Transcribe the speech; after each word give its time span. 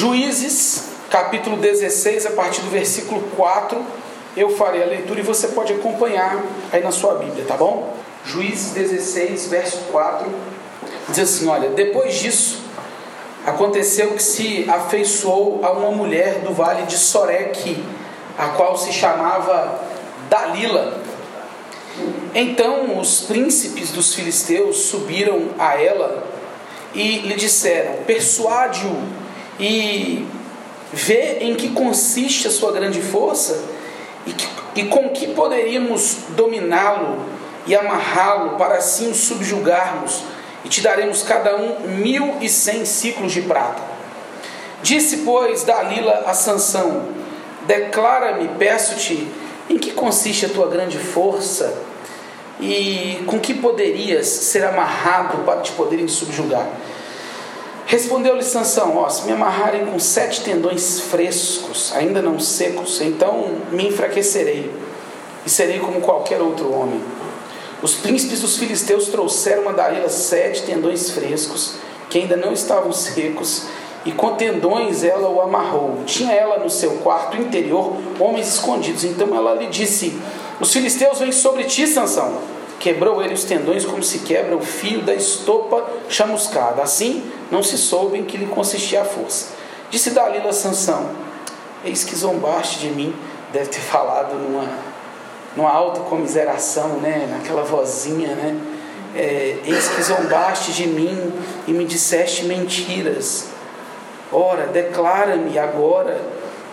Juízes, 0.00 0.84
capítulo 1.10 1.58
16, 1.58 2.24
a 2.24 2.30
partir 2.30 2.62
do 2.62 2.70
versículo 2.70 3.20
4, 3.36 3.84
eu 4.34 4.48
farei 4.56 4.82
a 4.82 4.86
leitura 4.86 5.20
e 5.20 5.22
você 5.22 5.48
pode 5.48 5.74
acompanhar 5.74 6.42
aí 6.72 6.82
na 6.82 6.90
sua 6.90 7.16
Bíblia, 7.16 7.44
tá 7.46 7.54
bom? 7.54 7.94
Juízes 8.24 8.70
16, 8.70 9.48
verso 9.48 9.76
4, 9.92 10.26
diz 11.10 11.18
assim: 11.18 11.48
Olha, 11.48 11.68
depois 11.68 12.14
disso, 12.14 12.62
aconteceu 13.44 14.12
que 14.12 14.22
se 14.22 14.64
afeiçoou 14.70 15.60
a 15.62 15.70
uma 15.72 15.90
mulher 15.90 16.40
do 16.40 16.54
vale 16.54 16.84
de 16.84 16.96
Soreque, 16.96 17.84
a 18.38 18.48
qual 18.48 18.78
se 18.78 18.94
chamava 18.94 19.82
Dalila. 20.30 20.98
Então 22.34 22.98
os 22.98 23.20
príncipes 23.20 23.90
dos 23.90 24.14
filisteus 24.14 24.78
subiram 24.78 25.50
a 25.58 25.78
ela 25.78 26.26
e 26.94 27.18
lhe 27.18 27.34
disseram: 27.34 27.96
Persuade-o 28.06 29.19
e 29.60 30.26
vê 30.92 31.38
em 31.40 31.54
que 31.54 31.68
consiste 31.68 32.48
a 32.48 32.50
sua 32.50 32.72
grande 32.72 33.00
força 33.00 33.62
e, 34.26 34.32
que, 34.32 34.48
e 34.76 34.84
com 34.84 35.10
que 35.10 35.28
poderíamos 35.28 36.16
dominá-lo 36.30 37.20
e 37.66 37.76
amarrá-lo 37.76 38.56
para 38.56 38.76
assim 38.76 39.10
o 39.10 39.14
subjugarmos 39.14 40.22
e 40.64 40.68
te 40.68 40.80
daremos 40.80 41.22
cada 41.22 41.56
um 41.56 41.80
mil 41.88 42.36
e 42.40 42.48
cem 42.48 42.84
ciclos 42.84 43.32
de 43.32 43.42
prata. 43.42 43.82
Disse, 44.82 45.18
pois, 45.18 45.62
Dalila 45.62 46.24
a 46.26 46.32
Sansão: 46.32 47.08
Declara-me, 47.66 48.48
peço-te, 48.58 49.28
em 49.68 49.78
que 49.78 49.92
consiste 49.92 50.46
a 50.46 50.48
tua 50.48 50.68
grande 50.68 50.98
força 50.98 51.72
e 52.58 53.22
com 53.26 53.38
que 53.38 53.54
poderias 53.54 54.26
ser 54.26 54.64
amarrado 54.64 55.44
para 55.44 55.60
te 55.60 55.72
poderem 55.72 56.08
subjugar? 56.08 56.66
Respondeu-lhe 57.90 58.44
Sansão: 58.44 58.96
Ó, 58.98 59.08
se 59.08 59.26
me 59.26 59.32
amarrarem 59.32 59.84
com 59.84 59.98
sete 59.98 60.42
tendões 60.42 61.00
frescos, 61.00 61.92
ainda 61.92 62.22
não 62.22 62.38
secos, 62.38 63.00
então 63.00 63.56
me 63.72 63.88
enfraquecerei 63.88 64.70
e 65.44 65.50
serei 65.50 65.80
como 65.80 66.00
qualquer 66.00 66.40
outro 66.40 66.72
homem. 66.72 67.00
Os 67.82 67.94
príncipes 67.94 68.42
dos 68.42 68.56
filisteus 68.56 69.08
trouxeram 69.08 69.68
a 69.68 69.72
Dalila 69.72 70.08
sete 70.08 70.62
tendões 70.62 71.10
frescos, 71.10 71.78
que 72.08 72.18
ainda 72.18 72.36
não 72.36 72.52
estavam 72.52 72.92
secos, 72.92 73.64
e 74.04 74.12
com 74.12 74.36
tendões 74.36 75.02
ela 75.02 75.28
o 75.28 75.40
amarrou. 75.40 76.04
Tinha 76.06 76.32
ela 76.32 76.60
no 76.60 76.70
seu 76.70 76.92
quarto 76.98 77.38
interior 77.38 77.96
homens 78.20 78.54
escondidos. 78.54 79.02
Então 79.02 79.34
ela 79.34 79.52
lhe 79.54 79.66
disse: 79.66 80.16
Os 80.60 80.72
filisteus 80.72 81.18
vêm 81.18 81.32
sobre 81.32 81.64
ti, 81.64 81.88
Sansão. 81.88 82.59
Quebrou 82.80 83.22
ele 83.22 83.34
os 83.34 83.44
tendões 83.44 83.84
como 83.84 84.02
se 84.02 84.20
quebra 84.20 84.56
o 84.56 84.62
fio 84.62 85.02
da 85.02 85.14
estopa 85.14 85.86
chamuscada. 86.08 86.82
Assim 86.82 87.30
não 87.50 87.62
se 87.62 87.76
soube 87.76 88.18
em 88.18 88.24
que 88.24 88.38
lhe 88.38 88.46
consistia 88.46 89.02
a 89.02 89.04
força. 89.04 89.48
Disse 89.90 90.10
Dalila 90.10 90.48
a 90.48 90.52
Sansão: 90.52 91.10
Eis 91.84 92.04
que 92.04 92.16
zombaste 92.16 92.78
de 92.78 92.88
mim. 92.88 93.14
Deve 93.52 93.66
ter 93.66 93.80
falado 93.84 94.34
numa 94.34 94.66
numa 95.56 95.70
autocomiseração, 95.70 97.00
né? 97.00 97.28
naquela 97.30 97.62
vozinha, 97.62 98.34
né? 98.34 98.56
É, 99.14 99.58
Eis 99.64 99.88
que 99.88 100.02
zombaste 100.02 100.72
de 100.72 100.86
mim 100.86 101.32
e 101.66 101.72
me 101.72 101.84
disseste 101.84 102.44
mentiras. 102.44 103.48
Ora, 104.32 104.68
declara-me 104.68 105.58
agora 105.58 106.18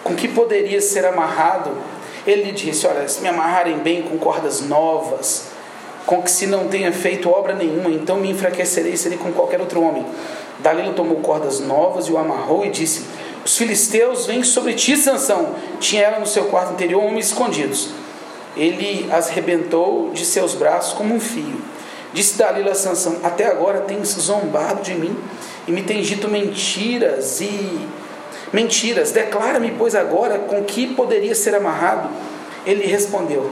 com 0.03 0.15
que 0.15 0.29
poderia 0.29 0.79
ser 0.79 1.05
amarrado. 1.05 1.71
Ele 2.25 2.43
lhe 2.43 2.51
disse: 2.53 2.87
Olha, 2.87 3.07
se 3.09 3.19
me 3.19 3.27
amarrarem 3.27 3.79
bem 3.79 4.03
com 4.03 4.17
cordas 4.17 4.61
novas, 4.61 5.46
com 6.07 6.23
que 6.23 6.31
se 6.31 6.47
não 6.47 6.67
tenha 6.67 6.91
feito 6.91 7.29
obra 7.29 7.53
nenhuma, 7.53 7.91
então 7.91 8.17
me 8.17 8.31
enfraquecerei 8.31 8.93
e 8.93 8.97
serei 8.97 9.19
com 9.19 9.31
qualquer 9.31 9.61
outro 9.61 9.81
homem. 9.83 10.03
Dalila 10.57 10.93
tomou 10.93 11.17
cordas 11.17 11.59
novas 11.59 12.07
e 12.07 12.11
o 12.11 12.17
amarrou 12.17 12.65
e 12.65 12.71
disse: 12.71 13.05
Os 13.45 13.55
filisteus 13.55 14.25
vêm 14.25 14.43
sobre 14.43 14.73
ti, 14.73 14.97
Sansão. 14.97 15.53
Tinha 15.79 16.01
ela 16.01 16.19
no 16.19 16.25
seu 16.25 16.45
quarto 16.45 16.73
interior 16.73 17.03
homens 17.03 17.27
escondidos 17.27 17.89
ele 18.57 19.07
as 19.11 19.29
rebentou 19.29 20.09
de 20.11 20.25
seus 20.25 20.55
braços 20.55 20.93
como 20.93 21.13
um 21.13 21.19
fio. 21.19 21.61
Disse 22.13 22.37
Dalila 22.37 22.71
a 22.71 22.75
Sansão: 22.75 23.17
Até 23.23 23.45
agora 23.45 23.81
tens 23.81 24.09
zombado 24.09 24.81
de 24.81 24.95
mim 24.95 25.15
e 25.67 25.71
me 25.71 25.83
tens 25.83 26.07
dito 26.07 26.27
mentiras 26.27 27.39
e 27.39 27.79
mentiras. 28.51 29.11
Declara-me, 29.11 29.71
pois, 29.77 29.93
agora 29.93 30.39
com 30.39 30.63
que 30.63 30.87
poderia 30.87 31.35
ser 31.35 31.53
amarrado. 31.53 32.09
Ele 32.65 32.85
respondeu: 32.85 33.51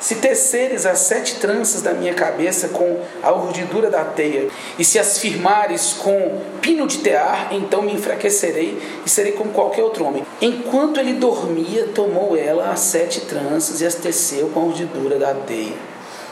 se 0.00 0.16
teceres 0.16 0.86
as 0.86 0.98
sete 1.00 1.36
tranças 1.36 1.82
da 1.82 1.92
minha 1.92 2.14
cabeça 2.14 2.68
com 2.68 3.00
a 3.22 3.32
urdidura 3.32 3.90
da 3.90 4.02
teia, 4.02 4.48
e 4.78 4.84
se 4.84 4.98
as 4.98 5.18
firmares 5.18 5.92
com 5.92 6.40
pino 6.62 6.86
de 6.86 6.98
tear, 6.98 7.48
então 7.52 7.82
me 7.82 7.92
enfraquecerei 7.92 8.80
e 9.04 9.10
serei 9.10 9.32
como 9.32 9.52
qualquer 9.52 9.84
outro 9.84 10.06
homem. 10.06 10.24
Enquanto 10.40 10.98
ele 10.98 11.12
dormia, 11.12 11.88
tomou 11.94 12.36
ela 12.36 12.70
as 12.70 12.80
sete 12.80 13.20
tranças 13.20 13.82
e 13.82 13.86
as 13.86 13.94
teceu 13.94 14.48
com 14.48 14.60
a 14.60 14.64
urdidura 14.64 15.18
da 15.18 15.34
teia. 15.34 15.90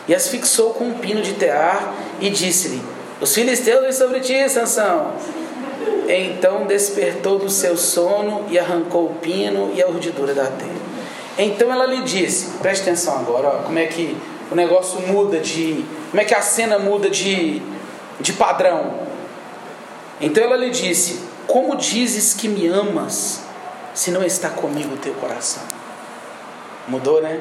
E 0.08 0.14
as 0.14 0.28
fixou 0.28 0.70
com 0.70 0.84
um 0.84 0.94
pino 0.94 1.20
de 1.20 1.34
tear 1.34 1.94
e 2.18 2.30
disse-lhe: 2.30 2.82
Os 3.20 3.34
filisteus 3.34 3.82
vêm 3.82 3.92
sobre 3.92 4.20
ti, 4.20 4.48
Sansão. 4.48 5.12
Então 6.08 6.66
despertou 6.66 7.38
do 7.38 7.50
seu 7.50 7.76
sono 7.76 8.46
e 8.48 8.58
arrancou 8.58 9.04
o 9.04 9.14
pino 9.16 9.70
e 9.74 9.82
a 9.82 9.88
urdidura 9.88 10.32
da 10.32 10.46
teia. 10.46 10.87
Então 11.38 11.72
ela 11.72 11.86
lhe 11.86 12.02
disse: 12.02 12.58
preste 12.58 12.82
atenção 12.82 13.16
agora, 13.16 13.48
ó, 13.48 13.62
como 13.62 13.78
é 13.78 13.86
que 13.86 14.16
o 14.50 14.54
negócio 14.54 15.00
muda 15.00 15.38
de. 15.38 15.84
Como 16.10 16.20
é 16.20 16.24
que 16.24 16.34
a 16.34 16.40
cena 16.40 16.78
muda 16.78 17.10
de, 17.10 17.62
de 18.20 18.32
padrão. 18.32 18.94
Então 20.20 20.42
ela 20.42 20.56
lhe 20.56 20.70
disse: 20.70 21.20
Como 21.46 21.76
dizes 21.76 22.34
que 22.34 22.48
me 22.48 22.66
amas, 22.66 23.42
se 23.94 24.10
não 24.10 24.24
está 24.24 24.48
comigo 24.48 24.94
o 24.94 24.98
teu 24.98 25.14
coração? 25.14 25.62
Mudou, 26.86 27.20
né? 27.20 27.40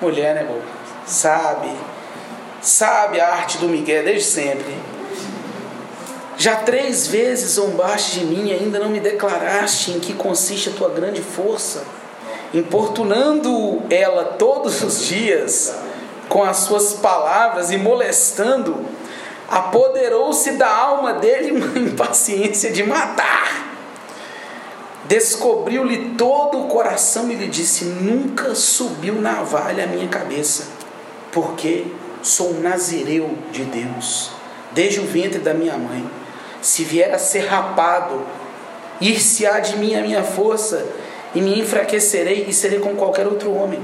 Mulher, 0.00 0.34
né, 0.34 0.44
bobo? 0.44 0.62
Sabe, 1.06 1.70
sabe 2.60 3.20
a 3.20 3.28
arte 3.28 3.58
do 3.58 3.68
Miguel 3.68 4.04
desde 4.04 4.24
sempre. 4.24 4.74
Já 6.36 6.56
três 6.56 7.06
vezes 7.06 7.52
zombaste 7.52 8.18
de 8.18 8.26
mim 8.26 8.48
e 8.48 8.52
ainda 8.52 8.78
não 8.78 8.90
me 8.90 9.00
declaraste 9.00 9.92
em 9.92 10.00
que 10.00 10.12
consiste 10.12 10.68
a 10.68 10.72
tua 10.72 10.90
grande 10.90 11.22
força 11.22 11.84
importunando 12.54 13.82
ela 13.90 14.24
todos 14.24 14.82
os 14.82 15.04
dias 15.04 15.74
com 16.28 16.42
as 16.42 16.58
suas 16.58 16.94
palavras 16.94 17.70
e 17.70 17.76
molestando, 17.76 18.86
apoderou-se 19.50 20.52
da 20.52 20.72
alma 20.72 21.14
dele 21.14 21.52
uma 21.52 21.78
impaciência 21.78 22.70
de 22.70 22.84
matar. 22.84 23.64
Descobriu-lhe 25.06 26.14
todo 26.16 26.60
o 26.60 26.68
coração 26.68 27.30
e 27.30 27.34
lhe 27.34 27.48
disse: 27.48 27.84
Nunca 27.84 28.54
subiu 28.54 29.20
navalha 29.20 29.84
à 29.84 29.86
minha 29.86 30.08
cabeça, 30.08 30.68
porque 31.30 31.86
sou 32.22 32.54
nazireu 32.54 33.36
de 33.52 33.64
Deus, 33.64 34.30
desde 34.72 35.00
o 35.00 35.04
ventre 35.04 35.40
da 35.40 35.52
minha 35.52 35.76
mãe. 35.76 36.08
Se 36.62 36.84
vier 36.84 37.12
a 37.12 37.18
ser 37.18 37.40
rapado, 37.40 38.22
ir-se-á 38.98 39.60
de 39.60 39.76
mim 39.76 39.94
a 39.94 40.00
minha 40.00 40.24
força, 40.24 40.86
e 41.34 41.40
me 41.40 41.58
enfraquecerei 41.58 42.46
e 42.48 42.52
serei 42.52 42.78
como 42.78 42.96
qualquer 42.96 43.26
outro 43.26 43.52
homem. 43.52 43.80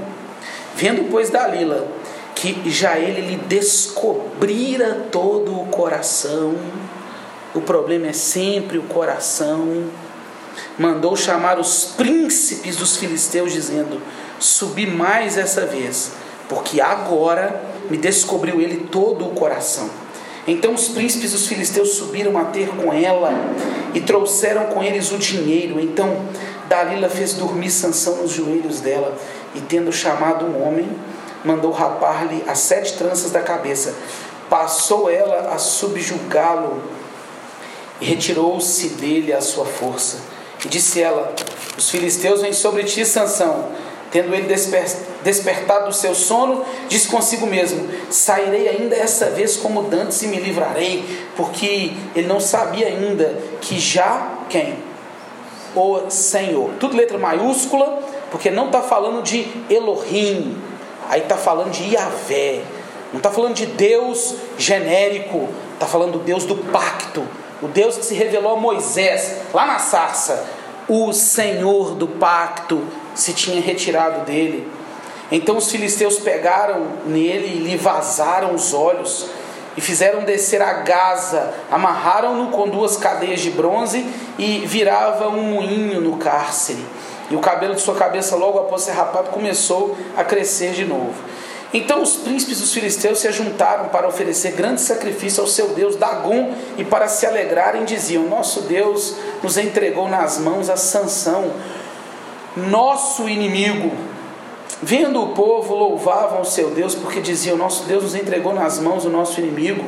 Vendo, 0.75 1.09
pois, 1.09 1.29
Dalila, 1.29 1.87
que 2.33 2.69
já 2.69 2.97
ele 2.97 3.21
lhe 3.21 3.35
descobrira 3.35 5.07
todo 5.11 5.59
o 5.59 5.65
coração, 5.67 6.55
o 7.53 7.61
problema 7.61 8.07
é 8.07 8.13
sempre 8.13 8.77
o 8.77 8.83
coração, 8.83 9.85
mandou 10.77 11.15
chamar 11.15 11.59
os 11.59 11.85
príncipes 11.97 12.77
dos 12.77 12.97
filisteus, 12.97 13.51
dizendo: 13.51 14.01
Subi 14.39 14.87
mais 14.87 15.37
essa 15.37 15.65
vez, 15.65 16.13
porque 16.47 16.79
agora 16.79 17.61
me 17.89 17.97
descobriu 17.97 18.61
ele 18.61 18.87
todo 18.91 19.25
o 19.25 19.31
coração. 19.31 19.89
Então 20.47 20.73
os 20.73 20.87
príncipes 20.87 21.33
dos 21.33 21.47
filisteus 21.47 21.93
subiram 21.93 22.37
a 22.37 22.45
ter 22.45 22.69
com 22.69 22.91
ela 22.91 23.31
e 23.93 24.01
trouxeram 24.01 24.65
com 24.65 24.81
eles 24.81 25.11
o 25.11 25.17
dinheiro. 25.17 25.79
Então 25.79 26.25
Dalila 26.71 27.09
fez 27.09 27.33
dormir 27.33 27.69
Sansão 27.69 28.15
nos 28.21 28.31
joelhos 28.31 28.79
dela 28.79 29.13
e, 29.53 29.59
tendo 29.59 29.91
chamado 29.91 30.45
um 30.45 30.65
homem, 30.65 30.87
mandou 31.43 31.69
rapar-lhe 31.69 32.45
as 32.47 32.59
sete 32.59 32.93
tranças 32.93 33.29
da 33.29 33.41
cabeça. 33.41 33.93
Passou 34.49 35.09
ela 35.09 35.53
a 35.53 35.57
subjugá-lo 35.57 36.81
e 37.99 38.05
retirou-se 38.05 38.87
dele 38.87 39.33
a 39.33 39.41
sua 39.41 39.65
força. 39.65 40.19
E 40.63 40.69
disse 40.69 41.01
ela: 41.01 41.35
Os 41.77 41.89
filisteus 41.89 42.39
vêm 42.39 42.53
sobre 42.53 42.85
ti, 42.85 43.05
Sansão. 43.05 43.67
Tendo 44.09 44.33
ele 44.33 44.47
desper 44.47 44.85
despertado 45.25 45.87
do 45.87 45.93
seu 45.93 46.15
sono, 46.15 46.63
disse 46.87 47.09
consigo 47.09 47.47
mesmo: 47.47 47.85
Sairei 48.09 48.69
ainda 48.69 48.95
essa 48.95 49.25
vez 49.25 49.57
como 49.57 49.83
dantes 49.83 50.21
e 50.21 50.27
me 50.27 50.37
livrarei, 50.37 51.03
porque 51.35 51.91
ele 52.15 52.27
não 52.27 52.39
sabia 52.39 52.87
ainda 52.87 53.37
que 53.59 53.77
já 53.77 54.37
quem? 54.47 54.90
O 55.75 56.09
Senhor. 56.09 56.71
Tudo 56.79 56.97
letra 56.97 57.17
maiúscula, 57.17 57.99
porque 58.29 58.49
não 58.49 58.67
está 58.67 58.81
falando 58.81 59.21
de 59.21 59.47
Elohim, 59.69 60.57
aí 61.09 61.21
está 61.21 61.37
falando 61.37 61.71
de 61.71 61.93
Yahvé. 61.93 62.61
Não 63.11 63.17
está 63.17 63.29
falando 63.29 63.53
de 63.53 63.65
Deus 63.65 64.35
genérico, 64.57 65.49
está 65.73 65.85
falando 65.85 66.13
do 66.13 66.19
Deus 66.19 66.45
do 66.45 66.55
pacto, 66.55 67.27
o 67.61 67.67
Deus 67.67 67.97
que 67.97 68.05
se 68.05 68.15
revelou 68.15 68.53
a 68.53 68.59
Moisés, 68.59 69.37
lá 69.53 69.65
na 69.65 69.79
sarça, 69.79 70.45
o 70.87 71.11
Senhor 71.11 71.95
do 71.95 72.07
pacto 72.07 72.81
se 73.13 73.33
tinha 73.33 73.61
retirado 73.61 74.25
dele. 74.25 74.67
Então 75.31 75.57
os 75.57 75.69
filisteus 75.69 76.19
pegaram 76.19 76.87
nele 77.05 77.47
e 77.47 77.59
lhe 77.59 77.77
vazaram 77.77 78.53
os 78.53 78.73
olhos 78.73 79.27
e 79.75 79.81
fizeram 79.81 80.23
descer 80.23 80.61
a 80.61 80.73
Gaza, 80.73 81.53
amarraram-no 81.71 82.49
com 82.49 82.67
duas 82.67 82.97
cadeias 82.97 83.39
de 83.39 83.51
bronze 83.51 84.05
e 84.37 84.59
virava 84.65 85.29
um 85.29 85.41
moinho 85.41 86.01
no 86.01 86.17
cárcere. 86.17 86.85
E 87.29 87.35
o 87.35 87.39
cabelo 87.39 87.75
de 87.75 87.81
sua 87.81 87.95
cabeça, 87.95 88.35
logo 88.35 88.59
após 88.59 88.81
ser 88.81 88.91
rapado, 88.91 89.29
começou 89.29 89.97
a 90.17 90.23
crescer 90.23 90.73
de 90.73 90.83
novo. 90.83 91.13
Então 91.73 92.01
os 92.01 92.17
príncipes 92.17 92.59
dos 92.59 92.73
filisteus 92.73 93.19
se 93.19 93.27
ajuntaram 93.29 93.87
para 93.87 94.07
oferecer 94.07 94.51
grande 94.51 94.81
sacrifício 94.81 95.41
ao 95.41 95.47
seu 95.47 95.69
Deus 95.69 95.95
Dagon 95.95 96.53
e 96.77 96.83
para 96.83 97.07
se 97.07 97.25
alegrarem 97.25 97.85
diziam: 97.85 98.23
Nosso 98.23 98.61
Deus 98.63 99.15
nos 99.41 99.57
entregou 99.57 100.09
nas 100.09 100.37
mãos 100.37 100.69
a 100.69 100.75
Sansão, 100.75 101.53
nosso 102.57 103.29
inimigo. 103.29 104.10
Vendo 104.81 105.21
o 105.21 105.27
povo, 105.29 105.75
louvavam 105.75 106.41
o 106.41 106.45
seu 106.45 106.71
Deus, 106.71 106.95
porque 106.95 107.21
diziam: 107.21 107.55
Nosso 107.55 107.83
Deus 107.83 108.03
nos 108.03 108.15
entregou 108.15 108.53
nas 108.53 108.79
mãos 108.79 109.05
o 109.05 109.09
nosso 109.09 109.39
inimigo, 109.39 109.85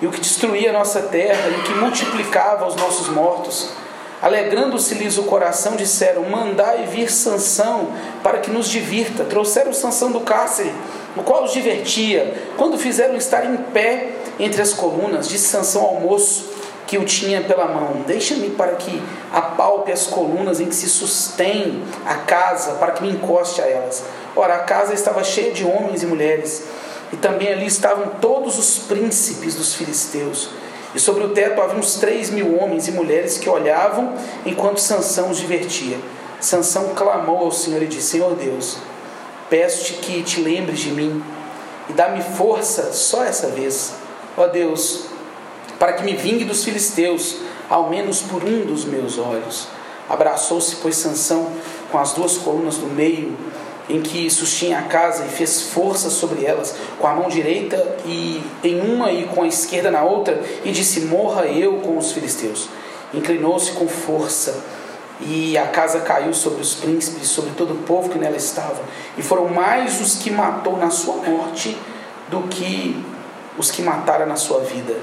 e 0.00 0.06
o 0.06 0.10
que 0.10 0.20
destruía 0.20 0.70
a 0.70 0.72
nossa 0.72 1.02
terra, 1.02 1.48
e 1.48 1.60
o 1.60 1.62
que 1.64 1.74
multiplicava 1.74 2.66
os 2.66 2.76
nossos 2.76 3.08
mortos. 3.08 3.70
Alegrando-se-lhes 4.22 5.18
o 5.18 5.24
coração, 5.24 5.74
disseram: 5.74 6.22
Mandai 6.30 6.86
vir 6.86 7.10
Sansão 7.10 7.88
para 8.22 8.38
que 8.38 8.50
nos 8.50 8.68
divirta. 8.68 9.24
Trouxeram 9.24 9.72
Sansão 9.72 10.12
do 10.12 10.20
cárcere 10.20 10.72
no 11.16 11.24
qual 11.24 11.44
os 11.44 11.52
divertia, 11.52 12.34
quando 12.56 12.78
fizeram 12.78 13.16
estar 13.16 13.44
em 13.44 13.56
pé 13.56 14.10
entre 14.38 14.62
as 14.62 14.72
colunas, 14.72 15.28
disse 15.28 15.48
Sansão 15.48 15.82
ao 15.82 15.94
moço 15.96 16.50
que 16.86 16.98
o 16.98 17.04
tinha 17.04 17.40
pela 17.40 17.66
mão: 17.66 18.02
Deixa-me 18.06 18.50
para 18.50 18.76
que 18.76 19.02
apalpe 19.32 19.92
as 19.92 20.06
colunas 20.06 20.60
em 20.60 20.66
que 20.66 20.74
se 20.74 20.88
sustém 20.88 21.82
a 22.04 22.16
casa, 22.16 22.72
para 22.72 22.92
que 22.92 23.02
me 23.02 23.10
encoste 23.10 23.60
a 23.60 23.66
elas. 23.66 24.04
Ora, 24.36 24.56
a 24.56 24.60
casa 24.60 24.94
estava 24.94 25.24
cheia 25.24 25.52
de 25.52 25.64
homens 25.64 26.02
e 26.02 26.06
mulheres, 26.06 26.64
e 27.12 27.16
também 27.16 27.52
ali 27.52 27.66
estavam 27.66 28.08
todos 28.20 28.58
os 28.58 28.78
príncipes 28.78 29.54
dos 29.54 29.74
filisteus. 29.74 30.50
E 30.94 30.98
sobre 30.98 31.24
o 31.24 31.30
teto 31.30 31.60
havia 31.60 31.78
uns 31.78 31.94
três 31.94 32.30
mil 32.30 32.58
homens 32.58 32.88
e 32.88 32.92
mulheres 32.92 33.38
que 33.38 33.48
olhavam 33.48 34.14
enquanto 34.44 34.78
Sansão 34.78 35.30
os 35.30 35.38
divertia. 35.38 35.98
Sansão 36.40 36.90
clamou 36.94 37.38
ao 37.38 37.52
Senhor 37.52 37.82
e 37.82 37.86
disse: 37.86 38.10
Senhor 38.10 38.34
Deus, 38.34 38.78
Peço-te 39.50 39.94
que 39.94 40.22
te 40.22 40.40
lembres 40.40 40.78
de 40.78 40.92
mim 40.92 41.20
e 41.88 41.92
dá-me 41.92 42.22
força 42.22 42.92
só 42.92 43.24
essa 43.24 43.48
vez, 43.48 43.94
ó 44.36 44.46
Deus, 44.46 45.06
para 45.76 45.94
que 45.94 46.04
me 46.04 46.14
vingue 46.14 46.44
dos 46.44 46.62
filisteus, 46.62 47.38
ao 47.68 47.90
menos 47.90 48.22
por 48.22 48.44
um 48.44 48.64
dos 48.64 48.84
meus 48.84 49.18
olhos. 49.18 49.66
Abraçou-se, 50.08 50.76
pois, 50.76 50.94
Sansão 50.94 51.50
com 51.90 51.98
as 51.98 52.12
duas 52.12 52.38
colunas 52.38 52.76
do 52.76 52.86
meio 52.86 53.36
em 53.90 54.00
que 54.00 54.30
sustinha 54.30 54.78
a 54.78 54.82
casa 54.82 55.24
e 55.26 55.28
fez 55.28 55.62
força 55.62 56.08
sobre 56.08 56.44
elas 56.44 56.74
com 56.98 57.06
a 57.06 57.14
mão 57.14 57.28
direita 57.28 57.96
e 58.04 58.42
em 58.62 58.80
uma 58.80 59.10
e 59.10 59.24
com 59.24 59.42
a 59.42 59.46
esquerda 59.46 59.90
na 59.90 60.02
outra 60.02 60.40
e 60.64 60.70
disse: 60.70 61.00
Morra 61.02 61.46
eu 61.46 61.78
com 61.78 61.98
os 61.98 62.12
filisteus. 62.12 62.68
Inclinou-se 63.12 63.72
com 63.72 63.88
força 63.88 64.62
e 65.20 65.58
a 65.58 65.66
casa 65.66 66.00
caiu 66.00 66.32
sobre 66.32 66.62
os 66.62 66.74
príncipes, 66.74 67.28
sobre 67.28 67.50
todo 67.52 67.74
o 67.74 67.78
povo 67.78 68.08
que 68.08 68.18
nela 68.18 68.36
estava. 68.36 68.80
E 69.18 69.22
foram 69.22 69.48
mais 69.48 70.00
os 70.00 70.16
que 70.16 70.30
matou 70.30 70.76
na 70.76 70.90
sua 70.90 71.16
morte 71.16 71.76
do 72.28 72.42
que 72.42 73.04
os 73.58 73.70
que 73.70 73.82
mataram 73.82 74.26
na 74.26 74.36
sua 74.36 74.60
vida. 74.60 74.96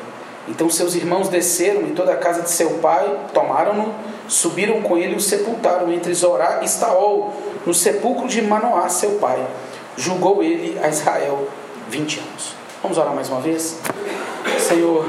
Então 0.48 0.70
seus 0.70 0.96
irmãos 0.96 1.28
desceram 1.28 1.82
em 1.82 1.94
toda 1.94 2.14
a 2.14 2.18
casa 2.18 2.42
de 2.42 2.50
seu 2.50 2.72
pai, 2.76 3.06
tomaram-no, 3.34 3.94
subiram 4.28 4.82
com 4.82 4.98
ele 4.98 5.14
e 5.14 5.18
o 5.18 5.22
sepultaram 5.22 5.92
entre 5.92 6.14
Zorá 6.14 6.60
e 6.62 6.66
Estaol, 6.66 7.34
no 7.66 7.74
sepulcro 7.74 8.28
de 8.28 8.42
Manoá, 8.42 8.88
seu 8.90 9.12
pai. 9.12 9.46
Julgou 9.96 10.44
ele 10.44 10.78
a 10.82 10.90
Israel 10.90 11.48
20 11.90 12.20
anos. 12.20 12.56
Vamos 12.82 12.98
orar 12.98 13.14
mais 13.14 13.30
uma 13.30 13.42
vez? 13.42 13.78
Senhor, 14.60 15.06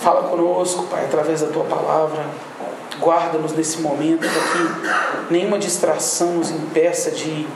fala 0.00 0.28
conosco, 0.28 0.84
Pai, 0.84 1.04
através 1.04 1.40
da 1.40 1.48
tua 1.48 1.64
palavra. 1.64 2.24
Guarda-nos 2.98 3.52
nesse 3.52 3.80
momento 3.80 4.20
para 4.20 5.28
que 5.28 5.32
nenhuma 5.32 5.58
distração 5.58 6.32
nos 6.32 6.50
impeça 6.50 7.10
de, 7.10 7.46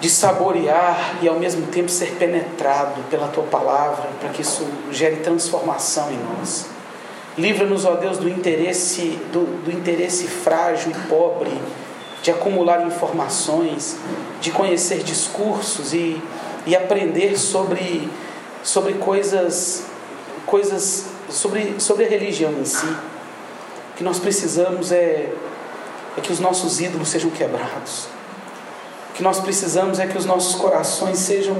de 0.00 0.08
saborear 0.08 1.18
e 1.20 1.28
ao 1.28 1.34
mesmo 1.38 1.66
tempo 1.66 1.90
ser 1.90 2.12
penetrado 2.12 3.02
pela 3.10 3.28
tua 3.28 3.44
palavra, 3.44 4.08
para 4.20 4.30
que 4.30 4.40
isso 4.40 4.66
gere 4.90 5.16
transformação 5.16 6.10
em 6.10 6.18
nós. 6.18 6.75
Livra-nos, 7.38 7.84
ó 7.84 7.96
Deus, 7.96 8.18
do 8.18 8.28
interesse, 8.28 9.18
do, 9.32 9.62
do 9.64 9.70
interesse 9.70 10.26
frágil 10.26 10.90
e 10.90 11.08
pobre 11.08 11.52
de 12.22 12.30
acumular 12.30 12.84
informações, 12.84 13.96
de 14.40 14.50
conhecer 14.50 15.04
discursos 15.04 15.92
e, 15.92 16.20
e 16.66 16.74
aprender 16.74 17.38
sobre, 17.38 18.10
sobre 18.64 18.94
coisas, 18.94 19.84
coisas 20.44 21.06
sobre, 21.28 21.78
sobre 21.78 22.04
a 22.04 22.08
religião 22.08 22.52
em 22.52 22.64
si. 22.64 22.86
O 22.86 23.96
que 23.96 24.02
nós 24.02 24.18
precisamos 24.18 24.90
é, 24.90 25.32
é 26.16 26.20
que 26.20 26.32
os 26.32 26.40
nossos 26.40 26.80
ídolos 26.80 27.08
sejam 27.08 27.30
quebrados. 27.30 28.06
O 29.10 29.12
que 29.14 29.22
nós 29.22 29.38
precisamos 29.40 29.98
é 29.98 30.06
que 30.06 30.18
os 30.18 30.24
nossos 30.24 30.56
corações 30.56 31.18
sejam 31.18 31.56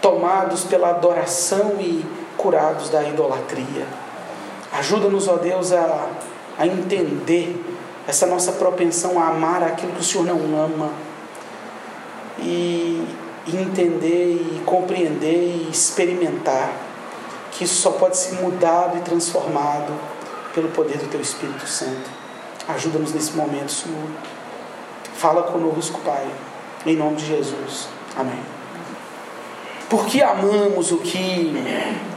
tomados 0.00 0.64
pela 0.64 0.90
adoração 0.90 1.76
e 1.80 2.04
curados 2.36 2.88
da 2.88 3.04
idolatria. 3.04 4.05
Ajuda-nos, 4.78 5.28
ó 5.28 5.36
Deus, 5.36 5.72
a, 5.72 6.08
a 6.58 6.66
entender 6.66 7.64
essa 8.06 8.26
nossa 8.26 8.52
propensão 8.52 9.20
a 9.20 9.28
amar 9.28 9.62
aquilo 9.62 9.92
que 9.92 10.00
o 10.00 10.04
Senhor 10.04 10.24
não 10.24 10.38
ama. 10.64 10.90
E, 12.38 13.06
entender 13.54 14.32
e 14.32 14.62
compreender 14.64 15.66
e 15.66 15.70
experimentar 15.70 16.72
que 17.52 17.64
isso 17.64 17.80
só 17.80 17.92
pode 17.92 18.16
ser 18.16 18.34
mudado 18.42 18.98
e 18.98 19.00
transformado 19.00 19.92
pelo 20.54 20.68
poder 20.70 20.98
do 20.98 21.08
Teu 21.08 21.20
Espírito 21.20 21.66
Santo. 21.66 22.10
Ajuda-nos 22.68 23.12
nesse 23.12 23.32
momento, 23.32 23.70
Senhor. 23.70 24.08
Fala 25.14 25.44
conosco, 25.44 26.00
Pai, 26.00 26.26
em 26.84 26.96
nome 26.96 27.16
de 27.16 27.26
Jesus. 27.26 27.88
Amém. 28.16 28.40
Porque 29.88 30.20
amamos 30.20 30.90
o 30.90 30.98
que 30.98 31.54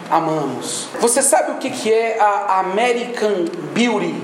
amamos. 0.10 0.88
Você 1.00 1.22
sabe 1.22 1.52
o 1.52 1.56
que 1.56 1.92
é 1.92 2.20
a 2.20 2.60
American 2.60 3.46
Beauty? 3.74 4.16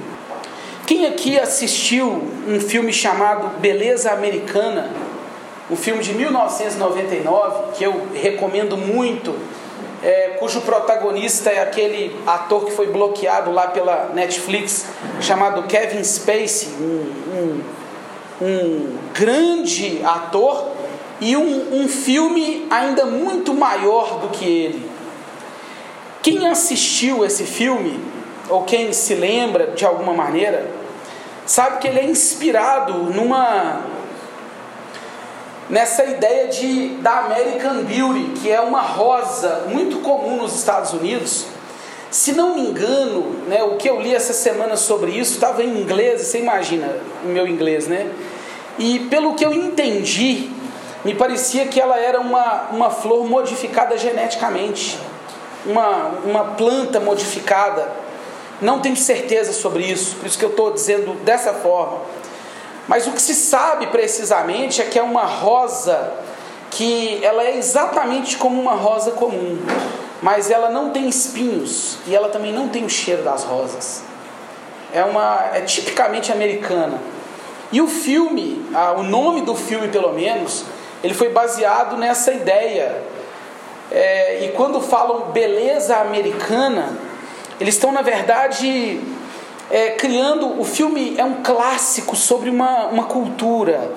Quem 0.86 1.06
aqui 1.06 1.40
assistiu 1.40 2.24
um 2.48 2.60
filme 2.60 2.94
chamado 2.94 3.60
Beleza 3.60 4.12
Americana? 4.12 4.90
Um 5.70 5.76
filme 5.76 6.04
de 6.04 6.14
1999 6.14 7.74
que 7.74 7.84
eu 7.84 8.08
recomendo 8.14 8.78
muito 8.78 9.36
é, 10.04 10.36
cujo 10.40 10.62
protagonista 10.62 11.50
é 11.50 11.60
aquele 11.60 12.16
ator 12.28 12.66
que 12.66 12.72
foi 12.72 12.88
bloqueado 12.88 13.52
lá 13.52 13.70
pela 13.70 14.12
Netflix, 14.14 14.86
chamado 15.20 15.64
Kevin 15.64 16.04
Spacey, 16.04 16.70
um, 16.80 17.12
um, 17.34 18.46
um 18.46 18.98
grande 19.16 20.02
ator, 20.04 20.68
e 21.20 21.36
um, 21.36 21.82
um 21.82 21.88
filme 21.88 22.68
ainda 22.70 23.06
muito 23.06 23.54
maior 23.54 24.20
do 24.20 24.28
que 24.30 24.46
ele. 24.46 24.95
Quem 26.26 26.48
assistiu 26.48 27.24
esse 27.24 27.44
filme, 27.44 28.04
ou 28.50 28.64
quem 28.64 28.92
se 28.92 29.14
lembra 29.14 29.68
de 29.68 29.86
alguma 29.86 30.12
maneira, 30.12 30.68
sabe 31.46 31.78
que 31.78 31.88
ele 31.88 32.00
é 32.00 32.06
inspirado 32.06 32.94
numa 32.94 33.84
nessa 35.70 36.04
ideia 36.04 36.48
de, 36.48 36.96
da 36.96 37.26
American 37.26 37.84
Beauty, 37.84 38.40
que 38.42 38.50
é 38.50 38.60
uma 38.60 38.82
rosa 38.82 39.66
muito 39.68 40.00
comum 40.00 40.38
nos 40.38 40.56
Estados 40.56 40.94
Unidos. 40.94 41.46
Se 42.10 42.34
não 42.34 42.56
me 42.56 42.62
engano, 42.62 43.44
né, 43.48 43.64
o 43.64 43.76
que 43.76 43.88
eu 43.88 44.02
li 44.02 44.12
essa 44.12 44.34
semana 44.34 44.76
sobre 44.76 45.12
isso 45.12 45.34
estava 45.34 45.64
em 45.64 45.80
inglês, 45.80 46.24
você 46.24 46.40
imagina 46.40 46.92
o 47.24 47.28
meu 47.28 47.48
inglês, 47.48 47.86
né? 47.86 48.10
E 48.80 48.98
pelo 49.12 49.36
que 49.36 49.46
eu 49.46 49.54
entendi, 49.54 50.50
me 51.04 51.14
parecia 51.14 51.68
que 51.68 51.80
ela 51.80 52.00
era 52.00 52.20
uma, 52.20 52.70
uma 52.72 52.90
flor 52.90 53.30
modificada 53.30 53.96
geneticamente, 53.96 54.98
uma, 55.66 56.08
uma 56.24 56.44
planta 56.56 57.00
modificada. 57.00 57.90
Não 58.62 58.80
tenho 58.80 58.96
certeza 58.96 59.52
sobre 59.52 59.84
isso, 59.84 60.16
por 60.16 60.26
isso 60.26 60.38
que 60.38 60.46
eu 60.46 60.50
estou 60.50 60.72
dizendo 60.72 61.14
dessa 61.24 61.54
forma. 61.54 62.00
Mas 62.88 63.08
o 63.08 63.12
que 63.12 63.22
se 63.22 63.34
sabe 63.34 63.88
precisamente 63.88 64.82
é 64.82 64.86
que 64.86 64.98
é 64.98 65.04
uma 65.04 65.26
rosa 65.26 66.14
que 66.72 67.24
ela 67.24 67.44
é 67.44 67.58
exatamente 67.58 68.38
como 68.38 68.62
uma 68.62 68.74
rosa 68.74 69.12
comum, 69.12 69.58
mas 70.22 70.52
ela 70.52 70.70
não 70.70 70.90
tem 70.90 71.08
espinhos 71.08 71.98
e 72.06 72.16
ela 72.16 72.30
também 72.30 72.52
não 72.52 72.68
tem 72.68 72.86
o 72.86 72.90
cheiro 72.90 73.24
das 73.24 73.44
rosas. 73.44 74.04
É 74.94 75.04
uma 75.04 75.50
é 75.54 75.62
tipicamente 75.62 76.32
americana. 76.32 77.00
E 77.72 77.82
o 77.82 77.88
filme, 77.88 78.66
ah, 78.74 78.94
o 78.98 79.04
nome 79.04 79.42
do 79.42 79.56
filme 79.56 79.88
pelo 79.88 80.14
menos, 80.14 80.64
ele 81.04 81.14
foi 81.14 81.30
baseado 81.30 81.98
nessa 81.98 82.32
ideia. 82.32 83.02
É, 83.92 84.46
e 84.46 84.50
quando 84.50 84.82
falam 84.82 85.32
beleza 85.32 85.98
americana, 85.98 86.98
Eles 87.60 87.76
estão, 87.76 87.92
na 87.92 88.02
verdade, 88.02 89.00
é, 89.72 89.92
criando. 89.92 90.60
O 90.60 90.66
filme 90.66 91.16
é 91.18 91.24
um 91.24 91.42
clássico 91.42 92.16
sobre 92.16 92.50
uma, 92.50 92.88
uma 92.88 93.06
cultura. 93.06 93.92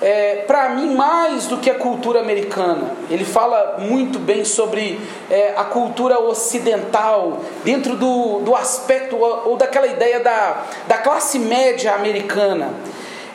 É, 0.00 0.44
para 0.46 0.68
mim, 0.70 0.94
mais 0.94 1.46
do 1.46 1.56
que 1.56 1.68
a 1.68 1.74
cultura 1.74 2.20
americana. 2.20 2.92
Ele 3.10 3.24
fala 3.24 3.78
muito 3.80 4.18
bem 4.18 4.44
sobre 4.44 5.00
é, 5.28 5.54
a 5.56 5.64
cultura 5.64 6.20
ocidental, 6.20 7.40
dentro 7.64 7.96
do, 7.96 8.40
do 8.40 8.54
aspecto 8.54 9.16
ou, 9.16 9.56
daquela 9.56 9.86
ideia 9.86 10.20
da, 10.20 10.64
da 10.86 10.98
classe 10.98 11.38
média 11.38 11.94
americana. 11.94 12.74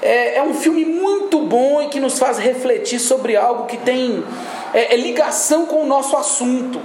É, 0.01 0.37
é, 0.37 0.43
um 0.43 0.53
filme 0.53 0.85
muito 0.85 1.39
bom 1.39 1.81
e 1.81 1.87
que 1.87 1.99
nos 1.99 2.17
faz 2.19 2.37
refletir 2.37 2.99
sobre 2.99 3.35
algo 3.35 3.65
que 3.65 3.77
tem 3.77 4.23
é, 4.73 4.93
é 4.93 4.97
ligação 4.97 5.65
com 5.65 5.83
o 5.83 5.85
nosso 5.85 6.15
assunto 6.17 6.81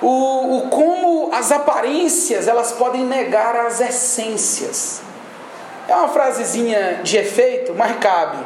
o, 0.00 0.58
o 0.58 0.68
como 0.68 1.30
as 1.32 1.50
aparências 1.50 2.46
elas 2.46 2.72
podem 2.72 3.04
negar 3.04 3.56
as 3.56 3.80
essências. 3.80 5.00
É 5.88 5.94
uma 5.94 6.08
frasezinha 6.08 7.00
de 7.02 7.16
efeito, 7.16 7.74
mas 7.74 7.96
cabe. 7.98 8.38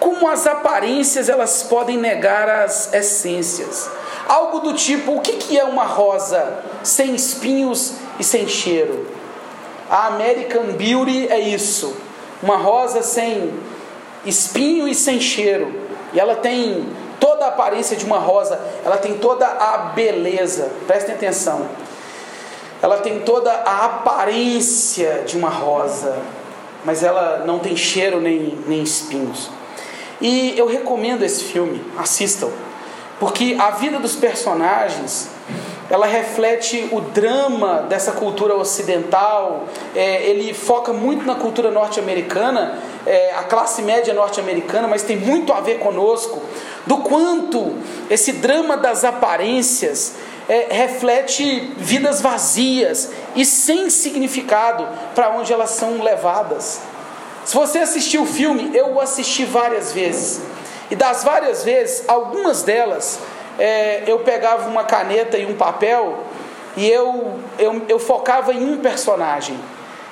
Como 0.00 0.28
as 0.28 0.46
aparências 0.46 1.28
elas 1.28 1.62
podem 1.62 1.96
negar 1.96 2.48
as 2.48 2.92
essências. 2.92 3.88
Algo 4.26 4.60
do 4.60 4.74
tipo, 4.74 5.16
o 5.16 5.20
que, 5.20 5.34
que 5.34 5.58
é 5.58 5.64
uma 5.64 5.84
rosa 5.84 6.60
sem 6.82 7.14
espinhos 7.14 7.94
e 8.18 8.24
sem 8.24 8.48
cheiro? 8.48 9.06
A 9.88 10.08
American 10.08 10.72
Beauty 10.72 11.28
é 11.28 11.38
isso. 11.38 11.94
Uma 12.42 12.56
rosa 12.56 13.02
sem 13.02 13.52
espinho 14.24 14.88
e 14.88 14.94
sem 14.94 15.20
cheiro. 15.20 15.72
E 16.12 16.18
ela 16.18 16.36
tem 16.36 16.88
toda 17.22 17.44
a 17.44 17.48
aparência 17.50 17.96
de 17.96 18.04
uma 18.04 18.18
rosa, 18.18 18.60
ela 18.84 18.96
tem 18.96 19.16
toda 19.16 19.46
a 19.46 19.78
beleza, 19.94 20.72
prestem 20.88 21.14
atenção. 21.14 21.68
Ela 22.82 22.96
tem 22.96 23.20
toda 23.20 23.52
a 23.52 23.84
aparência 23.84 25.22
de 25.24 25.38
uma 25.38 25.48
rosa, 25.48 26.18
mas 26.84 27.04
ela 27.04 27.44
não 27.46 27.60
tem 27.60 27.76
cheiro 27.76 28.20
nem, 28.20 28.58
nem 28.66 28.82
espinhos. 28.82 29.48
E 30.20 30.58
eu 30.58 30.66
recomendo 30.66 31.22
esse 31.22 31.44
filme, 31.44 31.80
assistam, 31.96 32.50
porque 33.20 33.56
a 33.56 33.70
vida 33.70 34.00
dos 34.00 34.16
personagens 34.16 35.30
ela 35.92 36.06
reflete 36.06 36.88
o 36.90 37.02
drama 37.02 37.84
dessa 37.88 38.12
cultura 38.12 38.56
ocidental. 38.56 39.64
É, 39.94 40.22
ele 40.22 40.54
foca 40.54 40.90
muito 40.90 41.26
na 41.26 41.34
cultura 41.34 41.70
norte-americana, 41.70 42.78
é, 43.06 43.34
a 43.34 43.42
classe 43.42 43.82
média 43.82 44.14
norte-americana, 44.14 44.88
mas 44.88 45.02
tem 45.02 45.18
muito 45.18 45.52
a 45.52 45.60
ver 45.60 45.80
conosco. 45.80 46.40
Do 46.86 46.98
quanto 46.98 47.76
esse 48.10 48.32
drama 48.32 48.76
das 48.76 49.04
aparências 49.04 50.14
é, 50.48 50.66
reflete 50.70 51.72
vidas 51.76 52.20
vazias 52.20 53.10
e 53.36 53.44
sem 53.44 53.88
significado 53.88 54.86
para 55.14 55.30
onde 55.30 55.52
elas 55.52 55.70
são 55.70 56.02
levadas. 56.02 56.80
Se 57.44 57.54
você 57.54 57.78
assistiu 57.78 58.22
o 58.22 58.26
filme, 58.26 58.70
eu 58.74 58.94
o 58.94 59.00
assisti 59.00 59.44
várias 59.44 59.92
vezes. 59.92 60.40
E 60.90 60.96
das 60.96 61.24
várias 61.24 61.64
vezes, 61.64 62.04
algumas 62.08 62.62
delas 62.62 63.18
é, 63.58 64.02
eu 64.06 64.20
pegava 64.20 64.68
uma 64.68 64.84
caneta 64.84 65.38
e 65.38 65.46
um 65.46 65.54
papel 65.56 66.24
e 66.76 66.88
eu, 66.88 67.38
eu, 67.58 67.82
eu 67.88 67.98
focava 67.98 68.52
em 68.52 68.64
um 68.64 68.78
personagem. 68.78 69.58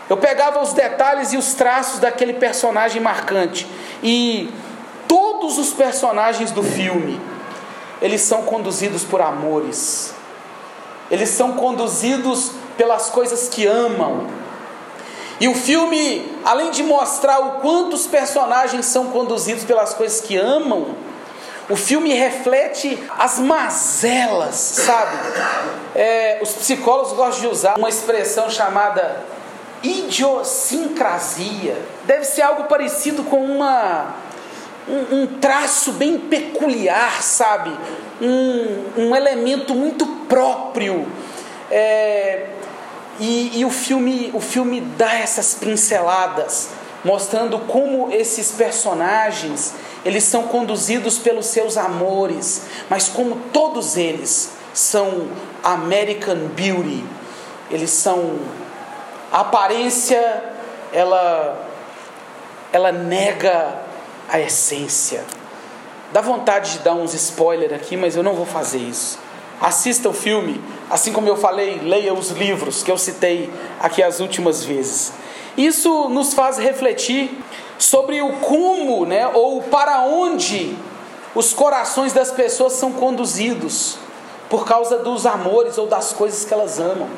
Eu 0.08 0.16
pegava 0.16 0.60
os 0.60 0.72
detalhes 0.72 1.32
e 1.32 1.36
os 1.36 1.54
traços 1.54 2.00
daquele 2.00 2.34
personagem 2.34 3.00
marcante. 3.00 3.66
E 4.02 4.52
todos 5.10 5.58
os 5.58 5.72
personagens 5.72 6.52
do 6.52 6.62
filme, 6.62 7.20
eles 8.00 8.20
são 8.20 8.44
conduzidos 8.44 9.02
por 9.02 9.20
amores. 9.20 10.14
Eles 11.10 11.30
são 11.30 11.54
conduzidos 11.54 12.52
pelas 12.76 13.10
coisas 13.10 13.48
que 13.48 13.66
amam. 13.66 14.28
E 15.40 15.48
o 15.48 15.54
filme, 15.56 16.32
além 16.44 16.70
de 16.70 16.84
mostrar 16.84 17.40
o 17.40 17.60
quanto 17.60 17.94
os 17.94 18.06
personagens 18.06 18.86
são 18.86 19.08
conduzidos 19.08 19.64
pelas 19.64 19.92
coisas 19.94 20.20
que 20.20 20.36
amam, 20.36 20.94
o 21.68 21.74
filme 21.74 22.14
reflete 22.14 23.02
as 23.18 23.40
mazelas, 23.40 24.54
sabe? 24.54 25.16
É, 25.96 26.38
os 26.40 26.52
psicólogos 26.52 27.14
gostam 27.14 27.40
de 27.40 27.48
usar 27.48 27.76
uma 27.76 27.88
expressão 27.88 28.48
chamada 28.48 29.24
idiosincrasia. 29.82 31.76
Deve 32.04 32.24
ser 32.24 32.42
algo 32.42 32.64
parecido 32.64 33.24
com 33.24 33.44
uma 33.44 34.29
um, 34.90 35.22
um 35.22 35.26
traço 35.26 35.92
bem 35.92 36.18
peculiar, 36.18 37.22
sabe? 37.22 37.70
Um, 38.20 39.04
um 39.04 39.16
elemento 39.16 39.74
muito 39.74 40.06
próprio. 40.28 41.06
É, 41.70 42.46
e, 43.20 43.60
e 43.60 43.64
o 43.64 43.70
filme 43.70 44.30
o 44.34 44.40
filme 44.40 44.80
dá 44.80 45.14
essas 45.14 45.54
pinceladas, 45.54 46.70
mostrando 47.04 47.58
como 47.60 48.10
esses 48.12 48.50
personagens 48.52 49.74
eles 50.04 50.24
são 50.24 50.44
conduzidos 50.44 51.18
pelos 51.18 51.46
seus 51.46 51.76
amores, 51.76 52.62
mas 52.88 53.08
como 53.08 53.36
todos 53.52 53.98
eles 53.98 54.52
são 54.72 55.28
American 55.62 56.48
Beauty, 56.56 57.04
eles 57.70 57.90
são 57.90 58.38
a 59.30 59.40
aparência, 59.40 60.42
ela 60.92 61.68
ela 62.72 62.92
nega 62.92 63.89
a 64.30 64.40
essência. 64.40 65.24
Dá 66.12 66.20
vontade 66.20 66.72
de 66.72 66.78
dar 66.80 66.94
uns 66.94 67.14
spoilers 67.14 67.72
aqui, 67.72 67.96
mas 67.96 68.16
eu 68.16 68.22
não 68.22 68.34
vou 68.34 68.46
fazer 68.46 68.78
isso. 68.78 69.18
Assista 69.60 70.08
o 70.08 70.12
filme, 70.12 70.60
assim 70.88 71.12
como 71.12 71.28
eu 71.28 71.36
falei, 71.36 71.78
leia 71.82 72.14
os 72.14 72.30
livros 72.30 72.82
que 72.82 72.90
eu 72.90 72.96
citei 72.96 73.52
aqui 73.78 74.02
as 74.02 74.20
últimas 74.20 74.64
vezes. 74.64 75.12
Isso 75.56 76.08
nos 76.08 76.32
faz 76.32 76.58
refletir 76.58 77.30
sobre 77.78 78.22
o 78.22 78.32
como, 78.38 79.04
né, 79.04 79.28
ou 79.28 79.62
para 79.62 80.02
onde 80.02 80.76
os 81.34 81.52
corações 81.52 82.12
das 82.12 82.30
pessoas 82.30 82.74
são 82.74 82.92
conduzidos 82.92 83.98
por 84.48 84.64
causa 84.66 84.98
dos 84.98 85.26
amores 85.26 85.78
ou 85.78 85.86
das 85.86 86.12
coisas 86.12 86.44
que 86.44 86.52
elas 86.52 86.80
amam, 86.80 87.08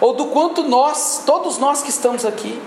ou 0.00 0.12
do 0.12 0.26
quanto 0.26 0.62
nós, 0.64 1.22
todos 1.24 1.58
nós 1.58 1.82
que 1.82 1.90
estamos 1.90 2.26
aqui, 2.26 2.60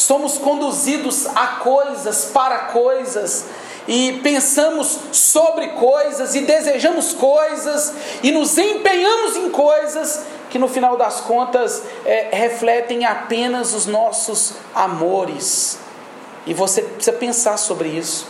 somos 0.00 0.38
conduzidos 0.38 1.26
a 1.34 1.46
coisas, 1.58 2.26
para 2.26 2.58
coisas, 2.66 3.46
e 3.86 4.20
pensamos 4.22 4.98
sobre 5.12 5.68
coisas, 5.68 6.34
e 6.34 6.42
desejamos 6.42 7.12
coisas, 7.14 7.92
e 8.22 8.30
nos 8.30 8.56
empenhamos 8.58 9.36
em 9.36 9.50
coisas 9.50 10.24
que 10.50 10.58
no 10.58 10.68
final 10.68 10.96
das 10.96 11.20
contas 11.20 11.82
é, 12.04 12.28
refletem 12.32 13.04
apenas 13.04 13.74
os 13.74 13.86
nossos 13.86 14.54
amores 14.74 15.78
e 16.48 16.54
você 16.54 16.80
precisa 16.80 17.12
pensar 17.12 17.58
sobre 17.58 17.90
isso. 17.90 18.26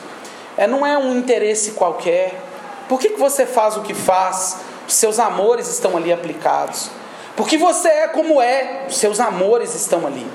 É, 0.56 0.66
não 0.66 0.84
é 0.84 0.98
um 0.98 1.16
interesse 1.16 1.70
qualquer. 1.70 2.34
Por 2.88 2.98
que, 2.98 3.10
que 3.10 3.18
você 3.18 3.46
faz 3.46 3.76
o 3.76 3.82
que 3.82 3.94
faz? 3.94 4.56
Seus 4.88 5.20
amores 5.20 5.68
estão 5.68 5.96
ali 5.96 6.12
aplicados. 6.12 6.90
Porque 7.38 7.56
você 7.56 7.86
é 7.86 8.08
como 8.08 8.42
é, 8.42 8.86
os 8.88 8.96
seus 8.96 9.20
amores 9.20 9.72
estão 9.72 10.04
ali. 10.04 10.26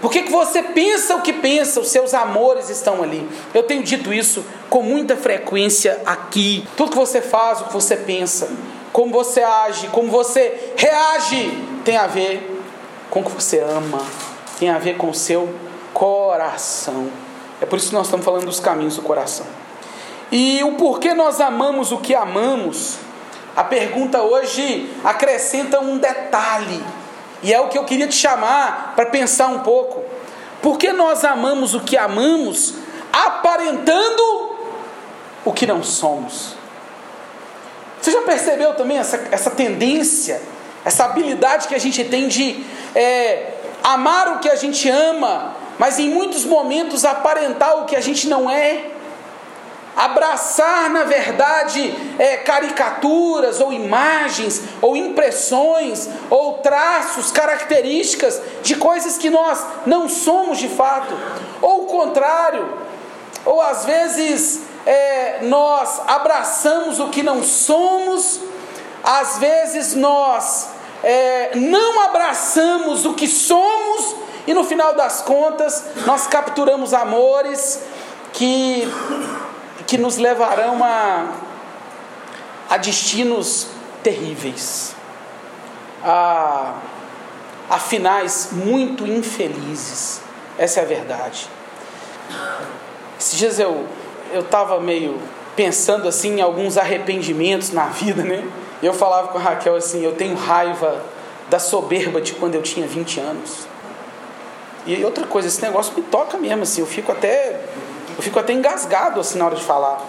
Por 0.00 0.12
que, 0.12 0.22
que 0.22 0.30
você 0.30 0.62
pensa 0.62 1.16
o 1.16 1.20
que 1.20 1.32
pensa, 1.32 1.80
os 1.80 1.88
seus 1.88 2.14
amores 2.14 2.70
estão 2.70 3.02
ali. 3.02 3.28
Eu 3.52 3.64
tenho 3.64 3.82
dito 3.82 4.14
isso 4.14 4.44
com 4.70 4.80
muita 4.80 5.16
frequência 5.16 6.00
aqui. 6.06 6.64
Tudo 6.76 6.92
que 6.92 6.96
você 6.96 7.20
faz, 7.20 7.62
o 7.62 7.64
que 7.64 7.72
você 7.72 7.96
pensa, 7.96 8.48
como 8.92 9.12
você 9.12 9.42
age, 9.42 9.88
como 9.88 10.08
você 10.08 10.72
reage, 10.76 11.50
tem 11.84 11.96
a 11.96 12.06
ver 12.06 12.62
com 13.10 13.22
o 13.22 13.24
que 13.24 13.32
você 13.32 13.58
ama, 13.58 14.00
tem 14.56 14.70
a 14.70 14.78
ver 14.78 14.96
com 14.96 15.10
o 15.10 15.14
seu 15.14 15.52
coração. 15.92 17.08
É 17.60 17.66
por 17.66 17.76
isso 17.76 17.88
que 17.88 17.94
nós 17.96 18.06
estamos 18.06 18.24
falando 18.24 18.44
dos 18.44 18.60
caminhos 18.60 18.94
do 18.94 19.02
coração. 19.02 19.46
E 20.30 20.62
o 20.62 20.74
porquê 20.74 21.12
nós 21.12 21.40
amamos 21.40 21.90
o 21.90 21.98
que 21.98 22.14
amamos, 22.14 22.98
a 23.56 23.64
pergunta 23.64 24.20
hoje 24.22 24.92
acrescenta 25.02 25.80
um 25.80 25.96
detalhe. 25.96 26.84
E 27.42 27.52
é 27.52 27.58
o 27.58 27.68
que 27.68 27.78
eu 27.78 27.84
queria 27.84 28.06
te 28.06 28.14
chamar 28.14 28.92
para 28.94 29.06
pensar 29.06 29.46
um 29.48 29.60
pouco. 29.60 30.04
Por 30.60 30.76
que 30.76 30.92
nós 30.92 31.24
amamos 31.24 31.74
o 31.74 31.80
que 31.80 31.96
amamos, 31.96 32.74
aparentando 33.12 34.56
o 35.44 35.52
que 35.52 35.66
não 35.66 35.82
somos? 35.82 36.54
Você 38.00 38.12
já 38.12 38.22
percebeu 38.22 38.74
também 38.74 38.98
essa, 38.98 39.26
essa 39.30 39.50
tendência, 39.50 40.42
essa 40.84 41.06
habilidade 41.06 41.66
que 41.66 41.74
a 41.74 41.80
gente 41.80 42.04
tem 42.04 42.28
de 42.28 42.62
é, 42.94 43.54
amar 43.82 44.36
o 44.36 44.38
que 44.38 44.50
a 44.50 44.54
gente 44.54 44.88
ama, 44.88 45.56
mas 45.78 45.98
em 45.98 46.10
muitos 46.10 46.44
momentos 46.44 47.04
aparentar 47.04 47.78
o 47.78 47.86
que 47.86 47.96
a 47.96 48.00
gente 48.00 48.28
não 48.28 48.50
é, 48.50 48.95
abraçar, 49.96 50.90
na 50.90 51.04
verdade, 51.04 51.94
é, 52.18 52.36
caricaturas 52.36 53.60
ou 53.60 53.72
imagens 53.72 54.62
ou 54.82 54.94
impressões 54.94 56.08
ou 56.28 56.58
traços, 56.58 57.32
características 57.32 58.40
de 58.62 58.76
coisas 58.76 59.16
que 59.16 59.30
nós 59.30 59.64
não 59.86 60.08
somos 60.08 60.58
de 60.58 60.68
fato, 60.68 61.14
ou 61.62 61.84
o 61.84 61.86
contrário, 61.86 62.68
ou 63.44 63.60
às 63.62 63.86
vezes 63.86 64.60
é, 64.84 65.38
nós 65.42 66.02
abraçamos 66.06 67.00
o 67.00 67.08
que 67.08 67.22
não 67.22 67.42
somos, 67.42 68.40
às 69.02 69.38
vezes 69.38 69.94
nós 69.94 70.68
é, 71.02 71.52
não 71.54 72.02
abraçamos 72.02 73.06
o 73.06 73.14
que 73.14 73.28
somos 73.28 74.14
e 74.46 74.52
no 74.52 74.64
final 74.64 74.94
das 74.94 75.22
contas 75.22 75.84
nós 76.04 76.26
capturamos 76.26 76.92
amores 76.92 77.80
que, 78.32 78.86
que 79.86 79.96
nos 79.96 80.16
levarão 80.16 80.82
a, 80.82 81.32
a 82.68 82.76
destinos 82.76 83.68
terríveis, 84.02 84.94
a, 86.02 86.74
a 87.70 87.78
finais 87.78 88.50
muito 88.52 89.06
infelizes. 89.06 90.20
Essa 90.58 90.80
é 90.80 90.82
a 90.82 90.86
verdade. 90.86 91.48
Esses 93.18 93.38
dias 93.38 93.58
eu 93.58 93.86
estava 94.34 94.80
meio 94.80 95.20
pensando 95.54 96.08
assim 96.08 96.38
em 96.38 96.40
alguns 96.40 96.76
arrependimentos 96.76 97.72
na 97.72 97.86
vida, 97.86 98.22
né? 98.22 98.44
Eu 98.82 98.92
falava 98.92 99.28
com 99.28 99.38
a 99.38 99.40
Raquel 99.40 99.76
assim: 99.76 100.04
eu 100.04 100.14
tenho 100.14 100.36
raiva 100.36 101.02
da 101.48 101.58
soberba 101.58 102.20
de 102.20 102.34
quando 102.34 102.54
eu 102.54 102.62
tinha 102.62 102.86
20 102.86 103.20
anos. 103.20 103.66
E 104.86 105.04
outra 105.04 105.26
coisa, 105.26 105.48
esse 105.48 105.60
negócio 105.62 105.92
me 105.94 106.02
toca 106.02 106.38
mesmo, 106.38 106.62
assim, 106.62 106.80
eu 106.80 106.86
fico 106.86 107.10
até 107.10 107.60
eu 108.16 108.22
fico 108.22 108.38
até 108.38 108.52
engasgado 108.52 109.20
assim 109.20 109.38
na 109.38 109.46
hora 109.46 109.56
de 109.56 109.64
falar. 109.64 110.02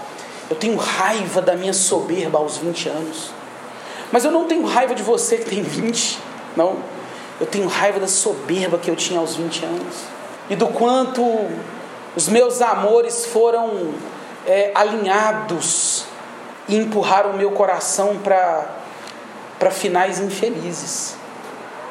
Eu 0.49 0.55
tenho 0.55 0.77
raiva 0.77 1.41
da 1.41 1.55
minha 1.55 1.73
soberba 1.73 2.39
aos 2.39 2.57
20 2.57 2.89
anos. 2.89 3.31
Mas 4.11 4.23
eu 4.23 4.31
não 4.31 4.45
tenho 4.45 4.65
raiva 4.65 4.95
de 4.95 5.03
você 5.03 5.37
que 5.37 5.49
tem 5.49 5.61
20, 5.61 6.17
não. 6.55 6.77
Eu 7.39 7.45
tenho 7.45 7.67
raiva 7.67 7.99
da 7.99 8.07
soberba 8.07 8.77
que 8.77 8.89
eu 8.89 8.95
tinha 8.95 9.19
aos 9.19 9.35
20 9.35 9.65
anos. 9.65 9.95
E 10.49 10.55
do 10.55 10.67
quanto 10.67 11.21
os 12.15 12.29
meus 12.29 12.61
amores 12.61 13.25
foram 13.25 13.93
é, 14.45 14.71
alinhados 14.73 16.05
e 16.69 16.77
empurraram 16.77 17.31
o 17.31 17.37
meu 17.37 17.51
coração 17.51 18.17
para 18.23 19.71
finais 19.71 20.19
infelizes, 20.19 21.15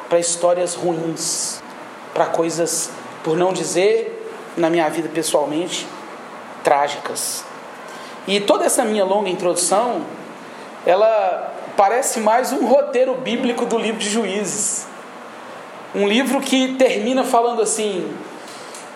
para 0.09 0.19
histórias 0.19 0.73
ruins, 0.73 1.61
para 2.13 2.25
coisas, 2.25 2.89
por 3.23 3.37
não 3.37 3.53
dizer, 3.53 4.31
na 4.57 4.69
minha 4.69 4.89
vida 4.89 5.07
pessoalmente, 5.07 5.87
trágicas. 6.67 7.45
E 8.27 8.41
toda 8.41 8.65
essa 8.65 8.83
minha 8.83 9.05
longa 9.05 9.29
introdução, 9.29 10.01
ela 10.85 11.53
parece 11.77 12.19
mais 12.19 12.51
um 12.51 12.65
roteiro 12.65 13.15
bíblico 13.15 13.65
do 13.65 13.77
livro 13.77 14.01
de 14.01 14.09
Juízes. 14.09 14.85
Um 15.95 16.05
livro 16.05 16.41
que 16.41 16.73
termina 16.73 17.23
falando 17.23 17.61
assim: 17.61 18.13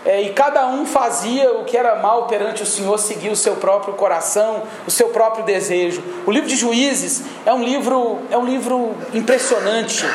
é, 0.05 0.21
e 0.21 0.33
cada 0.33 0.67
um 0.67 0.85
fazia 0.85 1.49
o 1.53 1.63
que 1.63 1.77
era 1.77 1.95
mal 1.95 2.27
perante 2.27 2.61
o 2.61 2.65
Senhor, 2.65 2.99
seguia 2.99 3.31
o 3.31 3.37
seu 3.37 3.55
próprio 3.55 3.93
coração, 3.93 4.63
o 4.85 4.91
seu 4.91 5.07
próprio 5.07 5.45
desejo. 5.45 6.03
O 6.27 6.31
livro 6.31 6.49
de 6.49 6.57
Juízes 6.57 7.23
é 7.45 7.53
um 7.53 7.63
livro, 7.63 8.19
é 8.29 8.37
um 8.37 8.45
livro 8.45 8.93
impressionante, 9.13 10.05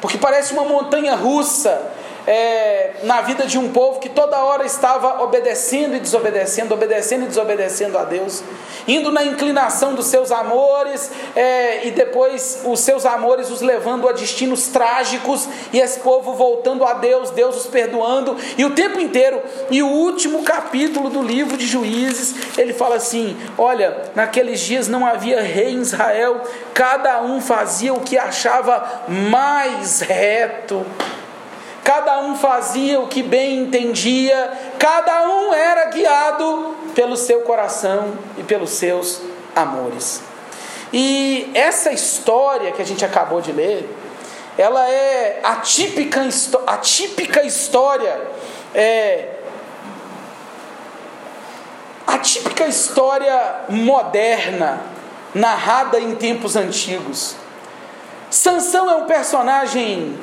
porque 0.00 0.18
parece 0.18 0.52
uma 0.52 0.64
montanha 0.64 1.14
russa 1.14 1.80
é, 2.26 2.92
na 3.02 3.20
vida 3.20 3.46
de 3.46 3.58
um 3.58 3.70
povo 3.70 4.00
que 4.00 4.08
toda 4.08 4.42
hora 4.42 4.64
estava 4.64 5.22
obedecendo 5.22 5.96
e 5.96 6.00
desobedecendo, 6.00 6.72
obedecendo 6.72 7.24
e 7.24 7.28
desobedecendo 7.28 7.98
a 7.98 8.04
Deus, 8.04 8.42
indo 8.88 9.10
na 9.10 9.24
inclinação 9.24 9.94
dos 9.94 10.06
seus 10.06 10.32
amores 10.32 11.10
é, 11.36 11.86
e 11.86 11.90
depois 11.90 12.62
os 12.64 12.80
seus 12.80 13.04
amores 13.04 13.50
os 13.50 13.60
levando 13.60 14.08
a 14.08 14.12
destinos 14.12 14.68
trágicos 14.68 15.48
e 15.72 15.80
esse 15.80 16.00
povo 16.00 16.34
voltando 16.34 16.84
a 16.84 16.94
Deus, 16.94 17.30
Deus 17.30 17.56
os 17.56 17.66
perdoando 17.66 18.36
e 18.56 18.64
o 18.64 18.70
tempo 18.70 19.00
inteiro. 19.00 19.42
E 19.70 19.82
o 19.82 19.88
último 19.88 20.42
capítulo 20.42 21.10
do 21.10 21.22
livro 21.22 21.56
de 21.56 21.66
Juízes 21.66 22.58
ele 22.58 22.72
fala 22.72 22.96
assim: 22.96 23.36
Olha, 23.58 23.96
naqueles 24.14 24.60
dias 24.60 24.88
não 24.88 25.06
havia 25.06 25.42
rei 25.42 25.72
em 25.72 25.80
Israel, 25.80 26.40
cada 26.72 27.22
um 27.22 27.40
fazia 27.40 27.92
o 27.92 28.00
que 28.00 28.16
achava 28.16 29.04
mais 29.08 30.00
reto 30.00 30.84
cada 31.84 32.18
um 32.20 32.34
fazia 32.34 32.98
o 32.98 33.06
que 33.06 33.22
bem 33.22 33.58
entendia, 33.58 34.50
cada 34.78 35.28
um 35.28 35.52
era 35.52 35.90
guiado 35.90 36.74
pelo 36.94 37.14
seu 37.14 37.42
coração 37.42 38.14
e 38.38 38.42
pelos 38.42 38.70
seus 38.70 39.20
amores. 39.54 40.22
E 40.90 41.50
essa 41.52 41.92
história 41.92 42.72
que 42.72 42.80
a 42.80 42.86
gente 42.86 43.04
acabou 43.04 43.42
de 43.42 43.52
ler, 43.52 43.86
ela 44.56 44.88
é 44.88 45.40
a 45.42 45.56
típica, 45.56 46.22
a 46.66 46.78
típica 46.78 47.42
história, 47.42 48.18
é, 48.74 49.28
a 52.06 52.16
típica 52.18 52.66
história 52.66 53.64
moderna, 53.68 54.80
narrada 55.34 56.00
em 56.00 56.14
tempos 56.14 56.56
antigos. 56.56 57.36
Sansão 58.30 58.88
é 58.90 58.94
um 58.94 59.04
personagem 59.04 60.18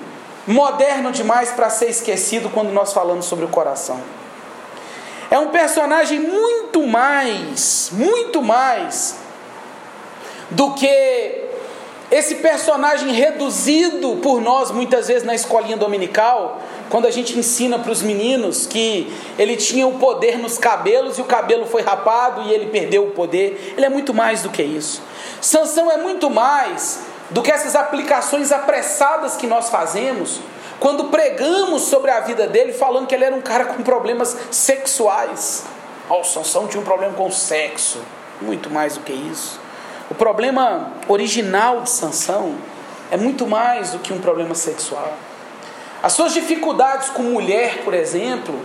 moderno 0.47 1.11
demais 1.11 1.51
para 1.51 1.69
ser 1.69 1.89
esquecido 1.89 2.49
quando 2.49 2.71
nós 2.71 2.93
falamos 2.93 3.25
sobre 3.25 3.45
o 3.45 3.49
coração. 3.49 3.99
É 5.29 5.39
um 5.39 5.47
personagem 5.47 6.19
muito 6.19 6.85
mais, 6.85 7.89
muito 7.93 8.41
mais 8.41 9.15
do 10.49 10.73
que 10.73 11.51
esse 12.11 12.35
personagem 12.35 13.13
reduzido 13.13 14.17
por 14.17 14.41
nós 14.41 14.69
muitas 14.69 15.07
vezes 15.07 15.23
na 15.23 15.33
escolinha 15.33 15.77
dominical, 15.77 16.59
quando 16.89 17.07
a 17.07 17.11
gente 17.11 17.39
ensina 17.39 17.79
para 17.79 17.89
os 17.89 18.01
meninos 18.01 18.67
que 18.67 19.13
ele 19.39 19.55
tinha 19.55 19.87
o 19.87 19.93
poder 19.93 20.37
nos 20.37 20.57
cabelos 20.57 21.17
e 21.17 21.21
o 21.21 21.23
cabelo 21.23 21.65
foi 21.65 21.81
rapado 21.81 22.41
e 22.41 22.51
ele 22.51 22.65
perdeu 22.65 23.05
o 23.05 23.11
poder. 23.11 23.73
Ele 23.77 23.85
é 23.85 23.89
muito 23.89 24.13
mais 24.13 24.41
do 24.41 24.49
que 24.49 24.61
isso. 24.61 25.01
Sansão 25.39 25.89
é 25.89 25.95
muito 25.95 26.29
mais 26.29 26.99
do 27.31 27.41
que 27.41 27.51
essas 27.51 27.75
aplicações 27.75 28.51
apressadas 28.51 29.35
que 29.35 29.47
nós 29.47 29.69
fazemos 29.69 30.39
quando 30.79 31.05
pregamos 31.05 31.83
sobre 31.83 32.11
a 32.11 32.19
vida 32.21 32.47
dele, 32.47 32.73
falando 32.73 33.07
que 33.07 33.15
ele 33.15 33.23
era 33.23 33.35
um 33.35 33.41
cara 33.41 33.65
com 33.65 33.83
problemas 33.83 34.35
sexuais. 34.49 35.63
Oh, 36.09 36.23
Sansão 36.23 36.67
tinha 36.67 36.81
um 36.81 36.83
problema 36.83 37.13
com 37.13 37.27
o 37.27 37.31
sexo. 37.31 38.01
Muito 38.41 38.69
mais 38.69 38.95
do 38.95 39.01
que 39.01 39.13
isso. 39.13 39.59
O 40.09 40.15
problema 40.15 40.91
original 41.07 41.81
de 41.81 41.89
Sansão 41.91 42.55
é 43.11 43.17
muito 43.17 43.45
mais 43.45 43.91
do 43.91 43.99
que 43.99 44.11
um 44.11 44.19
problema 44.19 44.55
sexual. 44.55 45.13
As 46.01 46.13
suas 46.13 46.33
dificuldades 46.33 47.09
com 47.09 47.21
mulher, 47.21 47.83
por 47.83 47.93
exemplo, 47.93 48.59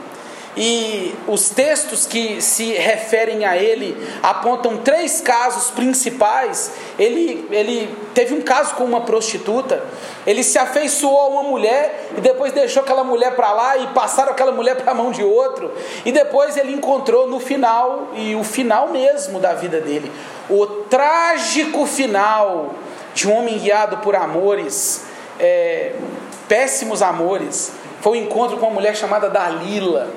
e 0.57 1.14
os 1.29 1.51
textos 1.51 2.07
que 2.07 2.40
se 2.40 2.73
referem 2.73 3.45
a 3.45 3.59
ele 3.59 3.95
apontam 4.23 4.79
três 4.79 5.21
casos 5.21 5.71
principais. 5.71 6.73
Ele, 6.99 7.47
ele 7.51 7.95
teve 8.14 8.33
um 8.33 8.40
caso 8.40 8.75
com 8.75 8.85
uma 8.85 9.03
prostituta, 9.03 9.85
ele 10.27 10.42
se 10.42 10.59
afeiçoou 10.59 11.21
a 11.21 11.29
uma 11.29 11.42
mulher 11.42 12.09
e 12.16 12.23
depois 12.23 12.55
deixou 12.55 12.83
aquela 12.83 13.05
mulher 13.05 13.37
para 13.37 13.53
lá 13.53 13.77
e 13.77 13.88
passaram 13.88 14.33
aquela 14.33 14.51
mulher 14.51 14.77
para 14.77 14.92
a 14.92 14.95
mão 14.95 15.11
de 15.11 15.23
outro. 15.23 15.71
E 16.07 16.11
depois 16.11 16.57
ele 16.57 16.73
encontrou 16.73 17.29
no 17.29 17.38
final, 17.38 18.09
e 18.14 18.35
o 18.35 18.42
final 18.42 18.88
mesmo 18.88 19.38
da 19.38 19.53
vida 19.53 19.79
dele, 19.79 20.11
o 20.49 20.66
trágico 20.66 21.85
final 21.85 22.75
de 23.12 23.29
um 23.29 23.37
homem 23.37 23.59
guiado 23.59 23.99
por 23.99 24.14
amores, 24.14 25.05
é, 25.38 25.92
péssimos 26.49 27.03
amores. 27.03 27.73
Foi 28.01 28.19
o 28.19 28.21
um 28.21 28.25
encontro 28.25 28.57
com 28.57 28.66
uma 28.66 28.75
mulher 28.75 28.97
chamada 28.97 29.29
Dalila 29.29 30.09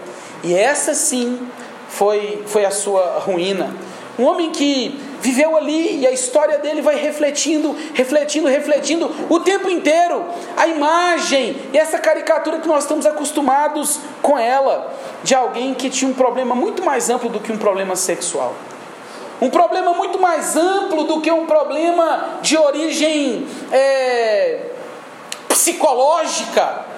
e 0.43 0.53
essa 0.53 0.93
sim 0.93 1.39
foi, 1.89 2.43
foi 2.45 2.65
a 2.65 2.71
sua 2.71 3.19
ruína. 3.19 3.73
Um 4.17 4.25
homem 4.25 4.51
que 4.51 4.99
viveu 5.21 5.55
ali 5.55 5.99
e 5.99 6.07
a 6.07 6.11
história 6.11 6.57
dele 6.59 6.81
vai 6.81 6.95
refletindo, 6.95 7.75
refletindo, 7.93 8.47
refletindo 8.47 9.11
o 9.29 9.39
tempo 9.39 9.69
inteiro. 9.69 10.25
A 10.57 10.67
imagem 10.67 11.55
e 11.73 11.77
essa 11.77 11.99
caricatura 11.99 12.59
que 12.59 12.67
nós 12.67 12.83
estamos 12.83 13.05
acostumados 13.05 13.99
com 14.21 14.37
ela, 14.37 14.93
de 15.23 15.35
alguém 15.35 15.73
que 15.73 15.89
tinha 15.89 16.09
um 16.09 16.13
problema 16.13 16.55
muito 16.55 16.83
mais 16.83 17.09
amplo 17.09 17.29
do 17.29 17.39
que 17.39 17.51
um 17.51 17.57
problema 17.57 17.95
sexual. 17.95 18.53
Um 19.41 19.49
problema 19.49 19.93
muito 19.93 20.19
mais 20.19 20.57
amplo 20.57 21.05
do 21.05 21.21
que 21.21 21.31
um 21.31 21.45
problema 21.45 22.39
de 22.41 22.57
origem 22.57 23.47
é, 23.71 24.65
psicológica 25.47 26.88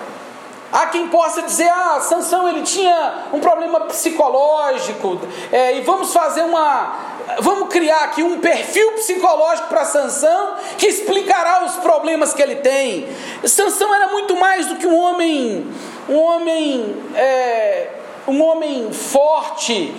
Há 0.72 0.88
quem 0.88 1.08
possa 1.10 1.42
dizer, 1.42 1.70
ah, 1.70 2.00
Sansão 2.00 2.48
ele 2.48 2.62
tinha 2.62 3.26
um 3.34 3.42
problema 3.42 3.82
psicológico, 3.82 5.20
é, 5.52 5.78
e 5.78 5.82
vamos 5.82 6.14
fazer 6.14 6.44
uma. 6.44 7.12
Vamos 7.40 7.70
criar 7.70 8.06
aqui 8.06 8.24
um 8.24 8.40
perfil 8.40 8.94
psicológico 8.94 9.68
para 9.68 9.86
Sansão 9.86 10.56
que 10.78 10.88
explicará 10.88 11.66
os 11.66 11.74
problemas 11.76 12.34
que 12.34 12.42
ele 12.42 12.56
tem. 12.56 13.08
Sansão 13.46 13.94
era 13.94 14.08
muito 14.08 14.36
mais 14.38 14.68
do 14.68 14.76
que 14.76 14.88
um 14.88 14.98
homem, 14.98 15.68
um 16.08 16.18
homem, 16.18 16.96
é, 17.16 17.90
um 18.28 18.42
homem 18.42 18.92
forte, 18.94 19.94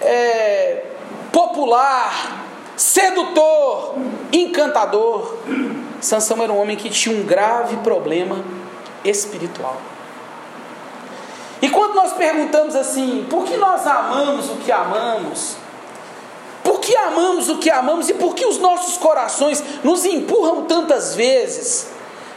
é, 0.00 0.84
popular, 1.32 2.44
sedutor, 2.76 3.94
encantador. 4.32 5.36
Sansão 6.00 6.42
era 6.42 6.52
um 6.52 6.60
homem 6.60 6.76
que 6.76 6.88
tinha 6.90 7.14
um 7.14 7.24
grave 7.24 7.76
problema 7.78 8.42
espiritual. 9.04 9.93
E 11.64 11.70
quando 11.70 11.94
nós 11.94 12.12
perguntamos 12.12 12.76
assim, 12.76 13.26
por 13.30 13.46
que 13.46 13.56
nós 13.56 13.86
amamos 13.86 14.50
o 14.50 14.56
que 14.56 14.70
amamos? 14.70 15.56
Por 16.62 16.78
que 16.78 16.94
amamos 16.94 17.48
o 17.48 17.56
que 17.56 17.70
amamos 17.70 18.10
e 18.10 18.12
por 18.12 18.34
que 18.34 18.44
os 18.44 18.58
nossos 18.58 18.98
corações 18.98 19.64
nos 19.82 20.04
empurram 20.04 20.66
tantas 20.66 21.14
vezes 21.14 21.86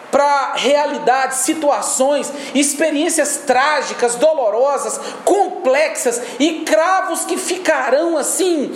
para 0.10 0.54
realidades, 0.56 1.40
situações, 1.40 2.32
experiências 2.56 3.42
trágicas, 3.46 4.16
dolorosas, 4.16 4.98
complexas 5.26 6.22
e 6.40 6.62
cravos 6.62 7.26
que 7.26 7.36
ficarão 7.36 8.18
assim, 8.18 8.72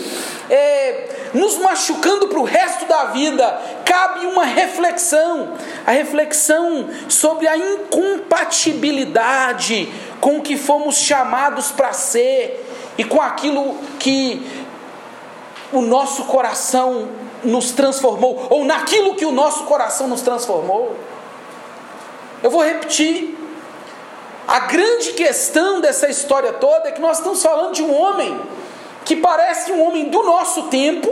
é, 0.50 1.20
nos 1.34 1.58
machucando 1.58 2.28
para 2.28 2.39
o 2.39 2.44
resto 2.44 2.86
da 2.86 3.06
vida, 3.06 3.62
cabe 3.86 4.26
uma 4.26 4.44
reflexão 4.44 5.54
a 5.86 5.91
reflexão 5.91 6.89
sobre 7.10 7.48
a 7.48 7.56
incompatibilidade 7.58 9.91
com 10.20 10.38
o 10.38 10.41
que 10.41 10.58
fomos 10.58 10.98
chamados 10.98 11.72
para 11.72 11.94
ser 11.94 12.67
e 12.98 13.04
com 13.04 13.22
aquilo 13.22 13.78
que 14.00 14.44
o 15.72 15.82
nosso 15.82 16.24
coração 16.26 17.08
nos 17.44 17.72
transformou, 17.72 18.48
ou 18.50 18.65
naquilo 18.65 19.15
que 19.15 19.26
o 19.26 19.32
nosso 19.32 19.63
coração 19.63 20.08
nos 20.08 20.22
transformou. 20.22 20.96
Eu 22.44 22.52
vou 22.52 22.63
repetir. 22.63 23.38
A 24.48 24.62
grande 24.62 25.13
questão 25.13 25.80
dessa 25.80 26.10
história 26.10 26.54
toda 26.54 26.89
é 26.89 26.91
que 26.91 27.00
nós 27.00 27.17
estamos 27.17 27.41
falando 27.41 27.74
de 27.74 27.82
um 27.82 27.96
homem 27.96 28.39
que 29.06 29.15
parece 29.15 29.72
um 29.72 29.88
homem 29.88 30.10
do 30.10 30.22
nosso 30.24 30.63
tempo, 30.63 31.10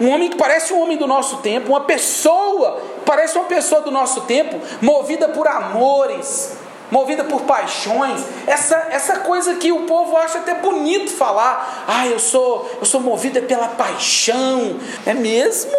um 0.00 0.10
homem 0.10 0.28
que 0.28 0.36
parece 0.36 0.72
um 0.72 0.82
homem 0.82 0.96
do 0.96 1.06
nosso 1.06 1.38
tempo, 1.38 1.70
uma 1.70 1.82
pessoa, 1.82 2.80
parece 3.04 3.36
uma 3.38 3.46
pessoa 3.46 3.80
do 3.80 3.90
nosso 3.90 4.22
tempo, 4.22 4.60
movida 4.80 5.28
por 5.28 5.48
amores, 5.48 6.56
movida 6.90 7.24
por 7.24 7.42
paixões, 7.42 8.22
essa, 8.46 8.88
essa 8.90 9.20
coisa 9.20 9.54
que 9.54 9.72
o 9.72 9.82
povo 9.82 10.16
acha 10.16 10.38
até 10.38 10.54
bonito 10.54 11.10
falar, 11.10 11.84
ah, 11.88 12.06
eu 12.06 12.18
sou, 12.18 12.70
eu 12.78 12.86
sou 12.86 13.00
movida 13.00 13.40
pela 13.42 13.68
paixão, 13.68 14.76
é 15.04 15.14
mesmo? 15.14 15.72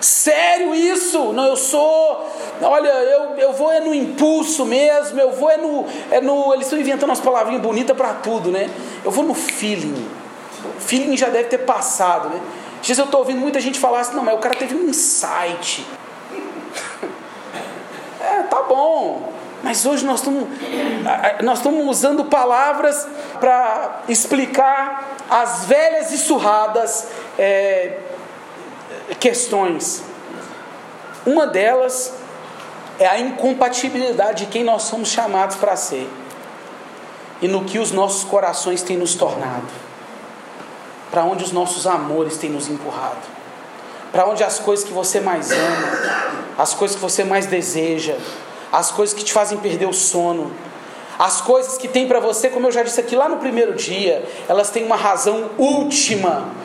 Sério 0.00 0.74
isso? 0.74 1.32
Não, 1.32 1.44
eu 1.44 1.56
sou. 1.56 2.24
Olha, 2.62 2.88
eu, 2.88 3.36
eu 3.36 3.52
vou 3.52 3.72
é 3.72 3.80
no 3.80 3.92
impulso 3.92 4.64
mesmo, 4.64 5.18
eu 5.18 5.32
vou 5.32 5.50
é 5.50 5.56
no. 5.56 5.84
É 6.10 6.20
no 6.20 6.54
eles 6.54 6.66
estão 6.66 6.78
inventando 6.78 7.10
umas 7.10 7.20
palavrinhas 7.20 7.62
bonitas 7.62 7.96
para 7.96 8.14
tudo, 8.14 8.50
né? 8.50 8.70
Eu 9.04 9.10
vou 9.10 9.24
no 9.24 9.34
feeling. 9.34 10.06
Feeling 10.78 11.16
já 11.16 11.28
deve 11.28 11.48
ter 11.48 11.58
passado, 11.58 12.28
né? 12.28 12.40
Vezes 12.82 12.98
eu 12.98 13.04
estou 13.04 13.20
ouvindo 13.20 13.40
muita 13.40 13.60
gente 13.60 13.78
falar 13.78 14.00
assim, 14.00 14.14
não, 14.14 14.24
mas 14.24 14.34
o 14.34 14.38
cara 14.38 14.54
teve 14.54 14.74
um 14.74 14.88
insight. 14.88 15.86
é, 18.20 18.42
tá 18.44 18.62
bom. 18.62 19.32
Mas 19.62 19.84
hoje 19.84 20.06
nós 20.06 20.20
estamos, 20.20 20.48
nós 21.42 21.58
estamos 21.58 21.86
usando 21.86 22.24
palavras 22.26 23.06
para 23.40 24.02
explicar 24.08 25.16
as 25.28 25.64
velhas 25.64 26.12
e 26.12 26.18
surradas 26.18 27.08
é, 27.38 27.98
questões. 29.18 30.02
Uma 31.26 31.46
delas 31.46 32.14
é 32.98 33.06
a 33.06 33.18
incompatibilidade 33.18 34.46
de 34.46 34.50
quem 34.50 34.64
nós 34.64 34.82
somos 34.82 35.08
chamados 35.08 35.56
para 35.56 35.76
ser 35.76 36.08
e 37.40 37.48
no 37.48 37.64
que 37.64 37.78
os 37.78 37.92
nossos 37.92 38.24
corações 38.24 38.82
têm 38.82 38.96
nos 38.96 39.14
tornado, 39.14 39.66
para 41.10 41.24
onde 41.24 41.44
os 41.44 41.52
nossos 41.52 41.86
amores 41.86 42.36
têm 42.36 42.50
nos 42.50 42.68
empurrado, 42.68 43.26
para 44.12 44.26
onde 44.26 44.42
as 44.42 44.58
coisas 44.58 44.84
que 44.84 44.92
você 44.92 45.20
mais 45.20 45.50
ama, 45.50 46.28
as 46.58 46.74
coisas 46.74 46.96
que 46.96 47.02
você 47.02 47.24
mais 47.24 47.46
deseja, 47.46 48.16
as 48.72 48.90
coisas 48.90 49.14
que 49.14 49.24
te 49.24 49.32
fazem 49.32 49.58
perder 49.58 49.86
o 49.86 49.92
sono, 49.92 50.52
as 51.18 51.40
coisas 51.40 51.76
que 51.76 51.88
tem 51.88 52.06
para 52.06 52.20
você, 52.20 52.48
como 52.48 52.66
eu 52.66 52.72
já 52.72 52.82
disse 52.82 53.00
aqui 53.00 53.16
lá 53.16 53.28
no 53.28 53.38
primeiro 53.38 53.74
dia, 53.74 54.24
elas 54.48 54.70
têm 54.70 54.84
uma 54.84 54.96
razão 54.96 55.50
última 55.58 56.58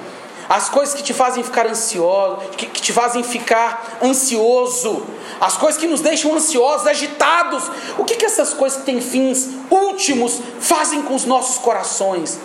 as 0.50 0.70
coisas 0.70 0.94
que 0.94 1.04
te 1.04 1.14
fazem 1.14 1.44
ficar 1.44 1.66
ansioso, 1.66 2.38
que, 2.58 2.68
que, 2.68 2.82
te 2.82 2.92
fazem 2.92 3.24
ficar 3.24 3.98
ansioso, 4.04 5.04
as 5.40 5.58
coisas 5.58 5.80
que 5.80 5.88
nos 5.88 6.02
deixam 6.02 6.36
ansiosos, 6.36 6.86
agitados. 6.86 7.72
O 7.98 8.04
que, 8.04 8.16
que 8.16 8.26
essas 8.26 8.54
coisas 8.54 8.80
que 8.80 8.86
têm 8.86 9.02
fins 9.02 9.50
últimos 9.70 10.40
fazem 10.60 11.02
com 11.04 11.16
os 11.16 11.26
nossos 11.26 11.58
corações? 11.58 12.40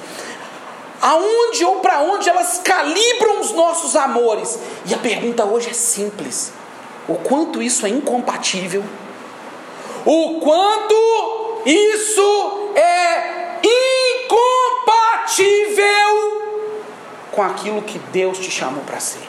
Aonde 1.00 1.64
ou 1.64 1.76
para 1.76 2.00
onde 2.00 2.28
elas 2.28 2.60
calibram 2.64 3.40
os 3.40 3.52
nossos 3.52 3.94
amores? 3.94 4.58
E 4.84 4.94
a 4.94 4.98
pergunta 4.98 5.44
hoje 5.44 5.70
é 5.70 5.74
simples: 5.74 6.52
o 7.08 7.14
quanto 7.14 7.62
isso 7.62 7.86
é 7.86 7.88
incompatível? 7.88 8.84
O 10.04 10.40
quanto 10.40 11.62
isso 11.66 12.72
é 12.74 13.60
incompatível 13.62 14.58
com 17.38 17.42
aquilo 17.44 17.82
que 17.82 17.98
Deus 17.98 18.38
te 18.38 18.50
chamou 18.50 18.82
para 18.82 18.98
ser. 18.98 19.22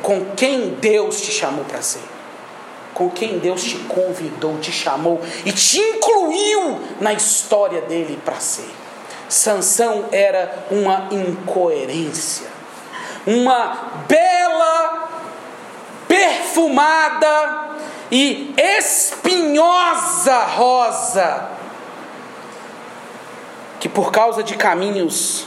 Com 0.00 0.24
quem 0.34 0.70
Deus 0.70 1.20
te 1.20 1.30
chamou 1.30 1.64
para 1.66 1.82
ser. 1.82 2.00
Com 2.94 3.10
quem 3.10 3.38
Deus 3.38 3.62
te 3.62 3.76
convidou, 3.80 4.58
te 4.58 4.72
chamou 4.72 5.20
e 5.44 5.52
te 5.52 5.78
incluiu 5.78 6.80
na 6.98 7.12
história 7.12 7.82
dele 7.82 8.18
para 8.24 8.40
ser. 8.40 8.81
Sansão 9.32 10.06
era 10.12 10.66
uma 10.70 11.08
incoerência, 11.10 12.46
uma 13.26 13.90
bela, 14.06 15.08
perfumada 16.06 17.70
e 18.10 18.54
espinhosa 18.58 20.38
rosa 20.44 21.48
que 23.80 23.88
por 23.88 24.12
causa 24.12 24.44
de 24.44 24.56
caminhos 24.56 25.46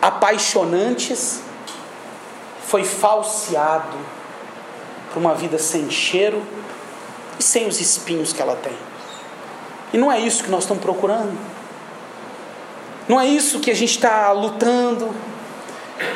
apaixonantes, 0.00 1.42
foi 2.66 2.84
falseado 2.84 3.98
para 5.10 5.18
uma 5.18 5.34
vida 5.34 5.58
sem 5.58 5.90
cheiro 5.90 6.42
e 7.38 7.42
sem 7.42 7.66
os 7.66 7.80
espinhos 7.80 8.32
que 8.32 8.40
ela 8.40 8.56
tem. 8.56 8.76
E 9.92 9.98
não 9.98 10.10
é 10.12 10.20
isso 10.20 10.44
que 10.44 10.50
nós 10.50 10.64
estamos 10.64 10.82
procurando. 10.82 11.57
Não 13.08 13.20
é 13.20 13.26
isso 13.26 13.60
que 13.60 13.70
a 13.70 13.74
gente 13.74 13.90
está 13.92 14.30
lutando. 14.32 15.14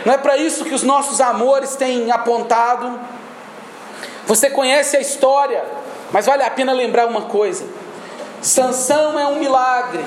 Não 0.04 0.14
é 0.14 0.18
para 0.18 0.36
isso 0.36 0.64
que 0.64 0.74
os 0.74 0.82
nossos 0.82 1.20
amores 1.20 1.74
têm 1.74 2.10
apontado. 2.10 3.00
Você 4.26 4.50
conhece 4.50 4.96
a 4.96 5.00
história, 5.00 5.64
mas 6.12 6.26
vale 6.26 6.42
a 6.42 6.50
pena 6.50 6.72
lembrar 6.72 7.06
uma 7.06 7.22
coisa: 7.22 7.64
Sansão 8.40 9.18
é 9.18 9.26
um 9.26 9.38
milagre. 9.38 10.04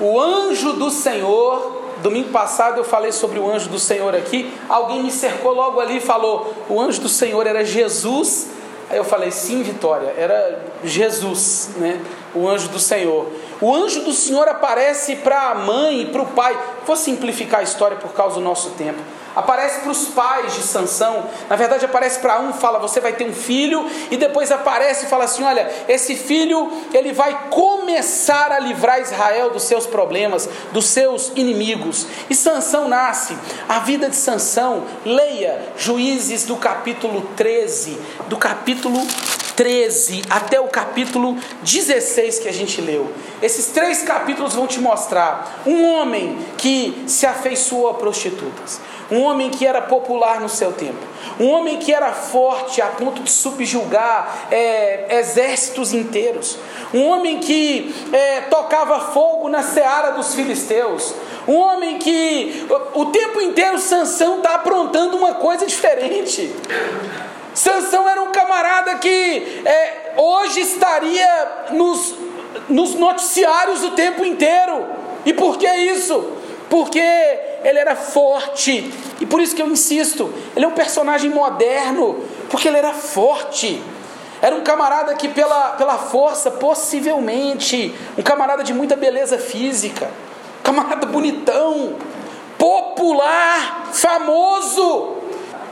O 0.00 0.18
anjo 0.18 0.72
do 0.74 0.90
Senhor 0.90 1.80
Domingo 2.02 2.30
passado 2.30 2.78
eu 2.78 2.84
falei 2.84 3.12
sobre 3.12 3.38
o 3.38 3.50
anjo 3.50 3.68
do 3.68 3.78
Senhor 3.78 4.14
aqui. 4.14 4.52
Alguém 4.68 5.02
me 5.02 5.10
cercou 5.10 5.52
logo 5.52 5.80
ali 5.80 5.98
e 5.98 6.00
falou: 6.00 6.52
o 6.68 6.80
anjo 6.80 7.00
do 7.02 7.08
Senhor 7.08 7.46
era 7.46 7.64
Jesus. 7.64 8.48
Aí 8.88 8.96
eu 8.96 9.04
falei: 9.04 9.30
sim, 9.30 9.62
Vitória, 9.62 10.14
era 10.16 10.60
Jesus, 10.82 11.70
né? 11.76 12.00
O 12.34 12.48
anjo 12.48 12.68
do 12.68 12.78
Senhor. 12.78 13.26
O 13.60 13.74
anjo 13.74 14.02
do 14.02 14.12
Senhor 14.12 14.48
aparece 14.48 15.16
para 15.16 15.50
a 15.50 15.54
mãe 15.54 16.02
e 16.02 16.06
para 16.06 16.22
o 16.22 16.26
pai. 16.26 16.58
Vou 16.86 16.96
simplificar 16.96 17.60
a 17.60 17.62
história 17.62 17.96
por 17.96 18.12
causa 18.12 18.36
do 18.36 18.40
nosso 18.40 18.70
tempo 18.70 19.00
aparece 19.34 19.80
para 19.80 19.90
os 19.90 20.08
pais 20.08 20.54
de 20.54 20.62
Sansão. 20.62 21.24
Na 21.48 21.56
verdade, 21.56 21.84
aparece 21.84 22.18
para 22.18 22.40
um, 22.40 22.52
fala: 22.52 22.78
"Você 22.78 23.00
vai 23.00 23.12
ter 23.12 23.24
um 23.24 23.32
filho", 23.32 23.88
e 24.10 24.16
depois 24.16 24.50
aparece 24.50 25.06
e 25.06 25.08
fala 25.08 25.24
assim: 25.24 25.42
"Olha, 25.42 25.70
esse 25.88 26.14
filho, 26.16 26.70
ele 26.92 27.12
vai 27.12 27.48
começar 27.50 28.52
a 28.52 28.58
livrar 28.58 29.00
Israel 29.00 29.50
dos 29.50 29.64
seus 29.64 29.86
problemas, 29.86 30.48
dos 30.72 30.86
seus 30.86 31.32
inimigos". 31.36 32.06
E 32.28 32.34
Sansão 32.34 32.88
nasce. 32.88 33.36
A 33.68 33.80
vida 33.80 34.08
de 34.08 34.16
Sansão, 34.16 34.84
leia 35.04 35.72
Juízes 35.76 36.44
do 36.44 36.56
capítulo 36.56 37.22
13, 37.36 37.98
do 38.28 38.36
capítulo 38.36 39.00
13 39.60 40.22
até 40.30 40.58
o 40.58 40.68
capítulo 40.68 41.36
16 41.60 42.38
que 42.38 42.48
a 42.48 42.52
gente 42.52 42.80
leu. 42.80 43.12
Esses 43.42 43.66
três 43.66 44.00
capítulos 44.00 44.54
vão 44.54 44.66
te 44.66 44.80
mostrar 44.80 45.60
um 45.66 45.84
homem 45.84 46.38
que 46.56 47.04
se 47.06 47.26
afeiçoou 47.26 47.90
a 47.90 47.94
prostitutas, 47.94 48.80
um 49.10 49.20
homem 49.20 49.50
que 49.50 49.66
era 49.66 49.82
popular 49.82 50.40
no 50.40 50.48
seu 50.48 50.72
tempo, 50.72 51.06
um 51.38 51.46
homem 51.50 51.76
que 51.76 51.92
era 51.92 52.10
forte 52.10 52.80
a 52.80 52.86
ponto 52.86 53.22
de 53.22 53.30
subjugar 53.30 54.48
é, 54.50 55.18
exércitos 55.18 55.92
inteiros, 55.92 56.56
um 56.94 57.04
homem 57.04 57.38
que 57.40 57.94
é, 58.14 58.40
tocava 58.40 59.12
fogo 59.12 59.50
na 59.50 59.62
seara 59.62 60.12
dos 60.12 60.34
filisteus, 60.34 61.14
um 61.46 61.56
homem 61.56 61.98
que 61.98 62.66
o, 62.94 63.02
o 63.02 63.06
tempo 63.06 63.42
inteiro 63.42 63.78
Sansão 63.78 64.38
está 64.38 64.54
aprontando 64.54 65.18
uma 65.18 65.34
coisa 65.34 65.66
diferente. 65.66 66.50
Sansão 67.54 68.08
era 68.08 68.22
um 68.22 68.32
camarada 68.32 68.96
que 68.96 69.62
é, 69.64 70.12
hoje 70.16 70.60
estaria 70.60 71.66
nos, 71.72 72.14
nos 72.68 72.94
noticiários 72.94 73.82
o 73.82 73.90
tempo 73.92 74.24
inteiro. 74.24 74.86
E 75.24 75.32
por 75.32 75.58
que 75.58 75.68
isso? 75.68 76.32
Porque 76.68 77.00
ele 77.64 77.78
era 77.78 77.96
forte. 77.96 78.92
E 79.20 79.26
por 79.26 79.40
isso 79.40 79.54
que 79.54 79.62
eu 79.62 79.66
insisto, 79.66 80.32
ele 80.56 80.64
é 80.64 80.68
um 80.68 80.72
personagem 80.72 81.30
moderno, 81.30 82.24
porque 82.48 82.68
ele 82.68 82.78
era 82.78 82.92
forte. 82.94 83.82
Era 84.40 84.56
um 84.56 84.62
camarada 84.62 85.14
que, 85.14 85.28
pela, 85.28 85.72
pela 85.72 85.98
força, 85.98 86.50
possivelmente, 86.50 87.94
um 88.16 88.22
camarada 88.22 88.64
de 88.64 88.72
muita 88.72 88.96
beleza 88.96 89.36
física, 89.36 90.10
camarada 90.62 91.06
bonitão, 91.06 91.96
popular, 92.56 93.90
famoso, 93.92 95.16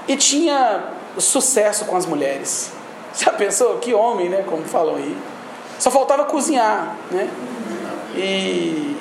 e 0.07 0.17
tinha 0.17 0.97
sucesso 1.20 1.85
com 1.85 1.96
as 1.96 2.07
mulheres. 2.07 2.72
Já 3.16 3.33
pensou? 3.33 3.78
Que 3.78 3.94
homem, 3.94 4.28
né? 4.28 4.44
Como 4.46 4.64
falam 4.64 4.96
aí. 4.96 5.16
Só 5.78 5.90
faltava 5.90 6.24
cozinhar, 6.24 6.96
né? 7.11 7.28
E, 8.16 8.96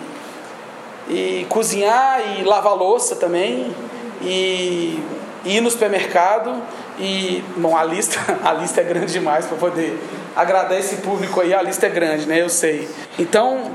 e 1.09 1.45
cozinhar 1.49 2.21
e 2.37 2.43
lavar 2.43 2.75
louça 2.75 3.15
também. 3.15 3.75
E, 4.21 4.99
e 5.43 5.57
ir 5.57 5.61
no 5.61 5.69
supermercado. 5.69 6.61
E, 6.99 7.43
bom, 7.55 7.75
a 7.75 7.83
lista, 7.83 8.19
a 8.43 8.53
lista 8.53 8.81
é 8.81 8.83
grande 8.83 9.11
demais 9.11 9.45
para 9.45 9.57
poder 9.57 9.99
agradar 10.35 10.77
esse 10.79 10.97
público 10.97 11.41
aí. 11.41 11.53
A 11.53 11.61
lista 11.61 11.85
é 11.87 11.89
grande, 11.89 12.27
né? 12.27 12.41
Eu 12.41 12.49
sei. 12.49 12.87
Então, 13.17 13.71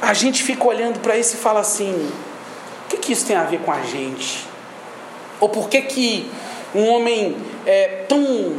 a 0.00 0.12
gente 0.14 0.42
fica 0.42 0.66
olhando 0.66 1.00
para 1.00 1.16
isso 1.16 1.36
e 1.36 1.38
fala 1.38 1.60
assim: 1.60 2.10
o 2.84 2.88
que, 2.88 2.96
que 2.98 3.12
isso 3.12 3.26
tem 3.26 3.36
a 3.36 3.44
ver 3.44 3.60
com 3.60 3.72
a 3.72 3.80
gente? 3.82 4.46
Ou 5.40 5.48
por 5.48 5.68
que, 5.68 5.82
que 5.82 6.30
um 6.74 6.88
homem 6.88 7.36
é, 7.66 8.04
tão 8.08 8.56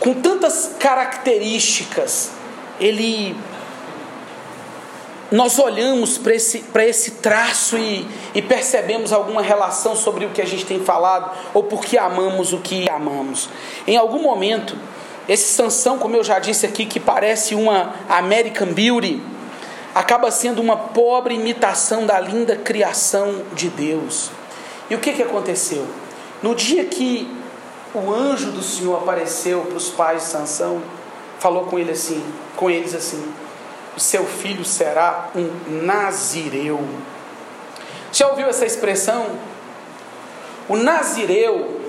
com 0.00 0.12
tantas 0.12 0.74
características, 0.78 2.30
ele 2.78 3.34
nós 5.32 5.58
olhamos 5.58 6.18
para 6.18 6.34
esse, 6.34 6.64
esse 6.86 7.10
traço 7.12 7.76
e, 7.76 8.06
e, 8.34 8.42
percebemos 8.42 9.12
alguma 9.12 9.42
relação 9.42 9.96
sobre 9.96 10.26
o 10.26 10.30
que 10.30 10.40
a 10.40 10.46
gente 10.46 10.64
tem 10.64 10.78
falado, 10.78 11.30
ou 11.52 11.64
porque 11.64 11.98
amamos 11.98 12.52
o 12.52 12.58
que 12.58 12.88
amamos. 12.88 13.48
Em 13.86 13.96
algum 13.96 14.22
momento, 14.22 14.76
esse 15.28 15.52
Sansão, 15.54 15.98
como 15.98 16.14
eu 16.14 16.22
já 16.22 16.38
disse 16.38 16.66
aqui, 16.66 16.86
que 16.86 17.00
parece 17.00 17.54
uma 17.54 17.94
American 18.08 18.68
Beauty, 18.68 19.20
acaba 19.94 20.30
sendo 20.30 20.60
uma 20.60 20.76
pobre 20.76 21.34
imitação 21.34 22.06
da 22.06 22.20
linda 22.20 22.54
criação 22.56 23.42
de 23.54 23.68
Deus. 23.70 24.30
E 24.88 24.94
o 24.94 25.00
que, 25.00 25.14
que 25.14 25.22
aconteceu? 25.22 25.84
No 26.44 26.54
dia 26.54 26.84
que 26.84 27.26
o 27.94 28.12
anjo 28.12 28.50
do 28.50 28.62
Senhor 28.62 28.98
apareceu 28.98 29.62
para 29.62 29.78
os 29.78 29.88
pais 29.88 30.24
de 30.24 30.28
Sansão, 30.28 30.82
falou 31.38 31.64
com 31.64 31.78
ele 31.78 31.92
assim, 31.92 32.22
com 32.54 32.68
eles 32.68 32.94
assim: 32.94 33.32
"O 33.96 34.00
seu 34.00 34.26
filho 34.26 34.62
será 34.62 35.30
um 35.34 35.82
nazireu". 35.86 36.86
Já 38.12 38.28
ouviu 38.28 38.46
essa 38.46 38.66
expressão? 38.66 39.24
O 40.68 40.76
nazireu 40.76 41.80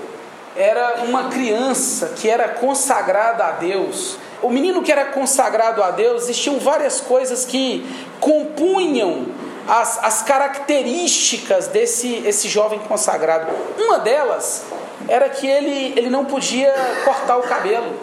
era 0.55 1.03
uma 1.03 1.25
criança 1.27 2.13
que 2.15 2.29
era 2.29 2.47
consagrada 2.47 3.43
a 3.43 3.51
Deus. 3.51 4.17
O 4.41 4.49
menino 4.49 4.81
que 4.81 4.91
era 4.91 5.07
consagrado 5.07 5.83
a 5.83 5.91
Deus, 5.91 6.23
existiam 6.23 6.59
várias 6.59 7.01
coisas 7.01 7.43
que 7.43 7.85
compunham 8.21 9.25
as, 9.67 10.03
as 10.03 10.21
características 10.21 11.67
desse 11.67 12.23
esse 12.25 12.47
jovem 12.47 12.79
consagrado. 12.79 13.51
Uma 13.77 13.99
delas 13.99 14.63
era 15.07 15.29
que 15.29 15.47
ele, 15.47 15.93
ele 15.97 16.09
não 16.09 16.25
podia 16.25 16.73
cortar 17.03 17.37
o 17.37 17.43
cabelo. 17.43 17.93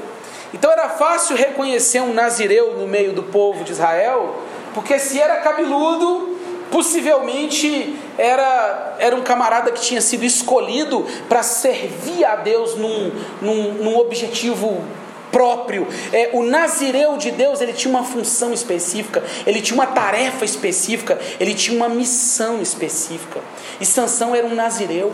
Então 0.52 0.70
era 0.70 0.88
fácil 0.90 1.36
reconhecer 1.36 2.00
um 2.00 2.12
nazireu 2.12 2.76
no 2.76 2.86
meio 2.86 3.12
do 3.12 3.22
povo 3.22 3.64
de 3.64 3.72
Israel, 3.72 4.36
porque 4.74 4.98
se 4.98 5.18
era 5.18 5.36
cabeludo, 5.36 6.38
possivelmente 6.70 7.96
era, 8.18 8.96
era 8.98 9.16
um 9.16 9.22
camarada 9.22 9.70
que 9.72 9.80
tinha 9.80 10.00
sido 10.00 10.24
escolhido 10.24 11.06
para 11.28 11.42
servir 11.42 12.24
a 12.24 12.36
Deus 12.36 12.76
num, 12.76 13.12
num, 13.40 13.72
num 13.74 13.98
objetivo 13.98 14.82
próprio. 15.32 15.88
É, 16.12 16.30
o 16.32 16.44
nazireu 16.44 17.16
de 17.16 17.32
Deus 17.32 17.60
ele 17.60 17.72
tinha 17.72 17.90
uma 17.90 18.04
função 18.04 18.52
específica, 18.52 19.24
ele 19.46 19.60
tinha 19.60 19.74
uma 19.74 19.86
tarefa 19.86 20.44
específica, 20.44 21.18
ele 21.40 21.54
tinha 21.54 21.76
uma 21.76 21.88
missão 21.88 22.60
específica. 22.62 23.40
E 23.80 23.86
Sansão 23.86 24.34
era 24.34 24.46
um 24.46 24.54
nazireu. 24.54 25.12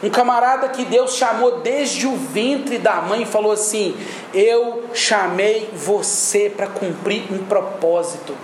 Um 0.00 0.10
camarada 0.10 0.68
que 0.68 0.84
Deus 0.84 1.16
chamou 1.16 1.58
desde 1.58 2.06
o 2.06 2.16
ventre 2.16 2.78
da 2.78 3.02
mãe 3.02 3.22
e 3.22 3.26
falou 3.26 3.50
assim: 3.50 3.96
Eu 4.32 4.84
chamei 4.94 5.68
você 5.72 6.48
para 6.48 6.68
cumprir 6.68 7.24
um 7.32 7.38
propósito. 7.38 8.36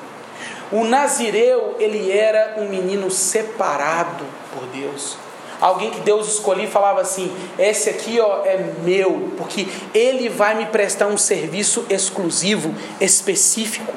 O 0.73 0.83
Nazireu, 0.83 1.77
ele 1.79 2.11
era 2.11 2.57
um 2.59 2.69
menino 2.69 3.09
separado 3.09 4.25
por 4.53 4.67
Deus. 4.67 5.17
Alguém 5.61 5.91
que 5.91 6.01
Deus 6.01 6.29
escolhia 6.29 6.65
e 6.65 6.71
falava 6.71 7.01
assim: 7.01 7.35
Esse 7.59 7.91
aqui 7.91 8.21
ó, 8.21 8.45
é 8.45 8.73
meu, 8.83 9.33
porque 9.37 9.69
ele 9.95 10.29
vai 10.29 10.55
me 10.55 10.67
prestar 10.67 11.07
um 11.07 11.17
serviço 11.17 11.87
exclusivo, 11.89 12.75
específico. 13.01 13.93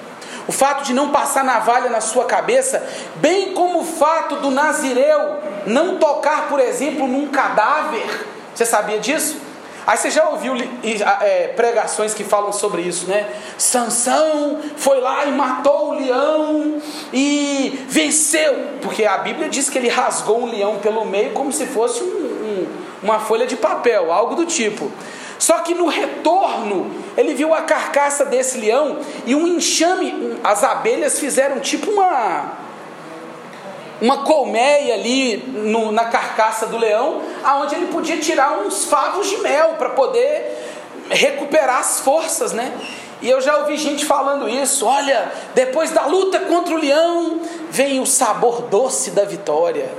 O 0.48 0.52
fato 0.52 0.84
de 0.84 0.94
não 0.94 1.10
passar 1.10 1.44
navalha 1.44 1.90
na 1.90 2.00
sua 2.00 2.26
cabeça, 2.26 2.88
bem 3.18 3.54
como 3.54 3.82
o 3.82 3.86
fato 3.86 4.38
do 4.38 4.50
nazireu 4.50 5.38
não 5.66 5.98
tocar, 5.98 6.48
por 6.48 6.60
exemplo, 6.60 7.08
num 7.08 7.28
cadáver. 7.28 8.26
Você 8.56 8.66
sabia 8.66 9.00
disso? 9.00 9.47
Aí 9.88 9.96
você 9.96 10.12
já 10.12 10.28
ouviu 10.28 10.54
é, 11.22 11.48
pregações 11.56 12.14
que 12.14 12.26
falam 12.26 12.52
sobre 12.52 12.82
isso, 12.82 13.08
né? 13.08 13.26
Sansão 13.58 14.60
foi 14.76 15.00
lá 15.00 15.26
e 15.26 15.32
matou 15.32 15.92
o 15.92 15.94
leão 15.94 16.82
e 17.14 17.86
venceu, 17.88 18.54
porque 18.82 19.06
a 19.06 19.18
Bíblia 19.20 19.48
diz 19.48 19.70
que 19.70 19.78
ele 19.78 19.88
rasgou 19.88 20.42
um 20.42 20.46
leão 20.46 20.80
pelo 20.80 21.06
meio 21.06 21.32
como 21.32 21.54
se 21.54 21.66
fosse 21.68 22.04
um, 22.04 22.06
um, 22.06 22.68
uma 23.02 23.22
folha 23.22 23.48
de 23.48 23.56
papel, 23.56 24.12
algo 24.12 24.36
do 24.36 24.46
tipo. 24.46 24.92
Só 25.40 25.60
que 25.60 25.74
no 25.74 25.88
retorno, 25.88 26.92
ele 27.16 27.34
viu 27.34 27.54
a 27.54 27.62
carcaça 27.62 28.26
desse 28.26 28.58
leão 28.58 29.00
e 29.26 29.34
um 29.36 29.48
enxame, 29.48 30.38
as 30.44 30.66
abelhas 30.66 31.18
fizeram 31.18 31.62
tipo 31.62 31.92
uma 31.92 32.67
uma 34.02 34.24
colmeia 34.24 34.94
ali 34.94 35.38
no, 35.38 35.92
na 35.92 36.06
carcaça 36.06 36.68
do 36.68 36.78
leão, 36.78 37.22
aonde 37.44 37.76
ele 37.76 37.88
podia 37.88 38.18
tirar 38.18 38.60
uns 38.60 38.86
favos 38.86 39.28
de 39.28 39.38
mel 39.38 39.76
para 39.78 39.90
poder 39.90 40.66
recuperar 41.10 41.80
as 41.80 42.00
forças, 42.00 42.54
né? 42.54 42.72
E 43.22 43.30
eu 43.30 43.42
já 43.42 43.58
ouvi 43.58 43.78
gente 43.78 44.06
falando 44.06 44.48
isso. 44.48 44.86
Olha, 44.86 45.32
depois 45.56 45.92
da 45.92 46.06
luta 46.06 46.42
contra 46.42 46.76
o 46.76 46.78
leão, 46.78 47.42
vem 47.70 48.00
o 48.00 48.06
sabor 48.06 48.62
doce 48.64 49.12
da 49.12 49.26
vitória. 49.26 49.90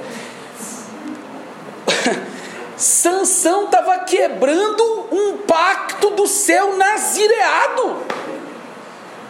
Sansão 2.76 3.64
estava 3.64 3.98
quebrando 4.00 5.08
um 5.10 5.38
pacto 5.38 6.10
do 6.10 6.28
seu 6.28 6.76
nazireado. 6.76 7.96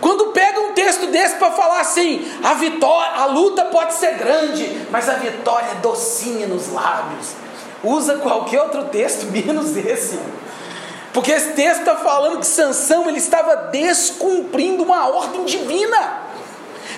Quando 0.09 0.29
pega 0.29 0.59
um 0.59 0.73
texto 0.73 1.09
desse 1.09 1.37
para 1.37 1.53
falar 1.53 1.81
assim, 1.81 2.27
a 2.43 2.55
vitória, 2.55 3.13
a 3.21 3.27
luta 3.27 3.67
pode 3.67 3.93
ser 3.93 4.15
grande, 4.15 4.87
mas 4.91 5.07
a 5.07 5.17
vitória 5.17 5.67
é 5.73 5.75
docinha 5.83 6.47
nos 6.47 6.73
lábios. 6.73 7.35
Usa 7.85 8.17
qualquer 8.17 8.63
outro 8.63 8.85
texto 8.85 9.27
menos 9.31 9.77
esse. 9.77 10.19
Porque 11.13 11.31
esse 11.31 11.53
texto 11.53 11.81
está 11.81 11.97
falando 11.97 12.39
que 12.39 12.47
Sansão 12.47 13.07
ele 13.07 13.19
estava 13.19 13.55
descumprindo 13.71 14.83
uma 14.83 15.09
ordem 15.09 15.45
divina 15.45 16.23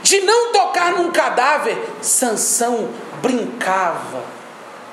de 0.04 0.20
não 0.20 0.52
tocar 0.52 0.92
num 0.92 1.10
cadáver. 1.10 1.76
Sansão 2.00 2.90
brincava, 3.20 4.22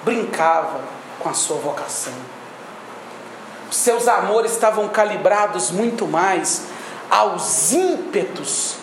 brincava 0.04 0.82
com 1.20 1.30
a 1.30 1.36
sua 1.36 1.58
vocação. 1.58 2.14
Seus 3.70 4.08
amores 4.08 4.54
estavam 4.54 4.88
calibrados 4.88 5.70
muito 5.70 6.08
mais 6.08 6.77
aos 7.10 7.72
ímpetos, 7.74 8.76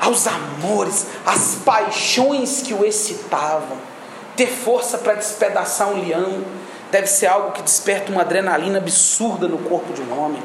aos 0.00 0.26
amores, 0.26 1.06
às 1.24 1.56
paixões 1.64 2.62
que 2.62 2.74
o 2.74 2.84
excitavam. 2.84 3.76
Ter 4.36 4.48
força 4.48 4.98
para 4.98 5.14
despedaçar 5.14 5.88
um 5.88 6.04
leão 6.04 6.44
deve 6.90 7.06
ser 7.06 7.26
algo 7.26 7.52
que 7.52 7.62
desperta 7.62 8.12
uma 8.12 8.22
adrenalina 8.22 8.78
absurda 8.78 9.48
no 9.48 9.58
corpo 9.58 9.92
de 9.92 10.02
um 10.02 10.18
homem. 10.18 10.42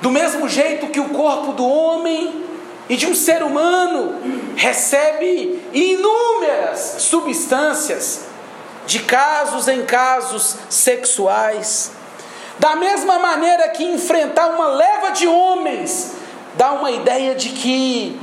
Do 0.00 0.10
mesmo 0.10 0.48
jeito 0.48 0.88
que 0.88 1.00
o 1.00 1.10
corpo 1.10 1.52
do 1.52 1.66
homem 1.66 2.44
e 2.88 2.96
de 2.96 3.06
um 3.06 3.14
ser 3.14 3.42
humano 3.42 4.16
recebe 4.56 5.62
inúmeras 5.72 6.96
substâncias 6.98 8.22
de 8.86 8.98
casos 9.00 9.68
em 9.68 9.84
casos 9.84 10.56
sexuais. 10.68 11.92
Da 12.60 12.76
mesma 12.76 13.18
maneira 13.18 13.68
que 13.70 13.82
enfrentar 13.82 14.46
uma 14.48 14.68
leva 14.68 15.10
de 15.10 15.26
homens 15.26 16.12
dá 16.54 16.70
uma 16.72 16.92
ideia 16.92 17.34
de 17.34 17.48
que 17.48 18.20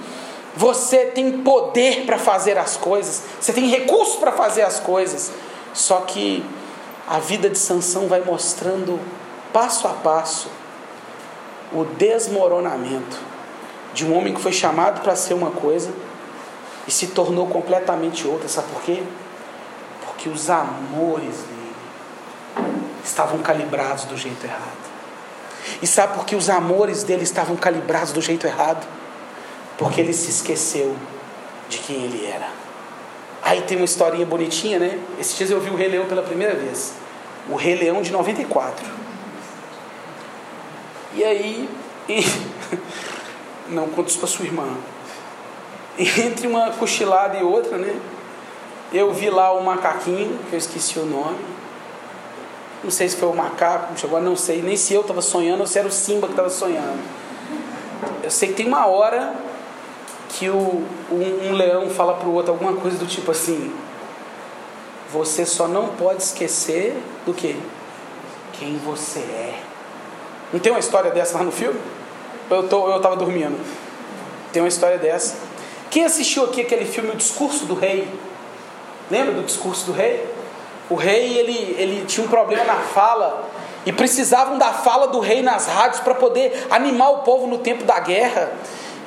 você 0.56 1.08
tem 1.08 1.42
poder 1.42 2.06
para 2.06 2.18
fazer 2.18 2.58
as 2.58 2.78
coisas, 2.78 3.24
você 3.42 3.52
tem 3.52 3.68
recursos 3.68 4.16
para 4.16 4.32
fazer 4.32 4.62
as 4.62 4.80
coisas. 4.80 5.32
Só 5.74 6.02
que 6.02 6.46
a 7.06 7.20
vida 7.20 7.50
de 7.50 7.58
Sansão 7.58 8.08
vai 8.08 8.22
mostrando 8.22 8.98
passo 9.52 9.88
a 9.88 9.92
passo 9.92 10.50
o 11.74 11.84
desmoronamento 11.84 13.18
de 13.94 14.06
um 14.06 14.16
homem 14.16 14.34
que 14.34 14.40
foi 14.40 14.54
chamado 14.54 15.02
para 15.02 15.16
ser 15.18 15.34
uma 15.34 15.52
coisa 15.52 15.92
e 16.88 16.92
se 16.92 17.08
tornou 17.08 17.48
completamente 17.48 18.26
outra. 18.26 18.48
Sabe 18.48 18.68
por 18.72 18.82
quê? 18.84 19.04
que 20.18 20.30
os 20.30 20.50
amores 20.50 21.36
dele 21.44 21.58
estavam 23.08 23.40
calibrados 23.40 24.06
do 24.06 24.18
jeito 24.18 24.46
errado. 24.46 24.88
E 25.82 25.88
sabe 25.88 26.16
por 26.16 26.26
que 26.26 26.36
os 26.36 26.50
amores 26.50 27.04
dele 27.04 27.24
estavam 27.24 27.56
calibrados 27.56 28.12
do 28.12 28.22
jeito 28.22 28.48
errado? 28.48 28.88
Porque 29.78 30.02
ele 30.02 30.14
se 30.14 30.30
esqueceu 30.30 30.96
de 31.70 31.78
quem 31.80 32.04
ele 32.04 32.26
era. 32.26 32.48
Aí 33.44 33.62
tem 33.62 33.78
uma 33.78 33.86
historinha 33.86 34.26
bonitinha, 34.26 34.80
né? 34.80 35.00
Esses 35.20 35.38
dias 35.38 35.52
eu 35.52 35.60
vi 35.60 35.70
o 35.70 35.76
Rei 35.76 35.88
Leão 35.88 36.06
pela 36.06 36.22
primeira 36.22 36.56
vez. 36.56 36.94
O 37.50 37.56
Rei 37.56 37.76
Leão 37.76 38.02
de 38.02 38.12
94. 38.12 38.86
E 41.14 41.24
aí, 41.24 41.70
e... 42.10 42.26
não 43.70 43.88
conta 43.90 44.10
isso 44.10 44.26
sua 44.28 44.46
irmã. 44.46 44.68
E 45.98 46.08
entre 46.22 46.48
uma 46.48 46.72
cochilada 46.72 47.38
e 47.38 47.44
outra, 47.44 47.78
né? 47.78 48.00
Eu 48.94 49.14
vi 49.14 49.30
lá 49.30 49.52
o 49.52 49.64
macaquinho, 49.64 50.40
que 50.50 50.54
eu 50.54 50.58
esqueci 50.58 51.00
o 51.00 51.06
nome. 51.06 51.57
Não 52.84 52.92
sei 52.92 53.10
se 53.10 53.18
foi 53.18 53.28
o 53.28 53.34
macaco, 53.34 53.98
chegou, 53.98 54.22
não 54.22 54.36
sei, 54.36 54.62
nem 54.62 54.78
se 54.78 54.94
eu 54.94 55.02
estava 55.02 55.22
sonhando 55.22 55.62
ou 55.62 55.68
se 55.68 55.80
era 55.80 55.88
o 55.88 55.92
Simba 55.92 56.28
que 56.28 56.34
estava 56.34 56.50
sonhando. 56.50 57.00
Eu 58.24 58.30
sei 58.30 58.50
que 58.50 58.56
tem 58.56 58.68
uma 58.68 58.86
hora 58.86 59.34
que 60.30 60.50
o, 60.50 60.84
um, 61.12 61.50
um 61.50 61.54
leão 61.54 61.90
fala 61.90 62.14
para 62.14 62.28
o 62.28 62.34
outro 62.34 62.52
alguma 62.52 62.74
coisa 62.74 62.98
do 62.98 63.06
tipo 63.08 63.32
assim: 63.32 63.74
Você 65.12 65.46
só 65.46 65.68
não 65.68 65.90
pode 65.90 66.22
esquecer 66.22 66.96
do 67.26 67.34
que? 67.34 67.58
Quem 68.54 68.78
você 68.78 69.20
é. 69.20 69.60
Não 70.54 70.60
tem 70.60 70.72
uma 70.72 70.80
história 70.80 71.12
dessa 71.12 71.38
lá 71.38 71.44
no 71.44 71.52
filme? 71.52 71.80
Eu 72.50 72.68
tô, 72.68 72.90
eu 72.90 72.98
estava 72.98 73.16
dormindo. 73.16 73.58
Tem 74.54 74.62
uma 74.62 74.70
história 74.70 74.98
dessa. 74.98 75.36
Quem 75.90 76.06
assistiu 76.06 76.46
aqui 76.46 76.62
aquele 76.62 76.86
filme 76.86 77.10
O 77.10 77.16
Discurso 77.16 77.66
do 77.66 77.74
Rei? 77.74 78.08
Lembra 79.10 79.34
do 79.34 79.44
Discurso 79.44 79.86
do 79.86 79.92
Rei? 79.92 80.26
O 80.90 80.96
rei 80.96 81.38
ele, 81.38 81.76
ele 81.78 82.06
tinha 82.06 82.26
um 82.26 82.30
problema 82.30 82.64
na 82.64 82.76
fala 82.76 83.50
e 83.86 83.92
precisavam 83.92 84.58
da 84.58 84.74
fala 84.74 85.08
do 85.08 85.20
rei 85.20 85.42
nas 85.42 85.68
rádios 85.68 86.02
para 86.02 86.14
poder 86.14 86.68
animar 86.70 87.10
o 87.10 87.18
povo 87.20 87.48
no 87.48 87.58
tempo 87.58 87.84
da 87.84 88.00
guerra. 88.00 88.52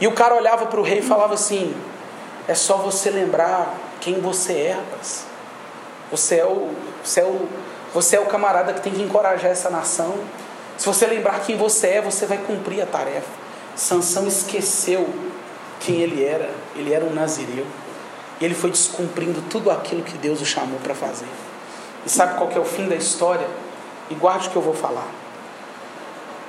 E 0.00 0.06
o 0.06 0.12
cara 0.12 0.34
olhava 0.34 0.66
para 0.66 0.80
o 0.80 0.82
rei 0.82 0.98
e 0.98 1.02
falava 1.02 1.34
assim: 1.34 1.74
É 2.48 2.54
só 2.54 2.76
você 2.76 3.10
lembrar 3.10 3.74
quem 4.00 4.20
você 4.20 4.52
é, 4.52 4.72
rapaz. 4.72 5.26
Você 6.10 6.36
é 6.36 6.46
o, 6.46 6.70
você 7.04 7.20
é 7.20 7.24
o, 7.24 7.48
você 7.94 8.16
é 8.16 8.20
o 8.20 8.26
camarada 8.26 8.72
que 8.72 8.80
tem 8.80 8.92
que 8.92 9.02
encorajar 9.02 9.50
essa 9.50 9.70
nação. 9.70 10.14
Se 10.76 10.86
você 10.86 11.06
lembrar 11.06 11.40
quem 11.40 11.56
você 11.56 11.88
é, 11.88 12.00
você 12.00 12.24
vai 12.26 12.38
cumprir 12.38 12.82
a 12.82 12.86
tarefa. 12.86 13.28
Sansão 13.76 14.26
esqueceu 14.26 15.08
quem 15.78 16.00
ele 16.00 16.24
era. 16.24 16.50
Ele 16.74 16.92
era 16.92 17.04
um 17.04 17.12
nazireu. 17.12 17.66
E 18.40 18.44
ele 18.44 18.54
foi 18.54 18.70
descumprindo 18.70 19.42
tudo 19.50 19.70
aquilo 19.70 20.02
que 20.02 20.16
Deus 20.16 20.40
o 20.40 20.46
chamou 20.46 20.78
para 20.80 20.94
fazer. 20.94 21.28
E 22.04 22.08
sabe 22.08 22.38
qual 22.38 22.50
é 22.50 22.58
o 22.58 22.64
fim 22.64 22.88
da 22.88 22.96
história? 22.96 23.48
E 24.08 24.14
guarde 24.14 24.48
o 24.48 24.50
que 24.50 24.56
eu 24.56 24.62
vou 24.62 24.74
falar. 24.74 25.06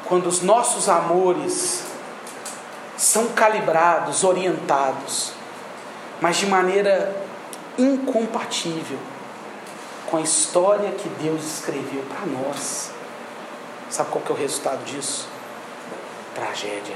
Quando 0.05 0.27
os 0.27 0.41
nossos 0.41 0.89
amores 0.89 1.83
são 2.97 3.29
calibrados, 3.29 4.23
orientados, 4.23 5.33
mas 6.19 6.37
de 6.37 6.45
maneira 6.45 7.15
incompatível 7.77 8.97
com 10.11 10.17
a 10.17 10.21
história 10.21 10.91
que 10.91 11.07
Deus 11.07 11.43
escreveu 11.43 12.03
para 12.03 12.25
nós. 12.27 12.91
Sabe 13.89 14.09
qual 14.11 14.23
é 14.29 14.31
o 14.31 14.35
resultado 14.35 14.83
disso? 14.83 15.27
Tragédia, 16.35 16.95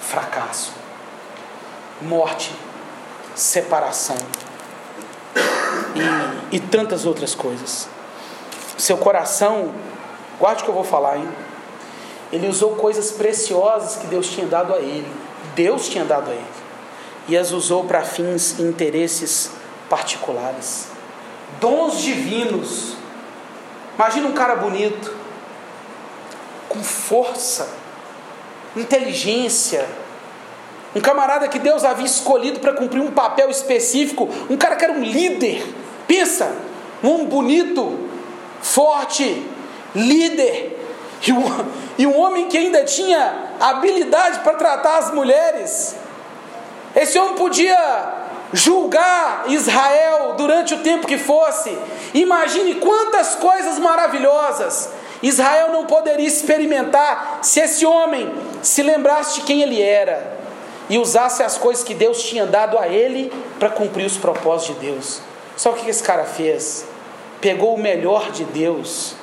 fracasso, 0.00 0.72
morte, 2.00 2.54
separação 3.34 4.16
e, 5.94 6.56
e 6.56 6.60
tantas 6.60 7.06
outras 7.06 7.34
coisas. 7.34 7.88
Seu 8.78 8.96
coração, 8.96 9.72
guarde 10.38 10.62
o 10.62 10.64
que 10.64 10.70
eu 10.70 10.74
vou 10.74 10.84
falar, 10.84 11.18
hein? 11.18 11.28
Ele 12.32 12.48
usou 12.48 12.76
coisas 12.76 13.10
preciosas 13.10 13.96
que 13.96 14.06
Deus 14.06 14.28
tinha 14.28 14.46
dado 14.46 14.72
a 14.72 14.78
ele. 14.78 15.06
Deus 15.54 15.88
tinha 15.88 16.04
dado 16.04 16.30
a 16.30 16.34
ele. 16.34 16.44
E 17.28 17.36
as 17.36 17.52
usou 17.52 17.84
para 17.84 18.02
fins 18.02 18.58
e 18.58 18.62
interesses 18.62 19.50
particulares. 19.88 20.88
Dons 21.60 22.00
divinos. 22.00 22.96
Imagina 23.94 24.26
um 24.26 24.32
cara 24.32 24.56
bonito, 24.56 25.14
com 26.68 26.82
força, 26.82 27.68
inteligência, 28.74 29.86
um 30.96 31.00
camarada 31.00 31.46
que 31.48 31.58
Deus 31.58 31.84
havia 31.84 32.06
escolhido 32.06 32.60
para 32.60 32.72
cumprir 32.72 33.00
um 33.00 33.10
papel 33.10 33.50
específico, 33.50 34.28
um 34.48 34.56
cara 34.56 34.76
que 34.76 34.84
era 34.84 34.92
um 34.92 35.02
líder. 35.02 35.62
Pensa, 36.06 36.54
um 37.02 37.24
bonito, 37.26 37.98
forte, 38.60 39.46
líder, 39.94 40.78
e 41.26 41.32
um, 41.32 41.44
e 41.98 42.06
um 42.06 42.18
homem 42.18 42.48
que 42.48 42.58
ainda 42.58 42.84
tinha 42.84 43.52
habilidade 43.60 44.40
para 44.40 44.54
tratar 44.54 44.98
as 44.98 45.12
mulheres. 45.12 45.96
Esse 46.94 47.18
homem 47.18 47.34
podia 47.34 48.22
julgar 48.52 49.44
Israel 49.48 50.34
durante 50.36 50.74
o 50.74 50.78
tempo 50.78 51.06
que 51.06 51.16
fosse. 51.16 51.76
Imagine 52.12 52.74
quantas 52.76 53.34
coisas 53.36 53.78
maravilhosas 53.78 54.90
Israel 55.22 55.70
não 55.70 55.86
poderia 55.86 56.26
experimentar 56.26 57.38
se 57.42 57.60
esse 57.60 57.86
homem 57.86 58.32
se 58.60 58.82
lembrasse 58.82 59.36
de 59.36 59.46
quem 59.46 59.62
ele 59.62 59.80
era 59.80 60.36
e 60.90 60.98
usasse 60.98 61.42
as 61.42 61.56
coisas 61.56 61.84
que 61.84 61.94
Deus 61.94 62.22
tinha 62.22 62.44
dado 62.44 62.76
a 62.76 62.88
ele 62.88 63.32
para 63.58 63.70
cumprir 63.70 64.04
os 64.04 64.16
propósitos 64.16 64.74
de 64.74 64.86
Deus. 64.86 65.20
Sabe 65.56 65.80
o 65.80 65.84
que 65.84 65.90
esse 65.90 66.02
cara 66.02 66.24
fez? 66.24 66.84
Pegou 67.40 67.74
o 67.74 67.80
melhor 67.80 68.30
de 68.30 68.44
Deus 68.44 69.14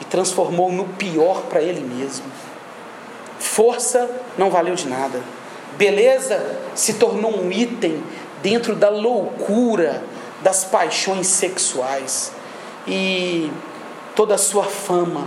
e 0.00 0.04
transformou 0.04 0.70
no 0.70 0.84
pior 0.84 1.42
para 1.42 1.62
ele 1.62 1.80
mesmo. 1.80 2.26
Força 3.38 4.10
não 4.36 4.50
valeu 4.50 4.74
de 4.74 4.88
nada. 4.88 5.20
Beleza 5.76 6.58
se 6.74 6.94
tornou 6.94 7.36
um 7.36 7.50
item 7.50 8.02
dentro 8.42 8.76
da 8.76 8.88
loucura 8.88 10.02
das 10.42 10.64
paixões 10.64 11.26
sexuais. 11.26 12.32
E 12.86 13.50
toda 14.14 14.34
a 14.34 14.38
sua 14.38 14.64
fama, 14.64 15.26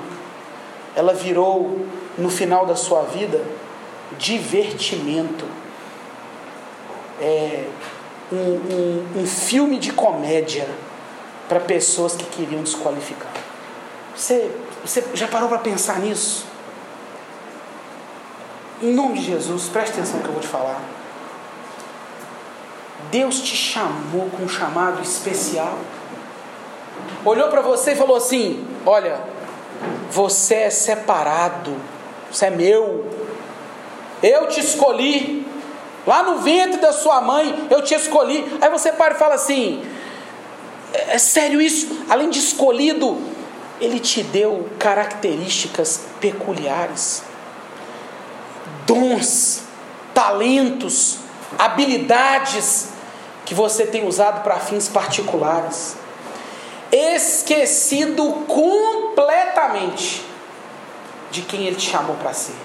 ela 0.96 1.14
virou, 1.14 1.86
no 2.18 2.30
final 2.30 2.66
da 2.66 2.76
sua 2.76 3.02
vida, 3.04 3.44
divertimento. 4.18 5.46
É, 7.20 7.66
um, 8.32 8.36
um, 8.36 9.22
um 9.22 9.28
filme 9.28 9.80
de 9.80 9.92
comédia 9.94 10.68
para 11.48 11.60
pessoas 11.60 12.16
que 12.16 12.26
queriam 12.26 12.62
desqualificar. 12.62 13.32
Você, 14.16 14.52
você 14.84 15.04
já 15.14 15.28
parou 15.28 15.48
para 15.48 15.60
pensar 15.60 16.00
nisso? 16.00 16.46
Em 18.82 18.94
nome 18.94 19.20
de 19.20 19.26
Jesus, 19.26 19.70
preste 19.70 19.94
atenção 19.94 20.18
no 20.18 20.24
que 20.24 20.28
eu 20.28 20.34
vou 20.34 20.42
te 20.42 20.48
falar. 20.48 20.82
Deus 23.10 23.42
te 23.42 23.56
chamou 23.56 24.30
com 24.30 24.44
um 24.44 24.50
chamado 24.50 25.02
especial. 25.02 25.78
Olhou 27.24 27.48
para 27.50 27.62
você 27.62 27.94
e 27.94 27.96
falou 27.96 28.18
assim: 28.18 28.68
Olha, 28.86 29.22
você 30.12 30.56
é 30.56 30.70
separado, 30.70 31.76
você 32.32 32.48
é 32.48 32.50
meu, 32.50 33.10
eu 34.22 34.48
te 34.48 34.60
escolhi. 34.60 35.46
Lá 36.08 36.24
no 36.24 36.38
ventre 36.38 36.80
da 36.80 36.92
sua 36.94 37.22
mãe, 37.22 37.68
eu 37.70 37.84
te 37.84 37.94
escolhi. 37.94 38.58
Aí 38.62 38.70
você 38.70 38.92
para 38.92 39.14
e 39.14 39.18
fala 39.18 39.36
assim: 39.36 39.86
é, 40.94 41.16
é 41.16 41.18
sério 41.18 41.62
isso? 41.62 42.06
Além 42.10 42.30
de 42.30 42.40
escolhido, 42.40 43.22
ele 43.80 44.00
te 44.00 44.24
deu 44.24 44.70
características 44.80 46.06
peculiares, 46.20 47.24
dons, 48.86 49.64
talentos, 50.14 51.18
habilidades 51.60 52.88
que 53.46 53.54
você 53.54 53.86
tem 53.86 54.08
usado 54.08 54.44
para 54.44 54.60
fins 54.60 54.88
particulares. 54.88 55.98
Esquecido 56.90 58.46
completamente 58.48 60.24
de 61.30 61.42
quem 61.42 61.68
ele 61.68 61.76
te 61.76 61.92
chamou 61.92 62.16
para 62.16 62.32
ser 62.32 62.56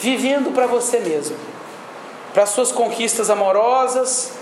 vivendo 0.00 0.52
para 0.52 0.66
você 0.66 0.98
mesmo, 0.98 1.36
para 2.32 2.46
suas 2.46 2.70
conquistas 2.72 3.30
amorosas, 3.30 4.32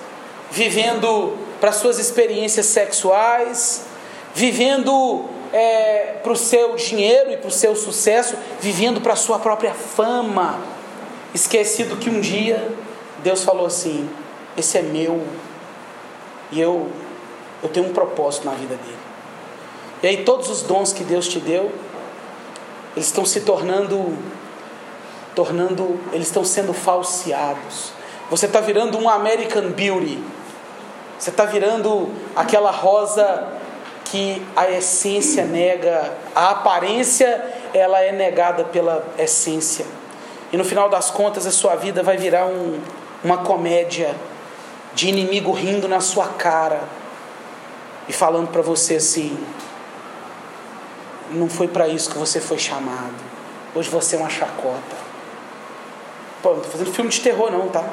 vivendo 0.50 1.36
para 1.60 1.72
suas 1.72 1.98
experiências 1.98 2.66
sexuais, 2.66 3.84
vivendo 4.34 5.24
é, 5.52 6.16
para 6.22 6.32
o 6.32 6.36
seu 6.36 6.76
dinheiro 6.76 7.32
e 7.32 7.36
para 7.36 7.48
o 7.48 7.52
seu 7.52 7.74
sucesso, 7.74 8.36
vivendo 8.60 9.00
para 9.00 9.14
a 9.14 9.16
sua 9.16 9.38
própria 9.38 9.74
fama, 9.74 10.58
esquecido 11.34 11.96
que 11.96 12.10
um 12.10 12.20
dia 12.20 12.68
Deus 13.22 13.44
falou 13.44 13.66
assim: 13.66 14.08
esse 14.56 14.78
é 14.78 14.82
meu 14.82 15.24
e 16.50 16.60
eu 16.60 16.90
eu 17.62 17.68
tenho 17.68 17.86
um 17.86 17.92
propósito 17.92 18.46
na 18.46 18.52
vida 18.52 18.76
dele. 18.76 18.98
E 20.02 20.06
aí 20.06 20.24
todos 20.24 20.48
os 20.48 20.62
dons 20.62 20.92
que 20.92 21.02
Deus 21.02 21.26
te 21.26 21.40
deu, 21.40 21.72
eles 22.94 23.06
estão 23.06 23.24
se 23.24 23.40
tornando 23.40 24.16
tornando, 25.38 26.00
eles 26.12 26.26
estão 26.26 26.44
sendo 26.44 26.74
falseados. 26.74 27.92
Você 28.28 28.46
está 28.46 28.58
virando 28.58 28.98
um 28.98 29.08
American 29.08 29.70
Beauty. 29.70 30.20
Você 31.16 31.30
está 31.30 31.44
virando 31.44 32.10
aquela 32.34 32.72
rosa 32.72 33.46
que 34.06 34.44
a 34.56 34.68
essência 34.68 35.44
nega, 35.44 36.12
a 36.34 36.50
aparência 36.50 37.54
ela 37.72 38.00
é 38.00 38.10
negada 38.10 38.64
pela 38.64 39.06
essência. 39.16 39.86
E 40.52 40.56
no 40.56 40.64
final 40.64 40.88
das 40.88 41.08
contas 41.08 41.46
a 41.46 41.52
sua 41.52 41.76
vida 41.76 42.02
vai 42.02 42.16
virar 42.16 42.46
um, 42.46 42.80
uma 43.22 43.38
comédia 43.38 44.16
de 44.92 45.08
inimigo 45.08 45.52
rindo 45.52 45.86
na 45.86 46.00
sua 46.00 46.26
cara 46.26 46.80
e 48.08 48.12
falando 48.12 48.48
para 48.48 48.62
você 48.62 48.96
assim: 48.96 49.38
não 51.30 51.48
foi 51.48 51.68
para 51.68 51.86
isso 51.86 52.10
que 52.10 52.18
você 52.18 52.40
foi 52.40 52.58
chamado. 52.58 53.14
Hoje 53.72 53.88
você 53.88 54.16
é 54.16 54.18
uma 54.18 54.30
chacota. 54.30 55.07
Pô, 56.42 56.50
não 56.50 56.56
estou 56.58 56.72
fazendo 56.72 56.92
filme 56.92 57.10
de 57.10 57.20
terror 57.20 57.50
não, 57.50 57.68
tá? 57.68 57.84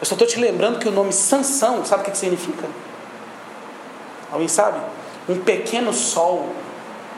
Eu 0.00 0.06
só 0.06 0.14
estou 0.14 0.26
te 0.26 0.38
lembrando 0.38 0.78
que 0.78 0.88
o 0.88 0.92
nome 0.92 1.12
Sansão, 1.12 1.84
sabe 1.84 2.02
o 2.02 2.04
que, 2.04 2.12
que 2.12 2.18
significa? 2.18 2.68
Alguém 4.30 4.48
sabe? 4.48 4.78
Um 5.28 5.38
pequeno 5.38 5.92
sol. 5.92 6.48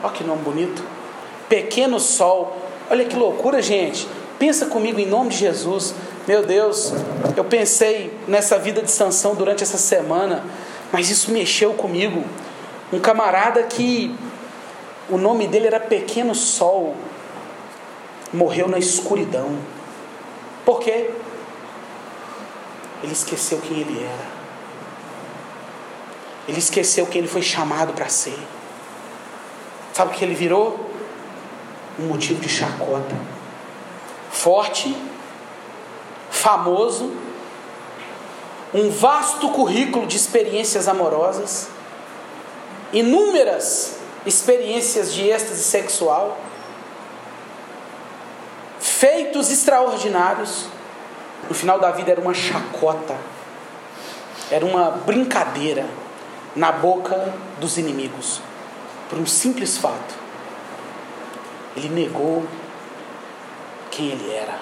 Olha 0.02 0.12
que 0.12 0.24
nome 0.24 0.42
bonito. 0.42 0.82
Pequeno 1.48 2.00
sol. 2.00 2.56
Olha 2.90 3.04
que 3.04 3.16
loucura, 3.16 3.60
gente. 3.60 4.08
Pensa 4.38 4.66
comigo 4.66 4.98
em 4.98 5.06
nome 5.06 5.30
de 5.30 5.36
Jesus. 5.36 5.94
Meu 6.26 6.44
Deus, 6.44 6.92
eu 7.36 7.44
pensei 7.44 8.16
nessa 8.26 8.58
vida 8.58 8.82
de 8.82 8.90
Sansão 8.90 9.34
durante 9.34 9.62
essa 9.62 9.78
semana, 9.78 10.44
mas 10.92 11.10
isso 11.10 11.30
mexeu 11.30 11.74
comigo. 11.74 12.24
Um 12.92 12.98
camarada 12.98 13.62
que 13.64 14.14
o 15.08 15.18
nome 15.18 15.46
dele 15.46 15.66
era 15.66 15.80
Pequeno 15.80 16.34
Sol, 16.34 16.94
morreu 18.32 18.68
na 18.68 18.78
escuridão. 18.78 19.56
Por 20.64 20.80
quê? 20.80 21.10
Ele 23.02 23.12
esqueceu 23.12 23.60
quem 23.60 23.80
ele 23.80 24.02
era. 24.02 24.40
Ele 26.48 26.58
esqueceu 26.58 27.06
quem 27.06 27.20
ele 27.20 27.28
foi 27.28 27.42
chamado 27.42 27.92
para 27.92 28.08
ser. 28.08 28.38
Sabe 29.92 30.12
o 30.12 30.14
que 30.14 30.24
ele 30.24 30.34
virou? 30.34 30.90
Um 31.98 32.04
motivo 32.04 32.40
de 32.40 32.48
chacota. 32.48 33.16
Forte, 34.30 34.96
famoso, 36.30 37.12
um 38.72 38.90
vasto 38.90 39.48
currículo 39.50 40.06
de 40.06 40.16
experiências 40.16 40.86
amorosas, 40.86 41.68
inúmeras 42.92 43.96
experiências 44.26 45.12
de 45.12 45.28
êxtase 45.28 45.62
sexual, 45.62 46.38
feitos 49.00 49.50
extraordinários. 49.50 50.66
No 51.48 51.54
final 51.54 51.80
da 51.80 51.90
vida 51.90 52.12
era 52.12 52.20
uma 52.20 52.34
chacota, 52.34 53.16
era 54.50 54.64
uma 54.64 54.90
brincadeira 54.90 55.86
na 56.54 56.70
boca 56.70 57.34
dos 57.58 57.78
inimigos, 57.78 58.42
por 59.08 59.18
um 59.18 59.24
simples 59.24 59.78
fato. 59.78 60.14
Ele 61.74 61.88
negou 61.88 62.44
quem 63.90 64.10
ele 64.10 64.30
era, 64.30 64.58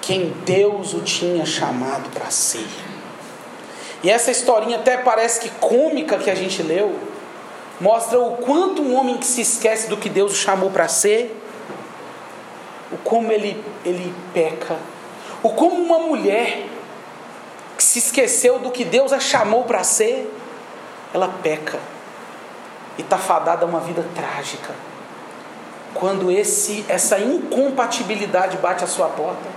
quem 0.00 0.32
Deus 0.44 0.94
o 0.94 1.00
tinha 1.00 1.44
chamado 1.44 2.08
para 2.10 2.30
ser. 2.30 2.68
E 4.04 4.10
essa 4.10 4.30
historinha 4.30 4.76
até 4.76 4.98
parece 4.98 5.40
que 5.40 5.48
cômica 5.58 6.18
que 6.18 6.30
a 6.30 6.36
gente 6.36 6.62
leu, 6.62 6.96
mostra 7.80 8.20
o 8.20 8.36
quanto 8.36 8.80
um 8.80 8.94
homem 8.94 9.18
que 9.18 9.26
se 9.26 9.40
esquece 9.40 9.88
do 9.88 9.96
que 9.96 10.08
Deus 10.08 10.32
o 10.32 10.36
chamou 10.36 10.70
para 10.70 10.86
ser, 10.86 11.43
o 12.94 12.98
como 12.98 13.32
ele, 13.32 13.62
ele 13.84 14.14
peca, 14.32 14.78
o 15.42 15.50
como 15.50 15.74
uma 15.74 15.98
mulher 15.98 16.66
que 17.76 17.82
se 17.82 17.98
esqueceu 17.98 18.60
do 18.60 18.70
que 18.70 18.84
Deus 18.84 19.12
a 19.12 19.18
chamou 19.18 19.64
para 19.64 19.82
ser, 19.82 20.32
ela 21.12 21.28
peca 21.42 21.80
e 22.96 23.02
está 23.02 23.18
fadada 23.18 23.64
a 23.64 23.68
uma 23.68 23.80
vida 23.80 24.04
trágica. 24.14 24.72
Quando 25.92 26.30
esse, 26.30 26.84
essa 26.88 27.18
incompatibilidade 27.18 28.56
bate 28.58 28.84
à 28.84 28.86
sua 28.86 29.08
porta 29.08 29.48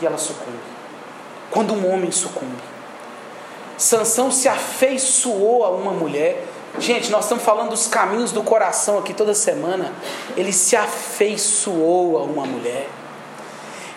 e 0.00 0.06
ela 0.06 0.18
sucumbe. 0.18 0.58
Quando 1.50 1.74
um 1.74 1.92
homem 1.92 2.10
sucumbe. 2.12 2.62
Sansão 3.76 4.30
se 4.30 4.48
afeiçoou 4.48 5.64
a 5.64 5.70
uma 5.70 5.92
mulher. 5.92 6.44
Gente, 6.80 7.10
nós 7.10 7.24
estamos 7.24 7.44
falando 7.44 7.70
dos 7.70 7.86
caminhos 7.86 8.30
do 8.30 8.42
coração 8.42 8.98
aqui 8.98 9.12
toda 9.12 9.34
semana. 9.34 9.92
Ele 10.36 10.52
se 10.52 10.76
afeiçoou 10.76 12.18
a 12.18 12.22
uma 12.22 12.46
mulher. 12.46 12.88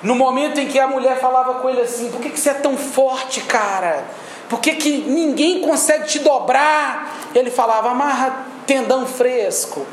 No 0.01 0.15
momento 0.15 0.59
em 0.59 0.67
que 0.67 0.79
a 0.79 0.87
mulher 0.87 1.19
falava 1.19 1.55
com 1.55 1.69
ele 1.69 1.81
assim: 1.81 2.09
Por 2.09 2.19
que, 2.21 2.29
que 2.29 2.39
você 2.39 2.49
é 2.49 2.55
tão 2.55 2.75
forte, 2.75 3.41
cara? 3.41 4.03
Por 4.49 4.59
que, 4.59 4.75
que 4.75 4.97
ninguém 4.97 5.61
consegue 5.61 6.07
te 6.07 6.19
dobrar? 6.19 7.29
Ele 7.35 7.51
falava: 7.51 7.89
amarra 7.89 8.45
tendão 8.65 9.05
fresco. 9.05 9.85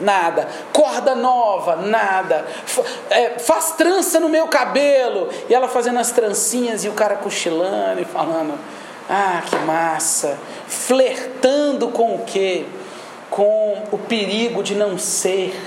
Nada. 0.00 0.48
Corda 0.72 1.14
nova, 1.14 1.76
nada. 1.76 2.46
É, 3.10 3.38
faz 3.38 3.72
trança 3.72 4.18
no 4.18 4.28
meu 4.28 4.48
cabelo. 4.48 5.28
E 5.48 5.54
ela 5.54 5.68
fazendo 5.68 5.98
as 5.98 6.10
trancinhas 6.10 6.84
e 6.84 6.88
o 6.88 6.92
cara 6.92 7.16
cochilando 7.16 8.00
e 8.00 8.04
falando: 8.04 8.58
Ah, 9.08 9.42
que 9.48 9.56
massa. 9.58 10.36
Flertando 10.68 11.88
com 11.88 12.14
o 12.14 12.24
quê? 12.24 12.66
Com 13.30 13.82
o 13.90 13.98
perigo 13.98 14.62
de 14.62 14.74
não 14.74 14.98
ser 14.98 15.58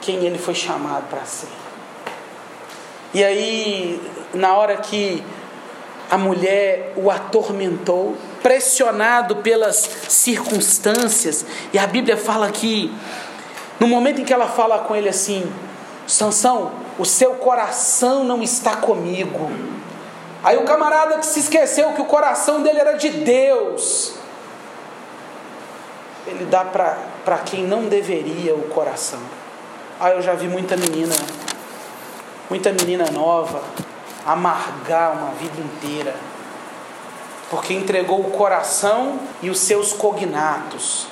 quem 0.00 0.26
ele 0.26 0.38
foi 0.38 0.54
chamado 0.54 1.08
para 1.08 1.24
ser. 1.24 1.48
E 3.14 3.24
aí, 3.24 4.00
na 4.34 4.54
hora 4.54 4.76
que 4.76 5.22
a 6.10 6.18
mulher 6.18 6.92
o 6.96 7.10
atormentou, 7.10 8.16
pressionado 8.42 9.36
pelas 9.36 9.88
circunstâncias. 10.08 11.46
E 11.72 11.78
a 11.78 11.86
Bíblia 11.86 12.16
fala 12.16 12.50
que, 12.50 12.92
no 13.78 13.86
momento 13.86 14.20
em 14.20 14.24
que 14.24 14.32
ela 14.32 14.48
fala 14.48 14.80
com 14.80 14.96
ele 14.96 15.08
assim: 15.08 15.50
Sansão, 16.06 16.72
o 16.98 17.04
seu 17.04 17.34
coração 17.34 18.24
não 18.24 18.42
está 18.42 18.76
comigo. 18.76 19.50
Aí 20.42 20.56
o 20.56 20.64
camarada 20.64 21.18
que 21.18 21.26
se 21.26 21.40
esqueceu 21.40 21.92
que 21.92 22.00
o 22.00 22.06
coração 22.06 22.62
dele 22.62 22.78
era 22.78 22.94
de 22.94 23.10
Deus, 23.10 24.14
ele 26.26 26.46
dá 26.46 26.64
para 26.64 27.38
quem 27.44 27.64
não 27.64 27.84
deveria 27.84 28.54
o 28.54 28.62
coração. 28.68 29.20
Ah, 30.00 30.10
eu 30.10 30.22
já 30.22 30.34
vi 30.34 30.48
muita 30.48 30.76
menina, 30.76 31.14
muita 32.48 32.72
menina 32.72 33.10
nova, 33.10 33.62
amargar 34.24 35.12
uma 35.12 35.32
vida 35.32 35.60
inteira, 35.60 36.14
porque 37.50 37.74
entregou 37.74 38.20
o 38.20 38.30
coração 38.30 39.20
e 39.42 39.50
os 39.50 39.58
seus 39.58 39.92
cognatos 39.92 41.06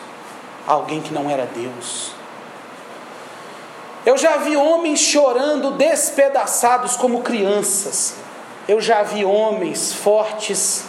a 0.67 0.73
alguém 0.73 1.03
que 1.03 1.13
não 1.13 1.29
era 1.29 1.45
Deus. 1.45 2.13
Eu 4.07 4.17
já 4.17 4.39
vi 4.39 4.57
homens 4.57 5.01
chorando 5.01 5.73
despedaçados 5.73 6.97
como 6.97 7.21
crianças. 7.21 8.15
Eu 8.69 8.81
já 8.83 9.03
vi 9.03 9.25
homens 9.25 9.95
fortes, 9.95 10.85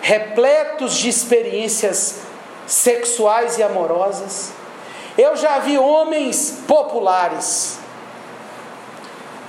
repletos 0.00 0.94
de 0.94 1.08
experiências 1.08 2.20
sexuais 2.64 3.58
e 3.58 3.62
amorosas. 3.62 4.52
Eu 5.18 5.36
já 5.36 5.58
vi 5.58 5.76
homens 5.76 6.62
populares 6.66 7.78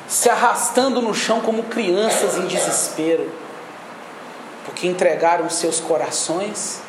se 0.07 0.29
arrastando 0.29 1.01
no 1.01 1.13
chão 1.13 1.41
como 1.41 1.63
crianças 1.63 2.37
em 2.37 2.47
desespero, 2.47 3.31
porque 4.65 4.87
entregaram 4.87 5.49
seus 5.49 5.79
corações 5.79 6.81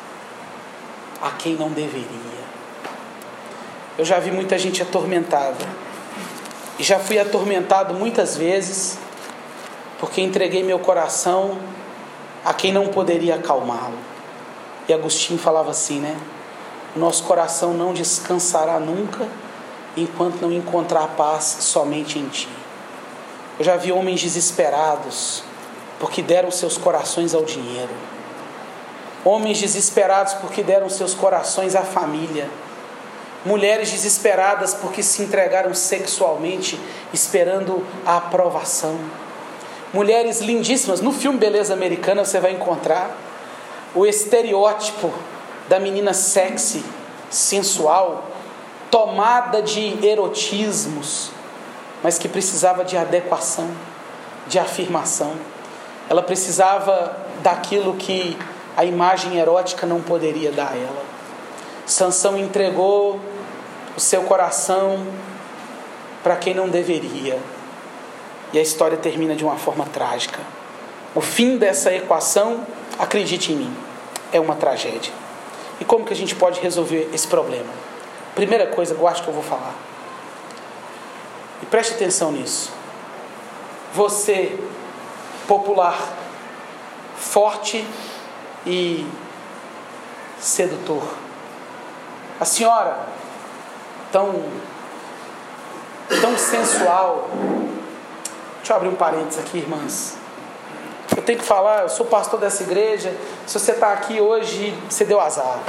a 1.21 1.29
quem 1.31 1.55
não 1.55 1.69
deveria. 1.69 2.35
Eu 3.97 4.03
já 4.03 4.19
vi 4.19 4.31
muita 4.31 4.57
gente 4.57 4.81
atormentada, 4.81 5.65
e 6.77 6.83
já 6.83 6.99
fui 6.99 7.17
atormentado 7.17 7.93
muitas 7.93 8.35
vezes, 8.35 8.97
porque 9.99 10.21
entreguei 10.21 10.63
meu 10.63 10.79
coração 10.79 11.57
a 12.43 12.53
quem 12.53 12.71
não 12.71 12.87
poderia 12.87 13.35
acalmá-lo. 13.35 13.97
E 14.87 14.93
Agostinho 14.93 15.39
falava 15.39 15.71
assim, 15.71 15.99
né? 15.99 16.15
Nosso 16.95 17.23
coração 17.23 17.73
não 17.73 17.93
descansará 17.93 18.79
nunca 18.79 19.27
enquanto 19.97 20.41
não 20.41 20.51
encontrar 20.51 21.07
paz 21.15 21.57
somente 21.61 22.19
em 22.19 22.27
Ti. 22.27 22.47
Eu 23.57 23.65
já 23.65 23.77
vi 23.77 23.91
homens 23.91 24.21
desesperados 24.21 25.43
porque 25.99 26.21
deram 26.21 26.51
seus 26.51 26.77
corações 26.77 27.33
ao 27.33 27.43
dinheiro. 27.43 27.91
Homens 29.23 29.59
desesperados 29.59 30.33
porque 30.35 30.61
deram 30.61 30.89
seus 30.89 31.13
corações 31.13 31.75
à 31.75 31.81
família. 31.81 32.47
Mulheres 33.45 33.91
desesperadas 33.91 34.73
porque 34.73 35.01
se 35.01 35.23
entregaram 35.23 35.73
sexualmente, 35.73 36.79
esperando 37.13 37.85
a 38.05 38.17
aprovação. 38.17 38.99
Mulheres 39.95 40.41
lindíssimas. 40.41 40.99
No 40.99 41.13
filme 41.13 41.37
Beleza 41.37 41.71
Americana 41.73 42.25
você 42.25 42.37
vai 42.37 42.51
encontrar 42.51 43.15
o 43.95 44.05
estereótipo 44.05 45.09
da 45.69 45.79
menina 45.79 46.13
sexy, 46.13 46.83
sensual, 47.29 48.25
tomada 48.91 49.61
de 49.61 50.05
erotismos, 50.05 51.31
mas 52.03 52.17
que 52.17 52.27
precisava 52.27 52.83
de 52.83 52.97
adequação, 52.97 53.69
de 54.47 54.59
afirmação. 54.59 55.31
Ela 56.09 56.21
precisava 56.21 57.15
daquilo 57.41 57.93
que 57.93 58.37
a 58.75 58.83
imagem 58.83 59.37
erótica 59.37 59.87
não 59.87 60.01
poderia 60.01 60.51
dar 60.51 60.73
a 60.73 60.75
ela. 60.75 61.05
Sansão 61.85 62.37
entregou 62.37 63.17
o 63.95 63.99
seu 64.01 64.23
coração 64.23 65.07
para 66.21 66.35
quem 66.35 66.53
não 66.53 66.67
deveria. 66.67 67.39
E 68.55 68.57
a 68.57 68.61
história 68.61 68.97
termina 68.97 69.35
de 69.35 69.43
uma 69.43 69.57
forma 69.57 69.85
trágica. 69.85 70.39
O 71.13 71.19
fim 71.19 71.57
dessa 71.57 71.93
equação, 71.93 72.65
acredite 72.97 73.51
em 73.51 73.57
mim, 73.57 73.77
é 74.31 74.39
uma 74.39 74.55
tragédia. 74.55 75.11
E 75.77 75.83
como 75.83 76.05
que 76.05 76.13
a 76.13 76.15
gente 76.15 76.33
pode 76.33 76.61
resolver 76.61 77.09
esse 77.13 77.27
problema? 77.27 77.67
Primeira 78.33 78.67
coisa 78.67 78.93
eu 78.93 79.05
acho 79.05 79.23
que 79.23 79.27
eu 79.27 79.33
vou 79.33 79.43
falar. 79.43 79.75
E 81.61 81.65
preste 81.65 81.95
atenção 81.95 82.31
nisso. 82.31 82.71
Você, 83.93 84.57
popular, 85.49 85.99
forte 87.17 87.85
e 88.65 89.05
sedutor. 90.39 91.03
A 92.39 92.45
senhora, 92.45 93.05
tão, 94.13 94.45
tão 96.21 96.37
sensual. 96.37 97.29
Deixa 98.65 98.73
eu 98.73 98.77
abrir 98.77 98.89
um 98.89 98.95
parênteses 98.95 99.37
aqui, 99.37 99.59
irmãs. 99.59 100.17
Eu 101.15 101.21
tenho 101.21 101.37
que 101.37 101.45
falar, 101.45 101.83
eu 101.83 101.89
sou 101.89 102.03
pastor 102.07 102.39
dessa 102.39 102.63
igreja. 102.63 103.15
Se 103.45 103.59
você 103.59 103.73
está 103.73 103.93
aqui 103.93 104.19
hoje, 104.19 104.75
você 104.89 105.05
deu 105.05 105.21
azar. 105.21 105.59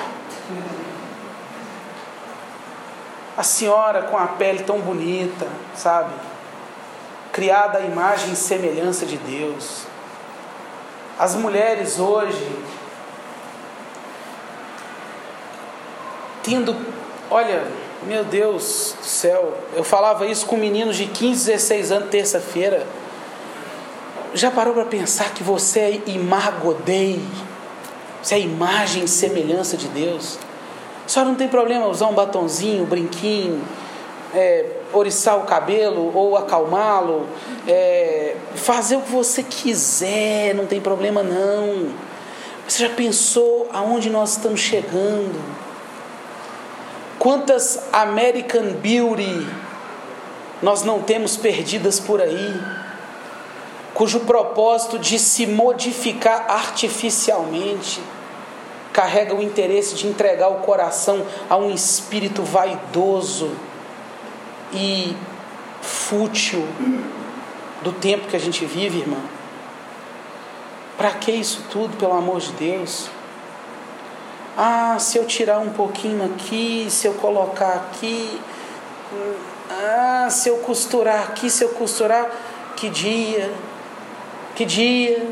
A 3.37 3.43
senhora 3.43 4.05
com 4.05 4.17
a 4.17 4.29
pele 4.29 4.63
tão 4.63 4.81
bonita, 4.81 5.47
sabe? 5.75 6.15
Criada 7.33 7.81
à 7.81 7.83
imagem 7.83 8.33
e 8.33 8.37
semelhança 8.37 9.05
de 9.05 9.19
Deus. 9.19 9.83
As 11.19 11.35
mulheres 11.35 11.99
hoje, 11.99 12.51
tendo, 16.43 16.75
olha, 17.31 17.65
meu 18.07 18.25
Deus 18.25 18.95
do 18.99 19.05
céu, 19.05 19.55
eu 19.75 19.83
falava 19.83 20.27
isso 20.27 20.47
com 20.47 20.57
meninos 20.57 20.97
de 20.97 21.07
15, 21.07 21.47
16 21.47 21.93
anos, 21.93 22.11
terça-feira. 22.11 22.87
Já 24.35 24.51
parou 24.51 24.75
para 24.75 24.85
pensar 24.85 25.33
que 25.33 25.43
você 25.43 25.81
é 25.81 26.01
imagodei? 26.07 27.21
Você 28.23 28.35
é 28.35 28.41
imagem 28.41 29.05
e 29.05 29.09
semelhança 29.09 29.77
de 29.77 29.89
Deus? 29.89 30.39
Só 31.07 31.25
não 31.25 31.35
tem 31.35 31.49
problema 31.49 31.87
usar 31.87 32.09
um 32.09 32.15
batonzinho, 32.15 32.83
um 32.83 32.87
brinquinho, 32.87 33.63
é, 34.35 34.67
oriçar 34.93 35.39
o 35.39 35.43
cabelo 35.43 36.11
ou 36.15 36.37
acalmá-lo, 36.37 37.27
é, 37.67 38.37
fazer 38.57 38.97
o 38.97 39.01
que 39.01 39.13
você 39.13 39.43
quiser, 39.43 40.55
não 40.55 40.67
tem 40.67 40.81
problema 40.81 41.23
não. 41.23 41.91
Você 42.69 42.87
já 42.87 42.93
pensou 42.93 43.69
aonde 43.73 44.11
nós 44.11 44.33
estamos 44.33 44.61
chegando? 44.61 45.66
Quantas 47.19 47.89
American 47.93 48.73
Beauty 48.75 49.47
nós 50.63 50.83
não 50.83 51.03
temos 51.03 51.37
perdidas 51.37 52.01
por 52.01 52.21
aí, 52.21 52.61
cujo 53.93 54.21
propósito 54.21 54.99
de 54.99 55.19
se 55.19 55.47
modificar 55.47 56.47
artificialmente 56.49 58.01
carrega 58.93 59.35
o 59.35 59.43
interesse 59.43 59.95
de 59.95 60.07
entregar 60.07 60.49
o 60.49 60.61
coração 60.61 61.27
a 61.51 61.57
um 61.57 61.71
espírito 61.71 62.43
vaidoso 62.43 63.51
e 64.73 65.15
fútil 65.83 66.67
do 67.83 67.93
tempo 67.93 68.27
que 68.27 68.37
a 68.37 68.41
gente 68.41 68.65
vive, 68.65 69.01
irmão. 69.01 69.21
Para 70.97 71.11
que 71.11 71.31
isso 71.31 71.63
tudo, 71.71 71.95
pelo 71.99 72.15
amor 72.15 72.41
de 72.41 72.53
Deus? 72.53 73.11
Ah, 74.57 74.97
se 74.99 75.19
eu 75.19 75.27
tirar 75.27 75.59
um 75.59 75.71
pouquinho 75.71 76.25
aqui, 76.25 76.87
se 76.89 77.07
eu 77.07 77.13
colocar 77.15 77.75
aqui, 77.75 78.41
ah, 79.71 80.29
se 80.31 80.49
eu 80.49 80.57
costurar 80.59 81.25
aqui, 81.25 81.51
se 81.51 81.63
eu 81.63 81.69
costurar, 81.71 82.31
que 82.75 82.89
dia, 82.89 83.53
que 84.55 84.65
dia, 84.65 85.29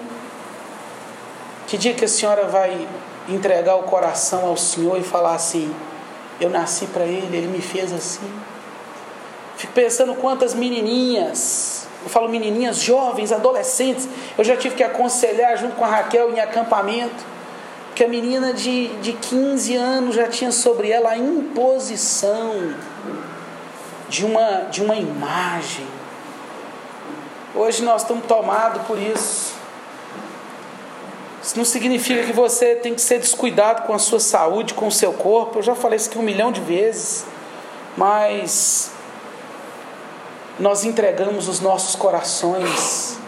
que 1.66 1.78
dia 1.78 1.94
que 1.94 2.04
a 2.04 2.08
senhora 2.08 2.44
vai 2.48 2.86
entregar 3.26 3.76
o 3.76 3.84
coração 3.84 4.44
ao 4.44 4.58
Senhor 4.58 4.98
e 4.98 5.02
falar 5.02 5.34
assim: 5.34 5.74
Eu 6.38 6.50
nasci 6.50 6.86
para 6.86 7.04
Ele, 7.04 7.34
Ele 7.34 7.46
me 7.46 7.62
fez 7.62 7.94
assim. 7.94 8.30
Fico 9.56 9.72
pensando 9.72 10.14
quantas 10.16 10.52
menininhas, 10.52 11.86
eu 12.02 12.10
falo 12.10 12.28
menininhas 12.28 12.78
jovens, 12.78 13.32
adolescentes, 13.32 14.06
eu 14.36 14.44
já 14.44 14.56
tive 14.56 14.74
que 14.74 14.82
aconselhar 14.82 15.56
junto 15.56 15.76
com 15.76 15.84
a 15.84 15.88
Raquel 15.88 16.30
em 16.34 16.40
acampamento, 16.40 17.33
que 17.94 18.02
a 18.02 18.08
menina 18.08 18.52
de, 18.52 18.88
de 18.96 19.12
15 19.12 19.76
anos 19.76 20.16
já 20.16 20.26
tinha 20.28 20.50
sobre 20.50 20.90
ela 20.90 21.10
a 21.10 21.16
imposição 21.16 22.74
de 24.08 24.24
uma, 24.24 24.62
de 24.70 24.82
uma 24.82 24.96
imagem. 24.96 25.86
Hoje 27.54 27.84
nós 27.84 28.02
estamos 28.02 28.26
tomados 28.26 28.82
por 28.82 28.98
isso. 28.98 29.54
Isso 31.40 31.56
não 31.56 31.64
significa 31.64 32.24
que 32.24 32.32
você 32.32 32.74
tem 32.74 32.94
que 32.94 33.00
ser 33.00 33.20
descuidado 33.20 33.82
com 33.82 33.92
a 33.92 33.98
sua 33.98 34.18
saúde, 34.18 34.74
com 34.74 34.88
o 34.88 34.92
seu 34.92 35.12
corpo. 35.12 35.58
Eu 35.58 35.62
já 35.62 35.74
falei 35.74 35.96
isso 35.96 36.08
aqui 36.08 36.18
um 36.18 36.22
milhão 36.22 36.50
de 36.50 36.60
vezes. 36.60 37.24
Mas 37.96 38.90
nós 40.58 40.84
entregamos 40.84 41.46
os 41.48 41.60
nossos 41.60 41.94
corações 41.94 43.18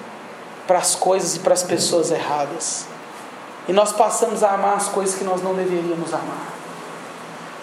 para 0.66 0.78
as 0.78 0.96
coisas 0.96 1.36
e 1.36 1.40
para 1.40 1.54
as 1.54 1.62
pessoas 1.62 2.10
erradas. 2.10 2.95
E 3.68 3.72
nós 3.72 3.92
passamos 3.92 4.42
a 4.42 4.52
amar 4.52 4.76
as 4.76 4.88
coisas 4.88 5.16
que 5.16 5.24
nós 5.24 5.42
não 5.42 5.54
deveríamos 5.54 6.12
amar. 6.14 6.54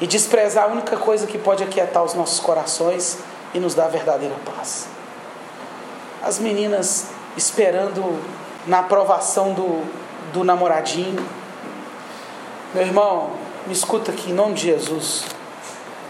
E 0.02 0.08
desprezar 0.08 0.66
a 0.66 0.68
única 0.68 0.98
coisa 0.98 1.26
que 1.26 1.38
pode 1.38 1.64
aquietar 1.64 2.04
os 2.04 2.14
nossos 2.14 2.40
corações 2.40 3.20
e 3.54 3.60
nos 3.60 3.74
dar 3.74 3.88
verdadeira 3.88 4.36
paz. 4.46 4.88
As 6.22 6.40
meninas 6.40 7.08
esperando 7.38 8.20
na 8.68 8.80
aprovação 8.80 9.54
do, 9.54 9.84
do 10.34 10.44
namoradinho. 10.44 11.26
Meu 12.74 12.84
irmão, 12.84 13.32
me 13.66 13.74
escuta 13.74 14.12
aqui 14.12 14.32
em 14.32 14.34
nome 14.34 14.56
de 14.56 14.64
Jesus. 14.64 15.26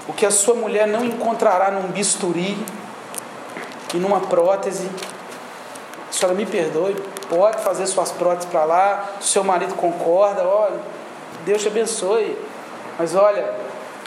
O 0.08 0.14
que 0.14 0.26
a 0.26 0.32
sua 0.32 0.56
mulher 0.56 0.88
não 0.88 1.04
encontrará 1.04 1.72
num 1.72 1.90
bisturi 1.92 2.58
e 3.94 3.98
numa 3.98 4.22
prótese, 4.22 4.90
a 6.10 6.14
senhora 6.14 6.36
me 6.36 6.46
perdoe, 6.46 6.96
pode 7.36 7.64
fazer 7.64 7.88
suas 7.88 8.12
próteses 8.12 8.50
para 8.50 8.66
lá, 8.66 9.10
se 9.20 9.30
seu 9.30 9.44
marido 9.44 9.74
concorda, 9.76 10.44
olha, 10.44 10.80
Deus 11.46 11.62
te 11.62 11.68
abençoe. 11.68 12.38
Mas 13.00 13.16
olha, 13.16 13.56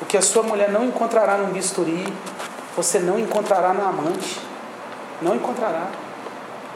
o 0.01 0.07
que 0.07 0.16
a 0.16 0.22
sua 0.22 0.43
mulher 0.43 0.70
não 0.70 0.85
encontrará 0.85 1.37
num 1.37 1.53
bisturi, 1.53 2.07
você 2.77 2.99
não 3.01 3.18
encontrará 3.18 3.72
na 3.72 3.89
amante. 3.89 4.41
Não 5.20 5.35
encontrará. 5.35 5.87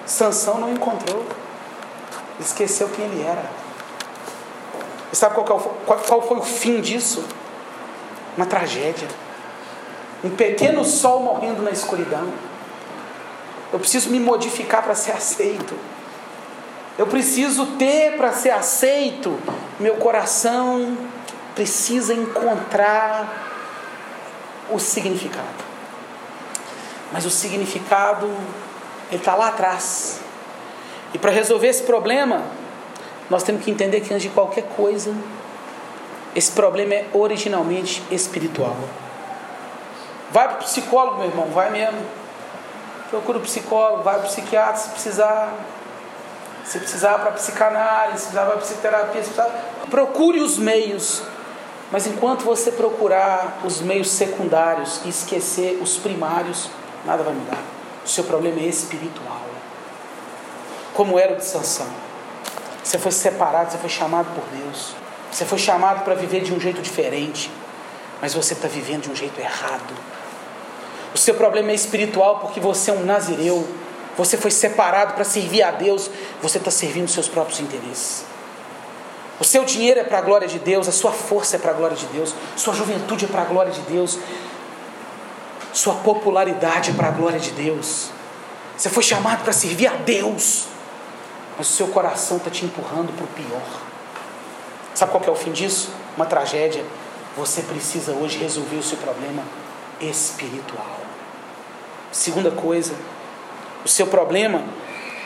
Sansão 0.06 0.58
não 0.58 0.72
encontrou 0.72 1.24
esqueceu 2.40 2.88
quem 2.88 3.04
ele 3.04 3.22
era. 3.22 3.44
E 5.12 5.16
sabe 5.16 5.34
qual, 5.34 5.44
qual, 5.44 5.98
qual 5.98 6.22
foi 6.22 6.38
o 6.38 6.42
fim 6.42 6.80
disso? 6.80 7.24
Uma 8.36 8.46
tragédia. 8.46 9.08
Um 10.24 10.30
pequeno 10.30 10.84
sol 10.84 11.20
morrendo 11.20 11.62
na 11.62 11.70
escuridão. 11.70 12.28
Eu 13.72 13.78
preciso 13.78 14.10
me 14.10 14.18
modificar 14.18 14.82
para 14.82 14.94
ser 14.94 15.12
aceito. 15.12 15.74
Eu 17.00 17.06
preciso 17.06 17.64
ter 17.78 18.18
para 18.18 18.30
ser 18.34 18.50
aceito. 18.50 19.40
Meu 19.78 19.94
coração 19.94 20.98
precisa 21.54 22.12
encontrar 22.12 23.48
o 24.68 24.78
significado. 24.78 25.64
Mas 27.10 27.24
o 27.24 27.30
significado, 27.30 28.30
está 29.10 29.34
lá 29.34 29.48
atrás. 29.48 30.20
E 31.14 31.18
para 31.18 31.30
resolver 31.30 31.68
esse 31.68 31.84
problema, 31.84 32.42
nós 33.30 33.44
temos 33.44 33.64
que 33.64 33.70
entender 33.70 34.02
que 34.02 34.12
antes 34.12 34.24
de 34.24 34.28
qualquer 34.28 34.64
coisa, 34.76 35.14
esse 36.36 36.52
problema 36.52 36.92
é 36.92 37.06
originalmente 37.14 38.02
espiritual. 38.10 38.76
Vai 40.30 40.48
para 40.48 40.56
o 40.56 40.64
psicólogo, 40.64 41.16
meu 41.16 41.28
irmão, 41.28 41.46
vai 41.46 41.70
mesmo. 41.70 41.98
Procura 43.08 43.38
o 43.38 43.40
psicólogo, 43.40 44.02
vai 44.02 44.18
para 44.18 44.26
o 44.26 44.28
psiquiatra 44.28 44.76
se 44.76 44.90
precisar. 44.90 45.79
Se 46.70 46.78
precisar 46.78 47.18
para 47.18 47.32
psicanálise, 47.32 48.18
se 48.18 48.22
precisar 48.28 48.46
para 48.46 48.56
psicoterapia, 48.58 49.22
se 49.24 49.30
precisar. 49.30 49.50
Procure 49.90 50.40
os 50.40 50.56
meios. 50.56 51.22
Mas 51.90 52.06
enquanto 52.06 52.44
você 52.44 52.70
procurar 52.70 53.58
os 53.64 53.80
meios 53.80 54.08
secundários 54.10 55.00
e 55.04 55.08
esquecer 55.08 55.80
os 55.82 55.96
primários, 55.96 56.70
nada 57.04 57.24
vai 57.24 57.34
mudar. 57.34 57.58
O 58.04 58.08
seu 58.08 58.22
problema 58.22 58.60
é 58.60 58.66
espiritual 58.66 59.50
como 60.94 61.18
era 61.18 61.32
o 61.32 61.36
de 61.36 61.44
Sansão. 61.46 61.86
Você 62.84 62.98
foi 62.98 63.10
separado, 63.10 63.72
você 63.72 63.78
foi 63.78 63.88
chamado 63.88 64.34
por 64.34 64.44
Deus. 64.54 64.94
Você 65.32 65.46
foi 65.46 65.58
chamado 65.58 66.04
para 66.04 66.14
viver 66.14 66.42
de 66.42 66.52
um 66.52 66.60
jeito 66.60 66.82
diferente, 66.82 67.50
mas 68.20 68.34
você 68.34 68.52
está 68.52 68.68
vivendo 68.68 69.04
de 69.04 69.10
um 69.10 69.16
jeito 69.16 69.40
errado. 69.40 69.94
O 71.14 71.18
seu 71.18 71.34
problema 71.34 71.70
é 71.70 71.74
espiritual 71.74 72.40
porque 72.40 72.60
você 72.60 72.90
é 72.90 72.94
um 72.94 73.04
nazireu. 73.04 73.66
Você 74.16 74.36
foi 74.36 74.50
separado 74.50 75.14
para 75.14 75.24
servir 75.24 75.62
a 75.62 75.70
Deus, 75.70 76.10
você 76.42 76.58
está 76.58 76.70
servindo 76.70 77.08
seus 77.08 77.28
próprios 77.28 77.60
interesses. 77.60 78.24
O 79.38 79.44
seu 79.44 79.64
dinheiro 79.64 80.00
é 80.00 80.04
para 80.04 80.18
a 80.18 80.20
glória 80.20 80.46
de 80.46 80.58
Deus, 80.58 80.86
a 80.88 80.92
sua 80.92 81.12
força 81.12 81.56
é 81.56 81.58
para 81.58 81.70
a 81.70 81.74
glória 81.74 81.96
de 81.96 82.06
Deus, 82.06 82.34
sua 82.56 82.74
juventude 82.74 83.24
é 83.24 83.28
para 83.28 83.42
a 83.42 83.46
glória 83.46 83.72
de 83.72 83.80
Deus, 83.82 84.18
sua 85.72 85.94
popularidade 85.94 86.90
é 86.90 86.94
para 86.94 87.08
a 87.08 87.10
glória 87.10 87.38
de 87.38 87.52
Deus. 87.52 88.10
Você 88.76 88.90
foi 88.90 89.02
chamado 89.02 89.42
para 89.42 89.52
servir 89.52 89.86
a 89.86 89.94
Deus 89.94 90.68
mas 91.60 91.68
o 91.68 91.72
seu 91.74 91.88
coração 91.88 92.38
está 92.38 92.50
te 92.50 92.64
empurrando 92.64 93.14
para 93.14 93.24
o 93.24 93.28
pior. 93.28 93.82
Sabe 94.94 95.12
qual 95.12 95.22
é 95.22 95.30
o 95.30 95.34
fim 95.34 95.52
disso? 95.52 95.90
Uma 96.16 96.24
tragédia. 96.24 96.82
Você 97.36 97.60
precisa 97.60 98.12
hoje 98.12 98.38
resolver 98.38 98.76
o 98.76 98.82
seu 98.82 98.96
problema 98.96 99.42
espiritual. 100.00 101.00
Segunda 102.10 102.50
coisa, 102.50 102.94
o 103.84 103.88
seu 103.88 104.06
problema, 104.06 104.62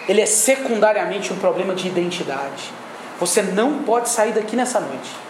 ele 0.08 0.20
é 0.20 0.26
secundariamente 0.26 1.32
um 1.32 1.36
problema 1.36 1.74
de 1.74 1.88
identidade. 1.88 2.72
Você 3.18 3.42
não 3.42 3.82
pode 3.84 4.08
sair 4.08 4.32
daqui 4.32 4.56
nessa 4.56 4.80
noite 4.80 5.24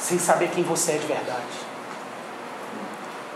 sem 0.00 0.18
saber 0.18 0.50
quem 0.54 0.62
você 0.62 0.92
é 0.92 0.98
de 0.98 1.06
verdade. 1.06 1.66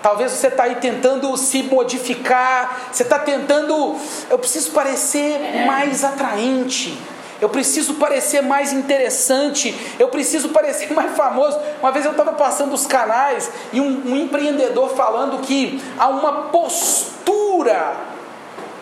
Talvez 0.02 0.32
você 0.32 0.46
está 0.46 0.64
aí 0.64 0.76
tentando 0.76 1.36
se 1.36 1.62
modificar, 1.64 2.88
você 2.90 3.02
está 3.02 3.18
tentando, 3.18 3.96
eu 4.30 4.38
preciso 4.38 4.70
parecer 4.70 5.66
mais 5.66 6.04
atraente, 6.04 6.96
eu 7.40 7.48
preciso 7.48 7.94
parecer 7.94 8.42
mais 8.42 8.72
interessante, 8.72 9.74
eu 9.98 10.08
preciso 10.08 10.50
parecer 10.50 10.92
mais 10.94 11.14
famoso. 11.16 11.58
Uma 11.80 11.90
vez 11.90 12.04
eu 12.04 12.12
estava 12.12 12.32
passando 12.32 12.72
os 12.72 12.86
canais 12.86 13.50
e 13.72 13.80
um, 13.80 14.12
um 14.12 14.16
empreendedor 14.16 14.90
falando 14.94 15.40
que 15.42 15.82
há 15.98 16.08
uma 16.08 16.44
postura 16.44 18.09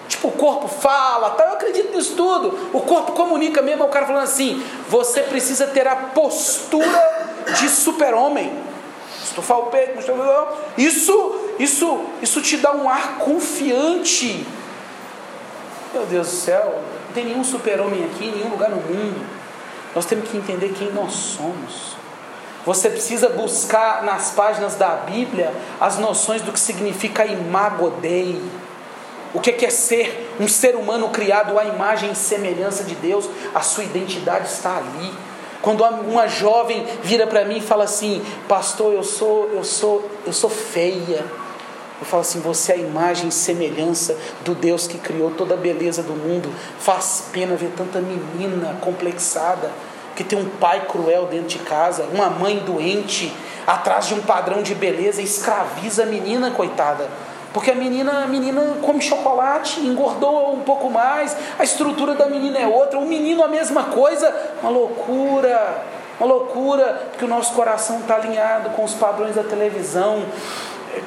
Tipo, 0.08 0.28
o 0.28 0.32
corpo 0.32 0.66
fala, 0.66 1.30
tá? 1.30 1.44
eu 1.44 1.52
acredito 1.52 1.94
nisso 1.94 2.14
tudo. 2.16 2.70
O 2.72 2.80
corpo 2.80 3.12
comunica 3.12 3.60
mesmo. 3.60 3.84
O 3.84 3.88
cara 3.88 4.06
falando 4.06 4.24
assim: 4.24 4.64
você 4.88 5.22
precisa 5.22 5.66
ter 5.66 5.86
a 5.86 5.94
postura 5.94 7.44
de 7.60 7.68
super-homem. 7.68 8.52
Estufar 9.22 9.58
o 9.58 9.66
peito, 9.66 9.98
isso, 10.76 11.40
isso, 11.58 12.00
isso 12.22 12.40
te 12.40 12.56
dá 12.56 12.72
um 12.72 12.88
ar 12.88 13.18
confiante. 13.18 14.46
Meu 15.92 16.06
Deus 16.06 16.26
do 16.28 16.32
céu, 16.34 16.82
não 17.06 17.12
tem 17.12 17.26
nenhum 17.26 17.44
super-homem 17.44 18.04
aqui, 18.04 18.26
em 18.26 18.32
nenhum 18.32 18.50
lugar 18.50 18.70
no 18.70 18.76
mundo. 18.76 19.26
Nós 19.94 20.06
temos 20.06 20.28
que 20.28 20.36
entender 20.36 20.70
quem 20.70 20.92
nós 20.92 21.12
somos. 21.12 21.96
Você 22.64 22.90
precisa 22.90 23.28
buscar 23.30 24.02
nas 24.02 24.30
páginas 24.32 24.74
da 24.74 24.88
Bíblia 24.88 25.52
as 25.80 25.98
noções 25.98 26.42
do 26.42 26.52
que 26.52 26.60
significa 26.60 27.24
imago 27.24 27.90
Dei. 28.00 28.42
O 29.34 29.40
que 29.40 29.64
é 29.64 29.70
ser 29.70 30.34
um 30.40 30.48
ser 30.48 30.74
humano 30.74 31.10
criado 31.10 31.58
à 31.58 31.64
imagem 31.64 32.12
e 32.12 32.16
semelhança 32.16 32.82
de 32.84 32.94
Deus? 32.94 33.28
A 33.54 33.60
sua 33.60 33.84
identidade 33.84 34.48
está 34.48 34.78
ali. 34.78 35.12
Quando 35.60 35.84
uma 35.84 36.26
jovem 36.26 36.86
vira 37.02 37.26
para 37.26 37.44
mim 37.44 37.58
e 37.58 37.60
fala 37.60 37.84
assim: 37.84 38.24
"Pastor, 38.48 38.94
eu 38.94 39.02
sou 39.02 39.50
eu 39.52 39.62
sou 39.64 40.08
eu 40.26 40.32
sou 40.32 40.48
feia". 40.48 41.26
Eu 42.00 42.06
falo 42.06 42.22
assim: 42.22 42.40
você 42.40 42.72
é 42.72 42.74
a 42.76 42.78
imagem 42.78 43.28
e 43.28 43.32
semelhança 43.32 44.16
do 44.44 44.54
Deus 44.54 44.86
que 44.86 44.96
criou 44.96 45.30
toda 45.32 45.54
a 45.54 45.56
beleza 45.58 46.02
do 46.02 46.14
mundo. 46.14 46.50
Faz 46.78 47.24
pena 47.30 47.54
ver 47.54 47.72
tanta 47.76 48.00
menina 48.00 48.78
complexada, 48.80 49.70
que 50.16 50.24
tem 50.24 50.38
um 50.38 50.48
pai 50.48 50.86
cruel 50.88 51.26
dentro 51.26 51.48
de 51.48 51.58
casa, 51.58 52.08
uma 52.14 52.30
mãe 52.30 52.60
doente, 52.60 53.30
atrás 53.66 54.06
de 54.06 54.14
um 54.14 54.22
padrão 54.22 54.62
de 54.62 54.74
beleza, 54.74 55.20
escraviza 55.20 56.04
a 56.04 56.06
menina, 56.06 56.50
coitada. 56.50 57.10
Porque 57.52 57.70
a 57.70 57.74
menina, 57.74 58.24
a 58.24 58.26
menina 58.26 58.60
come 58.82 59.00
chocolate, 59.00 59.80
engordou 59.80 60.54
um 60.54 60.60
pouco 60.60 60.90
mais, 60.90 61.36
a 61.58 61.64
estrutura 61.64 62.14
da 62.14 62.26
menina 62.26 62.58
é 62.58 62.66
outra, 62.66 62.98
o 62.98 63.06
menino 63.06 63.42
a 63.42 63.48
mesma 63.48 63.84
coisa, 63.84 64.34
uma 64.62 64.70
loucura, 64.70 65.82
uma 66.20 66.26
loucura, 66.28 67.08
porque 67.10 67.24
o 67.24 67.28
nosso 67.28 67.54
coração 67.54 68.00
está 68.00 68.16
alinhado 68.16 68.70
com 68.70 68.84
os 68.84 68.92
padrões 68.92 69.34
da 69.34 69.42
televisão, 69.42 70.24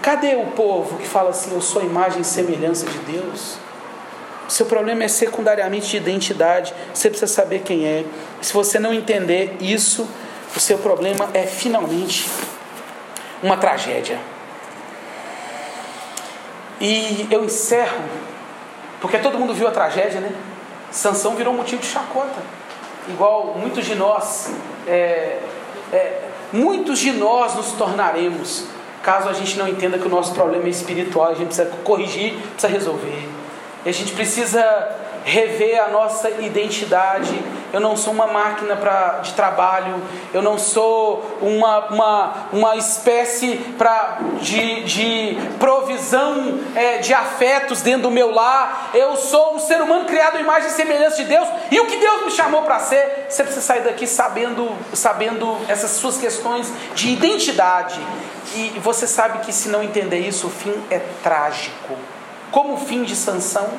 Cadê 0.02 0.36
o 0.36 0.46
povo 0.52 0.98
que 0.98 1.08
fala 1.08 1.32
assim, 1.32 1.54
eu 1.54 1.62
sou 1.62 1.84
imagem 1.84 2.22
e 2.22 2.24
semelhança 2.26 2.86
de 2.86 2.98
Deus? 3.00 3.56
Seu 4.48 4.66
problema 4.66 5.04
é 5.04 5.08
secundariamente 5.08 5.89
de 5.89 5.98
identidade, 5.98 6.74
você 6.94 7.10
precisa 7.10 7.32
saber 7.32 7.62
quem 7.62 7.86
é. 7.86 8.06
Se 8.42 8.54
você 8.54 8.80
não 8.80 8.94
entender 8.94 9.58
isso, 9.60 10.08
o 10.56 10.60
seu 10.60 10.78
problema 10.78 11.30
é 11.34 11.44
finalmente 11.44 12.30
uma 13.42 13.58
tragédia. 13.58 14.20
E 16.82 17.28
eu 17.30 17.46
encerro, 17.46 18.02
porque 19.00 19.20
todo 19.20 19.38
mundo 19.38 19.54
viu 19.54 19.68
a 19.68 19.72
tragédia, 19.72 20.20
né? 20.20 20.34
Sansão 20.90 21.36
virou 21.36 21.54
motivo 21.54 21.80
de 21.80 21.88
chacota. 21.88 22.42
Igual 23.08 23.56
muitos 23.56 23.86
de 23.86 23.94
nós, 23.96 24.52
é, 24.88 25.40
é, 25.94 26.22
muitos 26.52 27.00
de 27.00 27.12
nós 27.12 27.56
nos 27.56 27.72
tornaremos 27.74 28.66
caso 29.04 29.30
a 29.30 29.34
gente 29.34 29.58
não 29.58 29.68
entenda 29.68 29.98
que 29.98 30.06
o 30.06 30.10
nosso 30.10 30.34
problema 30.34 30.66
é 30.66 30.70
espiritual, 30.70 31.30
a 31.30 31.34
gente 31.34 31.48
precisa 31.48 31.72
corrigir, 31.84 32.34
precisa 32.34 32.68
resolver. 32.68 33.30
E 33.86 33.90
a 33.90 33.92
gente 33.92 34.14
precisa 34.14 34.62
rever 35.24 35.84
a 35.84 35.88
nossa 35.88 36.30
identidade. 36.30 37.39
Eu 37.74 37.80
não 37.80 37.95
sou 37.95 38.13
uma 38.13 38.28
máquina 38.28 38.76
pra, 38.76 39.19
de 39.19 39.34
trabalho, 39.34 39.95
eu 40.34 40.41
não 40.41 40.57
sou 40.57 41.38
uma, 41.41 41.86
uma, 41.88 42.34
uma 42.51 42.76
espécie 42.76 43.55
pra, 43.78 44.19
de, 44.41 44.84
de 44.84 45.38
provisão 45.57 46.59
é, 46.76 46.97
de 46.97 47.13
afetos 47.13 47.82
dentro 47.82 48.03
do 48.03 48.11
meu 48.11 48.32
lar. 48.32 48.91
Eu 48.93 49.15
sou 49.15 49.55
um 49.55 49.59
ser 49.59 49.82
humano 49.82 50.05
criado 50.05 50.36
à 50.36 50.41
imagem 50.41 50.69
e 50.69 50.74
semelhança 50.74 51.17
de 51.17 51.26
Deus. 51.26 51.47
E 51.72 51.80
o 51.80 51.88
que 51.88 51.95
Deus 51.95 52.26
me 52.26 52.32
chamou 52.32 52.63
para 52.63 52.80
ser, 52.80 53.28
você 53.30 53.43
precisa 53.43 53.65
sair 53.65 53.84
daqui 53.84 54.05
sabendo, 54.05 54.69
sabendo 54.93 55.57
essas 55.69 55.91
suas 55.91 56.17
questões 56.17 56.72
de 56.93 57.09
identidade. 57.09 57.99
E 58.53 58.80
você 58.80 59.07
sabe 59.07 59.39
que 59.45 59.53
se 59.53 59.69
não 59.69 59.82
entender 59.82 60.19
isso, 60.19 60.47
o 60.47 60.49
fim 60.49 60.74
é 60.89 60.99
trágico. 61.24 61.95
Como 62.51 62.74
o 62.74 62.78
fim 62.78 63.03
de 63.03 63.15
Sansão 63.15 63.69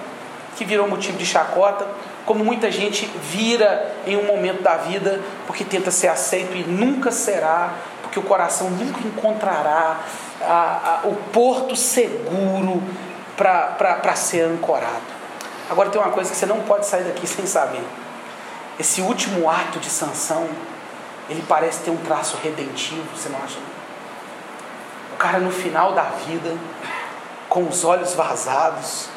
que 0.57 0.65
virou 0.65 0.89
motivo 0.89 1.17
de 1.17 1.27
chacota, 1.27 1.87
como 2.27 2.45
muita 2.45 2.71
gente 2.71 3.07
vira 3.07 3.95
em 4.07 4.17
um 4.17 4.25
momento 4.25 4.63
da 4.63 4.77
vida 4.77 5.21
porque 5.47 5.65
tenta 5.65 5.91
ser 5.91 6.09
aceito 6.09 6.55
e 6.57 6.63
nunca 6.63 7.11
será, 7.11 7.73
porque 8.03 8.19
o 8.19 8.23
coração 8.23 8.71
nunca 8.71 9.01
encontrará 9.07 10.01
a, 10.41 11.01
a, 11.05 11.09
o 11.09 11.15
porto 11.33 11.75
seguro 11.75 12.83
para 13.37 14.15
ser 14.15 14.43
ancorado. 14.43 15.23
Agora 15.71 15.91
tem 15.91 16.01
uma 16.01 16.11
coisa 16.11 16.31
que 16.31 16.37
você 16.37 16.47
não 16.47 16.61
pode 16.61 16.87
sair 16.87 17.05
daqui 17.05 17.27
sem 17.27 17.47
saber. 17.47 17.83
Esse 18.79 19.01
último 19.01 19.49
ato 19.49 19.79
de 19.79 19.89
sanção, 19.89 20.49
ele 21.29 21.43
parece 21.49 21.81
ter 21.81 21.91
um 21.91 21.97
traço 21.97 22.37
redentivo, 22.43 23.05
você 23.17 23.29
não 23.29 23.39
acha? 23.43 23.59
O 25.15 25.17
cara 25.17 25.39
no 25.39 25.51
final 25.51 25.93
da 25.93 26.03
vida, 26.03 26.55
com 27.49 27.65
os 27.65 27.85
olhos 27.85 28.15
vazados, 28.15 29.09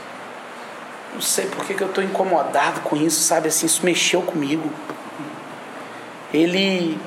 não 1.15 1.21
sei 1.21 1.45
por 1.45 1.65
que, 1.65 1.81
eu 1.81 1.87
estou 1.87 2.03
incomodado 2.03 2.81
com 2.81 2.97
isso, 2.97 3.21
sabe? 3.21 3.47
Assim, 3.47 3.65
isso 3.65 3.85
mexeu 3.85 4.21
comigo. 4.21 4.69
Ele, 6.33 6.99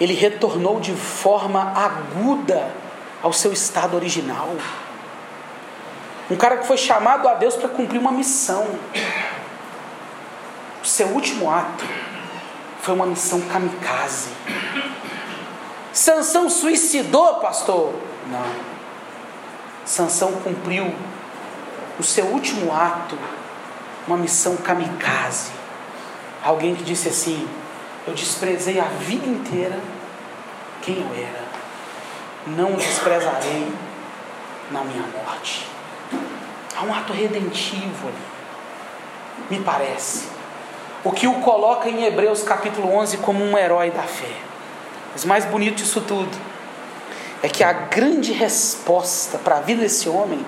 ele 0.00 0.14
retornou 0.14 0.78
de 0.78 0.94
forma 0.94 1.72
aguda 1.74 2.72
ao 3.20 3.32
seu 3.32 3.52
estado 3.52 3.96
original. 3.96 4.54
Um 6.30 6.36
cara 6.36 6.58
que 6.58 6.66
foi 6.66 6.76
chamado 6.76 7.26
a 7.26 7.34
Deus 7.34 7.56
para 7.56 7.68
cumprir 7.68 7.98
uma 7.98 8.12
missão. 8.12 8.64
O 10.80 10.86
seu 10.86 11.08
último 11.08 11.50
ato 11.50 11.84
foi 12.80 12.94
uma 12.94 13.06
missão 13.06 13.40
kamikaze. 13.40 14.30
Sansão 15.92 16.48
suicidou, 16.48 17.34
pastor? 17.40 17.94
Não. 18.30 18.46
Sansão 19.84 20.32
cumpriu 20.34 20.94
o 21.98 22.02
seu 22.02 22.26
último 22.26 22.72
ato, 22.72 23.18
uma 24.06 24.16
missão 24.16 24.56
kamikaze. 24.56 25.50
Alguém 26.44 26.74
que 26.74 26.84
disse 26.84 27.08
assim: 27.08 27.48
Eu 28.06 28.14
desprezei 28.14 28.78
a 28.78 28.84
vida 28.84 29.26
inteira 29.26 29.78
quem 30.82 31.00
eu 31.00 31.10
era, 31.14 31.44
não 32.46 32.74
desprezarei 32.74 33.72
na 34.70 34.82
minha 34.84 35.04
morte. 35.08 35.66
Há 36.76 36.84
um 36.84 36.94
ato 36.94 37.12
redentivo 37.12 38.08
ali, 38.08 38.16
me 39.50 39.64
parece. 39.64 40.28
O 41.02 41.10
que 41.10 41.26
o 41.26 41.34
coloca 41.40 41.88
em 41.88 42.04
Hebreus 42.04 42.42
capítulo 42.42 42.92
11 42.94 43.18
como 43.18 43.44
um 43.44 43.56
herói 43.58 43.90
da 43.90 44.02
fé. 44.02 44.32
Mas 45.12 45.24
mais 45.24 45.44
bonito 45.44 45.76
disso 45.76 46.00
tudo 46.02 46.36
é 47.42 47.48
que 47.48 47.62
a 47.62 47.72
grande 47.72 48.32
resposta 48.32 49.38
para 49.38 49.58
a 49.58 49.60
vida 49.60 49.82
desse 49.82 50.08
homem 50.08 50.44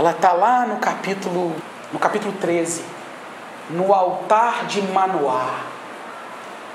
ela 0.00 0.12
está 0.12 0.32
lá 0.32 0.64
no 0.64 0.78
capítulo, 0.78 1.54
no 1.92 1.98
capítulo 1.98 2.32
13, 2.40 2.82
no 3.68 3.92
altar 3.92 4.64
de 4.64 4.80
Manoá. 4.80 5.60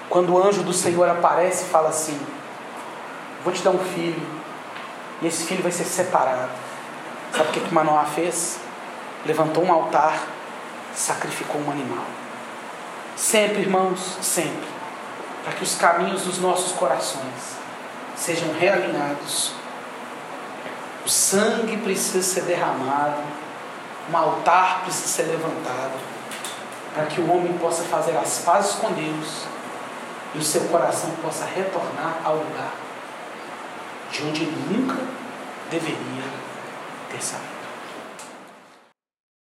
Quando 0.07 0.32
o 0.32 0.38
anjo 0.38 0.61
do 0.61 0.71
Senhor 0.71 1.09
aparece 1.09 1.65
e 1.65 1.67
fala 1.69 1.89
assim: 1.89 2.19
Vou 3.43 3.51
te 3.51 3.63
dar 3.63 3.71
um 3.71 3.80
filho, 3.80 4.21
e 5.23 5.26
esse 5.26 5.43
filho 5.43 5.63
vai 5.63 5.71
ser 5.71 5.86
separado. 5.86 6.51
Sabe 7.36 7.49
o 7.49 7.51
que, 7.51 7.61
que 7.61 7.73
Manoá 7.73 8.05
fez? 8.05 8.59
Levantou 9.26 9.65
um 9.65 9.73
altar, 9.73 10.19
sacrificou 10.93 11.59
um 11.61 11.71
animal. 11.71 12.05
Sempre, 13.15 13.61
irmãos, 13.61 14.19
sempre, 14.21 14.67
para 15.43 15.53
que 15.53 15.63
os 15.63 15.73
caminhos 15.73 16.26
dos 16.26 16.38
nossos 16.38 16.73
corações 16.73 17.57
sejam 18.15 18.53
realinhados 18.53 19.64
o 21.06 21.10
sangue 21.10 21.78
precisa 21.78 22.22
ser 22.24 22.41
derramado, 22.43 23.22
um 24.12 24.18
altar 24.18 24.82
precisa 24.82 25.08
ser 25.08 25.24
levantado, 25.24 25.93
para 26.93 27.06
que 27.06 27.22
o 27.22 27.32
homem 27.32 27.53
possa 27.58 27.84
fazer 27.84 28.18
as 28.18 28.39
pazes 28.39 28.74
com 28.76 28.91
Deus 28.91 29.45
e 30.34 30.39
o 30.39 30.43
seu 30.43 30.62
coração 30.66 31.12
possa 31.22 31.45
retornar 31.45 32.18
ao 32.24 32.38
lugar 32.38 32.74
de 34.12 34.24
onde 34.24 34.43
ele 34.43 34.68
nunca 34.72 34.97
deveria 35.70 36.24
ter 37.12 37.22
saído. 37.22 37.55